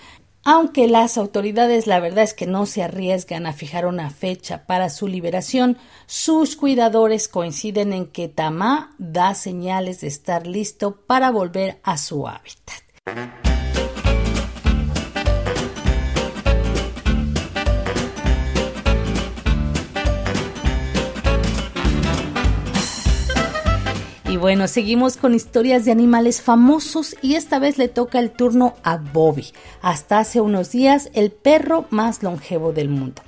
Aunque 0.45 0.89
las 0.89 1.19
autoridades 1.19 1.87
la 1.87 2.01
verdad 2.01 2.25
es 2.25 2.33
que 2.33 2.47
no 2.47 2.65
se 2.65 2.83
arriesgan 2.83 3.45
a 3.45 3.53
fijar 3.53 3.85
una 3.85 4.09
fecha 4.09 4.65
para 4.65 4.89
su 4.89 5.09
liberación, 5.09 5.77
sus 6.07 6.57
cuidadores 6.57 7.29
coinciden 7.29 7.93
en 7.93 8.07
que 8.07 8.29
Tamá 8.29 8.95
da 8.97 9.35
señales 9.35 10.01
de 10.01 10.09
estar 10.09 10.47
listo 10.47 11.03
para 11.07 11.31
volver 11.31 11.81
a 11.83 11.99
su 11.99 12.27
hábitat. 12.27 13.48
Y 24.29 24.37
bueno, 24.37 24.69
seguimos 24.69 25.17
con 25.17 25.35
historias 25.35 25.87
de 25.87 25.91
animales 25.91 26.43
famosos 26.43 27.17
y 27.23 27.37
esta 27.37 27.59
vez 27.59 27.79
le 27.79 27.89
toca 27.89 28.19
el 28.19 28.31
turno 28.31 28.75
a 28.83 28.99
Bobby, 28.99 29.47
hasta 29.81 30.19
hace 30.19 30.43
unos 30.43 30.71
días 30.71 31.09
el 31.15 31.31
perro 31.31 31.87
más 31.89 32.23
longevo 32.23 32.75
del 32.75 32.91
mundo. 32.91 33.23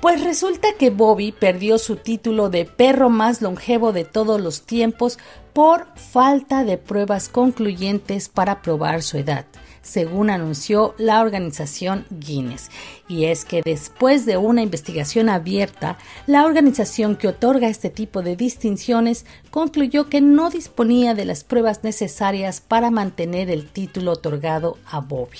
Pues 0.00 0.22
resulta 0.22 0.68
que 0.78 0.90
Bobby 0.90 1.32
perdió 1.32 1.76
su 1.76 1.96
título 1.96 2.50
de 2.50 2.66
perro 2.66 3.10
más 3.10 3.42
longevo 3.42 3.92
de 3.92 4.04
todos 4.04 4.40
los 4.40 4.62
tiempos 4.62 5.18
por 5.52 5.88
falta 5.96 6.62
de 6.62 6.78
pruebas 6.78 7.28
concluyentes 7.28 8.28
para 8.28 8.62
probar 8.62 9.02
su 9.02 9.16
edad 9.16 9.44
según 9.88 10.30
anunció 10.30 10.94
la 10.98 11.20
organización 11.20 12.04
Guinness. 12.10 12.70
Y 13.08 13.24
es 13.24 13.44
que 13.44 13.62
después 13.64 14.26
de 14.26 14.36
una 14.36 14.62
investigación 14.62 15.28
abierta, 15.28 15.98
la 16.26 16.44
organización 16.44 17.16
que 17.16 17.28
otorga 17.28 17.68
este 17.68 17.90
tipo 17.90 18.22
de 18.22 18.36
distinciones 18.36 19.24
concluyó 19.50 20.08
que 20.08 20.20
no 20.20 20.50
disponía 20.50 21.14
de 21.14 21.24
las 21.24 21.42
pruebas 21.42 21.82
necesarias 21.82 22.60
para 22.60 22.90
mantener 22.90 23.50
el 23.50 23.66
título 23.66 24.12
otorgado 24.12 24.76
a 24.90 25.00
Bobby. 25.00 25.38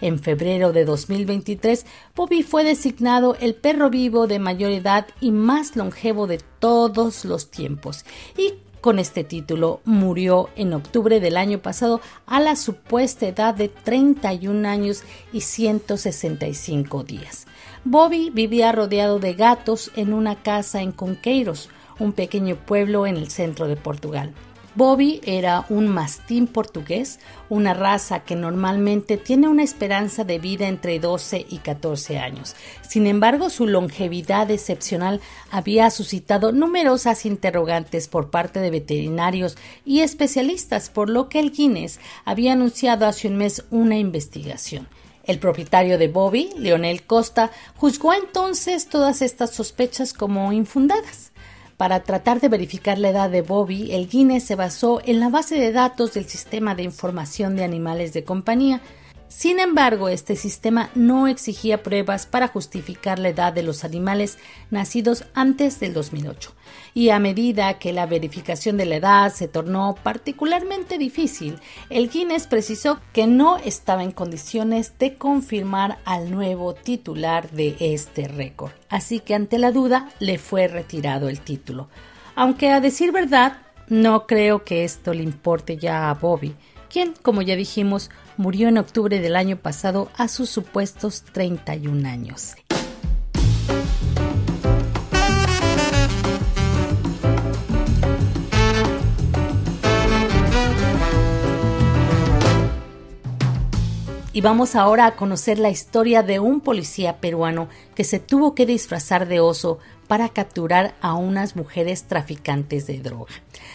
En 0.00 0.20
febrero 0.20 0.72
de 0.72 0.84
2023, 0.84 1.84
Bobby 2.14 2.42
fue 2.42 2.62
designado 2.62 3.36
el 3.40 3.54
perro 3.54 3.90
vivo 3.90 4.26
de 4.26 4.38
mayor 4.38 4.70
edad 4.70 5.06
y 5.20 5.32
más 5.32 5.74
longevo 5.74 6.26
de 6.26 6.38
todos 6.60 7.24
los 7.24 7.50
tiempos. 7.50 8.04
Y 8.36 8.54
con 8.80 8.98
este 8.98 9.24
título. 9.24 9.80
Murió 9.84 10.48
en 10.56 10.72
octubre 10.72 11.20
del 11.20 11.36
año 11.36 11.58
pasado 11.60 12.00
a 12.26 12.40
la 12.40 12.56
supuesta 12.56 13.26
edad 13.26 13.54
de 13.54 13.68
31 13.68 14.68
años 14.68 15.02
y 15.32 15.42
165 15.42 17.04
días. 17.04 17.46
Bobby 17.84 18.30
vivía 18.30 18.72
rodeado 18.72 19.18
de 19.18 19.34
gatos 19.34 19.90
en 19.96 20.12
una 20.12 20.36
casa 20.36 20.82
en 20.82 20.92
Conqueiros, 20.92 21.70
un 21.98 22.12
pequeño 22.12 22.56
pueblo 22.56 23.06
en 23.06 23.16
el 23.16 23.30
centro 23.30 23.66
de 23.66 23.76
Portugal. 23.76 24.34
Bobby 24.74 25.20
era 25.24 25.64
un 25.70 25.88
mastín 25.88 26.46
portugués, 26.46 27.18
una 27.48 27.74
raza 27.74 28.20
que 28.20 28.36
normalmente 28.36 29.16
tiene 29.16 29.48
una 29.48 29.62
esperanza 29.62 30.24
de 30.24 30.38
vida 30.38 30.68
entre 30.68 31.00
12 31.00 31.46
y 31.48 31.58
14 31.58 32.18
años. 32.18 32.54
Sin 32.82 33.06
embargo, 33.06 33.50
su 33.50 33.66
longevidad 33.66 34.50
excepcional 34.50 35.20
había 35.50 35.90
suscitado 35.90 36.52
numerosas 36.52 37.26
interrogantes 37.26 38.08
por 38.08 38.30
parte 38.30 38.60
de 38.60 38.70
veterinarios 38.70 39.56
y 39.84 40.00
especialistas, 40.00 40.90
por 40.90 41.08
lo 41.10 41.28
que 41.28 41.40
el 41.40 41.50
Guinness 41.50 41.98
había 42.24 42.52
anunciado 42.52 43.06
hace 43.06 43.28
un 43.28 43.36
mes 43.36 43.64
una 43.70 43.98
investigación. 43.98 44.88
El 45.24 45.38
propietario 45.38 45.98
de 45.98 46.08
Bobby, 46.08 46.50
Leonel 46.56 47.02
Costa, 47.02 47.50
juzgó 47.76 48.14
entonces 48.14 48.88
todas 48.88 49.20
estas 49.20 49.50
sospechas 49.50 50.14
como 50.14 50.52
infundadas. 50.52 51.27
Para 51.78 52.02
tratar 52.02 52.40
de 52.40 52.48
verificar 52.48 52.98
la 52.98 53.10
edad 53.10 53.30
de 53.30 53.40
Bobby, 53.40 53.92
el 53.92 54.08
Guinness 54.08 54.42
se 54.42 54.56
basó 54.56 55.00
en 55.04 55.20
la 55.20 55.28
base 55.28 55.54
de 55.54 55.70
datos 55.70 56.12
del 56.12 56.26
Sistema 56.26 56.74
de 56.74 56.82
Información 56.82 57.54
de 57.54 57.62
Animales 57.62 58.12
de 58.12 58.24
Compañía, 58.24 58.80
sin 59.28 59.60
embargo, 59.60 60.08
este 60.08 60.36
sistema 60.36 60.90
no 60.94 61.28
exigía 61.28 61.82
pruebas 61.82 62.26
para 62.26 62.48
justificar 62.48 63.18
la 63.18 63.28
edad 63.28 63.52
de 63.52 63.62
los 63.62 63.84
animales 63.84 64.38
nacidos 64.70 65.24
antes 65.34 65.80
del 65.80 65.92
2008, 65.92 66.54
y 66.94 67.10
a 67.10 67.18
medida 67.18 67.78
que 67.78 67.92
la 67.92 68.06
verificación 68.06 68.76
de 68.76 68.86
la 68.86 68.96
edad 68.96 69.32
se 69.32 69.46
tornó 69.46 69.94
particularmente 70.02 70.98
difícil, 70.98 71.58
el 71.90 72.08
Guinness 72.08 72.46
precisó 72.46 73.00
que 73.12 73.26
no 73.26 73.58
estaba 73.58 74.02
en 74.02 74.12
condiciones 74.12 74.98
de 74.98 75.16
confirmar 75.16 75.98
al 76.04 76.30
nuevo 76.30 76.74
titular 76.74 77.50
de 77.50 77.76
este 77.80 78.28
récord, 78.28 78.72
así 78.88 79.20
que 79.20 79.34
ante 79.34 79.58
la 79.58 79.72
duda 79.72 80.08
le 80.20 80.38
fue 80.38 80.68
retirado 80.68 81.28
el 81.28 81.40
título. 81.40 81.88
Aunque 82.34 82.70
a 82.70 82.80
decir 82.80 83.12
verdad, 83.12 83.58
no 83.88 84.26
creo 84.26 84.64
que 84.64 84.84
esto 84.84 85.12
le 85.14 85.22
importe 85.22 85.76
ya 85.76 86.10
a 86.10 86.14
Bobby, 86.14 86.54
quien, 86.88 87.14
como 87.22 87.42
ya 87.42 87.56
dijimos, 87.56 88.10
murió 88.36 88.68
en 88.68 88.78
octubre 88.78 89.20
del 89.20 89.36
año 89.36 89.56
pasado 89.56 90.10
a 90.16 90.28
sus 90.28 90.50
supuestos 90.50 91.22
31 91.32 92.08
años. 92.08 92.54
Y 104.38 104.40
vamos 104.40 104.76
ahora 104.76 105.06
a 105.06 105.16
conocer 105.16 105.58
la 105.58 105.68
historia 105.68 106.22
de 106.22 106.38
un 106.38 106.60
policía 106.60 107.16
peruano 107.16 107.68
que 107.96 108.04
se 108.04 108.20
tuvo 108.20 108.54
que 108.54 108.66
disfrazar 108.66 109.26
de 109.26 109.40
oso 109.40 109.80
para 110.06 110.28
capturar 110.28 110.94
a 111.00 111.14
unas 111.14 111.56
mujeres 111.56 112.04
traficantes 112.04 112.86
de 112.86 113.00
droga. 113.00 113.32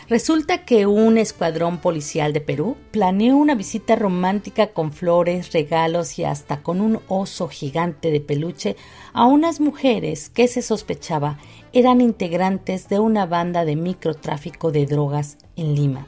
Resulta 0.08 0.64
que 0.64 0.86
un 0.86 1.18
escuadrón 1.18 1.80
policial 1.80 2.32
de 2.32 2.40
Perú 2.40 2.78
planeó 2.92 3.36
una 3.36 3.56
visita 3.56 3.98
romántica 3.98 4.68
con 4.68 4.94
flores, 4.94 5.52
regalos 5.52 6.18
y 6.18 6.24
hasta 6.24 6.62
con 6.62 6.80
un 6.80 7.02
oso 7.10 7.50
gigante 7.50 8.10
de 8.10 8.22
peluche 8.22 8.78
a 9.12 9.26
unas 9.26 9.60
mujeres 9.60 10.30
que 10.30 10.48
se 10.48 10.62
sospechaba 10.62 11.40
eran 11.74 12.00
integrantes 12.00 12.88
de 12.88 13.00
una 13.00 13.26
banda 13.26 13.66
de 13.66 13.76
microtráfico 13.76 14.72
de 14.72 14.86
drogas 14.86 15.38
en 15.58 15.76
Lima. 15.76 16.08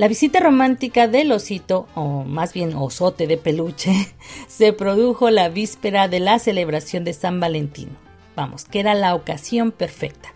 La 0.00 0.08
visita 0.08 0.40
romántica 0.40 1.08
del 1.08 1.30
osito, 1.30 1.86
o 1.94 2.24
más 2.24 2.54
bien 2.54 2.74
osote 2.74 3.26
de 3.26 3.36
peluche, 3.36 3.92
se 4.48 4.72
produjo 4.72 5.28
la 5.28 5.50
víspera 5.50 6.08
de 6.08 6.20
la 6.20 6.38
celebración 6.38 7.04
de 7.04 7.12
San 7.12 7.38
Valentín 7.38 7.90
vamos, 8.34 8.64
que 8.64 8.80
era 8.80 8.94
la 8.94 9.14
ocasión 9.14 9.72
perfecta. 9.72 10.30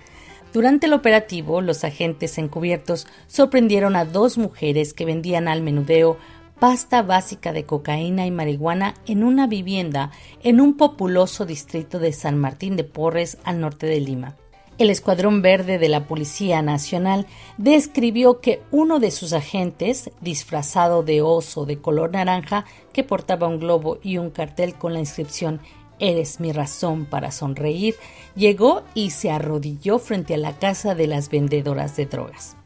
Durante 0.52 0.84
el 0.84 0.92
operativo, 0.92 1.62
los 1.62 1.82
agentes 1.82 2.36
encubiertos 2.36 3.06
sorprendieron 3.26 3.96
a 3.96 4.04
dos 4.04 4.36
mujeres 4.36 4.92
que 4.92 5.06
vendían 5.06 5.48
al 5.48 5.62
menudeo 5.62 6.18
pasta 6.60 7.00
básica 7.00 7.54
de 7.54 7.64
cocaína 7.64 8.26
y 8.26 8.30
marihuana 8.30 8.92
en 9.06 9.24
una 9.24 9.46
vivienda 9.46 10.10
en 10.42 10.60
un 10.60 10.76
populoso 10.76 11.46
distrito 11.46 11.98
de 11.98 12.12
San 12.12 12.36
Martín 12.36 12.76
de 12.76 12.84
Porres 12.84 13.38
al 13.44 13.60
norte 13.60 13.86
de 13.86 14.00
Lima. 14.00 14.36
El 14.76 14.90
Escuadrón 14.90 15.40
Verde 15.40 15.78
de 15.78 15.88
la 15.88 16.08
Policía 16.08 16.60
Nacional 16.60 17.26
describió 17.58 18.40
que 18.40 18.60
uno 18.72 18.98
de 18.98 19.12
sus 19.12 19.32
agentes, 19.32 20.10
disfrazado 20.20 21.04
de 21.04 21.22
oso 21.22 21.64
de 21.64 21.78
color 21.78 22.10
naranja, 22.10 22.64
que 22.92 23.04
portaba 23.04 23.46
un 23.46 23.60
globo 23.60 23.98
y 24.02 24.18
un 24.18 24.30
cartel 24.30 24.74
con 24.74 24.92
la 24.92 24.98
inscripción 24.98 25.60
Eres 26.00 26.40
mi 26.40 26.50
razón 26.50 27.06
para 27.06 27.30
sonreír, 27.30 27.94
llegó 28.34 28.82
y 28.94 29.10
se 29.10 29.30
arrodilló 29.30 30.00
frente 30.00 30.34
a 30.34 30.38
la 30.38 30.58
casa 30.58 30.96
de 30.96 31.06
las 31.06 31.28
vendedoras 31.30 31.96
de 31.96 32.06
drogas. 32.06 32.56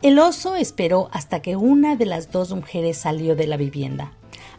El 0.00 0.20
oso 0.20 0.54
esperó 0.54 1.08
hasta 1.10 1.42
que 1.42 1.56
una 1.56 1.96
de 1.96 2.06
las 2.06 2.30
dos 2.30 2.52
mujeres 2.52 2.98
salió 2.98 3.34
de 3.34 3.48
la 3.48 3.56
vivienda. 3.56 4.12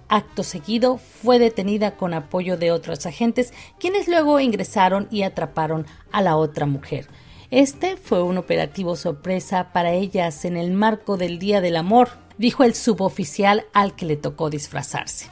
Acto 0.10 0.44
seguido 0.44 0.98
fue 0.98 1.38
detenida 1.38 1.96
con 1.96 2.16
apoyo 2.16 2.58
de 2.58 2.72
otros 2.72 3.06
agentes, 3.06 3.54
quienes 3.80 4.08
luego 4.08 4.40
ingresaron 4.40 5.08
y 5.12 5.22
atraparon 5.22 5.86
a 6.12 6.22
la 6.22 6.36
otra 6.36 6.66
mujer. 6.66 7.08
Este 7.52 7.96
fue 7.96 8.24
un 8.24 8.38
operativo 8.38 8.96
sorpresa 8.96 9.72
para 9.72 9.94
ellas 9.94 10.46
en 10.46 10.58
el 10.58 10.72
marco 10.72 11.16
del 11.16 11.40
Día 11.40 11.62
del 11.62 11.78
Amor, 11.78 12.10
dijo 12.38 12.64
el 12.64 12.74
suboficial 12.74 13.66
al 13.72 13.96
que 13.96 14.06
le 14.06 14.18
tocó 14.18 14.50
disfrazarse. 14.50 15.28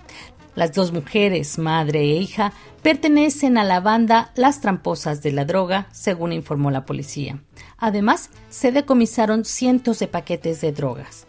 Las 0.54 0.74
dos 0.74 0.92
mujeres, 0.92 1.60
madre 1.60 2.02
e 2.02 2.16
hija, 2.16 2.54
pertenecen 2.82 3.58
a 3.58 3.64
la 3.64 3.80
banda 3.80 4.32
Las 4.36 4.62
Tramposas 4.62 5.22
de 5.22 5.32
la 5.32 5.46
Droga, 5.46 5.88
según 5.92 6.34
informó 6.34 6.72
la 6.72 6.86
policía. 6.86 7.44
Además, 7.78 8.32
se 8.50 8.72
decomisaron 8.72 9.46
cientos 9.46 10.00
de 10.00 10.08
paquetes 10.08 10.62
de 10.62 10.72
drogas. 10.72 11.28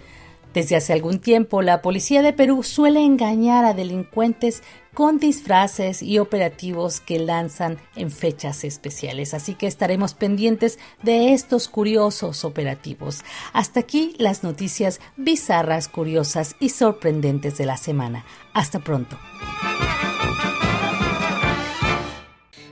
Desde 0.55 0.77
hace 0.77 0.93
algún 0.93 1.19
tiempo, 1.19 1.63
la 1.63 1.83
policía 1.83 2.23
de 2.23 2.33
Perú 2.33 2.63
suele 2.63 3.05
engañar 3.05 3.65
a 3.65 3.75
delincuentes 3.75 4.63
con 4.95 5.19
disfraces 5.19 6.03
y 6.03 6.19
operativos 6.19 7.01
que 7.01 7.19
lanzan 7.19 7.79
en 7.95 8.11
fechas 8.11 8.65
especiales. 8.65 9.35
Así 9.35 9.55
que 9.55 9.67
estaremos 9.67 10.15
pendientes 10.15 10.79
de 11.03 11.35
estos 11.35 11.69
curiosos 11.69 12.45
operativos. 12.45 13.23
Hasta 13.53 13.81
aquí 13.81 14.15
las 14.19 14.43
noticias 14.43 15.01
bizarras, 15.17 15.87
curiosas 15.87 16.57
y 16.59 16.71
sorprendentes 16.71 17.59
de 17.59 17.67
la 17.67 17.77
semana. 17.77 18.25
Hasta 18.55 18.81
pronto. 18.81 19.17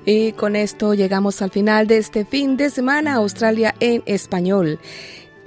Y 0.04 0.32
con 0.32 0.54
esto 0.54 0.94
llegamos 0.94 1.42
al 1.42 1.50
final 1.50 1.88
de 1.88 1.98
este 1.98 2.24
fin 2.24 2.56
de 2.56 2.70
semana 2.70 3.14
Australia 3.14 3.74
en 3.80 4.02
español. 4.06 4.78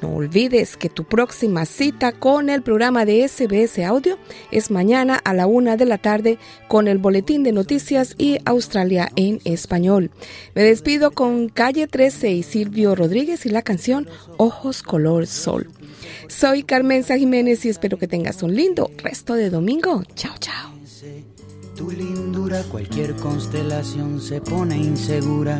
No 0.01 0.15
olvides 0.15 0.77
que 0.77 0.89
tu 0.89 1.03
próxima 1.03 1.65
cita 1.65 2.13
con 2.13 2.49
el 2.49 2.61
programa 2.61 3.05
de 3.05 3.27
SBS 3.27 3.79
Audio 3.85 4.17
es 4.51 4.71
mañana 4.71 5.19
a 5.23 5.33
la 5.33 5.45
una 5.45 5.75
de 5.75 5.85
la 5.85 5.97
tarde 5.97 6.37
con 6.67 6.87
el 6.87 6.99
boletín 6.99 7.43
de 7.43 7.51
noticias 7.51 8.15
y 8.17 8.37
Australia 8.45 9.11
en 9.17 9.41
español. 9.43 10.11
Me 10.55 10.63
despido 10.63 11.11
con 11.11 11.49
Calle 11.49 11.87
13 11.87 12.31
y 12.31 12.43
Silvio 12.43 12.95
Rodríguez 12.95 13.45
y 13.45 13.49
la 13.49 13.61
canción 13.61 14.07
Ojos 14.37 14.83
Color 14.83 15.27
Sol. 15.27 15.69
Soy 16.27 16.63
Carmenza 16.63 17.17
Jiménez 17.17 17.65
y 17.65 17.69
espero 17.69 17.97
que 17.97 18.07
tengas 18.07 18.41
un 18.41 18.55
lindo 18.55 18.91
resto 18.97 19.33
de 19.33 19.49
domingo. 19.49 20.03
Chao, 20.15 20.35
chao. 20.39 20.73
Tu 21.75 21.91
lindura, 21.91 22.61
cualquier 22.63 23.15
constelación 23.15 24.21
se 24.21 24.41
pone 24.41 24.77
insegura. 24.77 25.59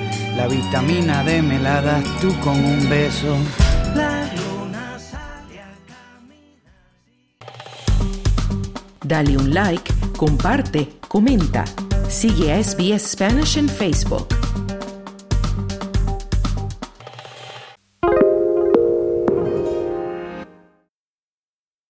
La 0.35 0.47
vitamina 0.47 1.23
D 1.23 1.41
me 1.41 1.59
la 1.59 1.81
das 1.81 2.03
tú 2.21 2.33
con 2.39 2.55
un 2.63 2.89
beso. 2.89 3.37
Dale 9.03 9.37
un 9.37 9.53
like, 9.53 9.93
comparte, 10.17 10.89
comenta. 11.07 11.65
Sigue 12.07 12.53
a 12.53 12.63
SBS 12.63 13.11
Spanish 13.11 13.57
en 13.57 13.67
Facebook. 13.67 14.40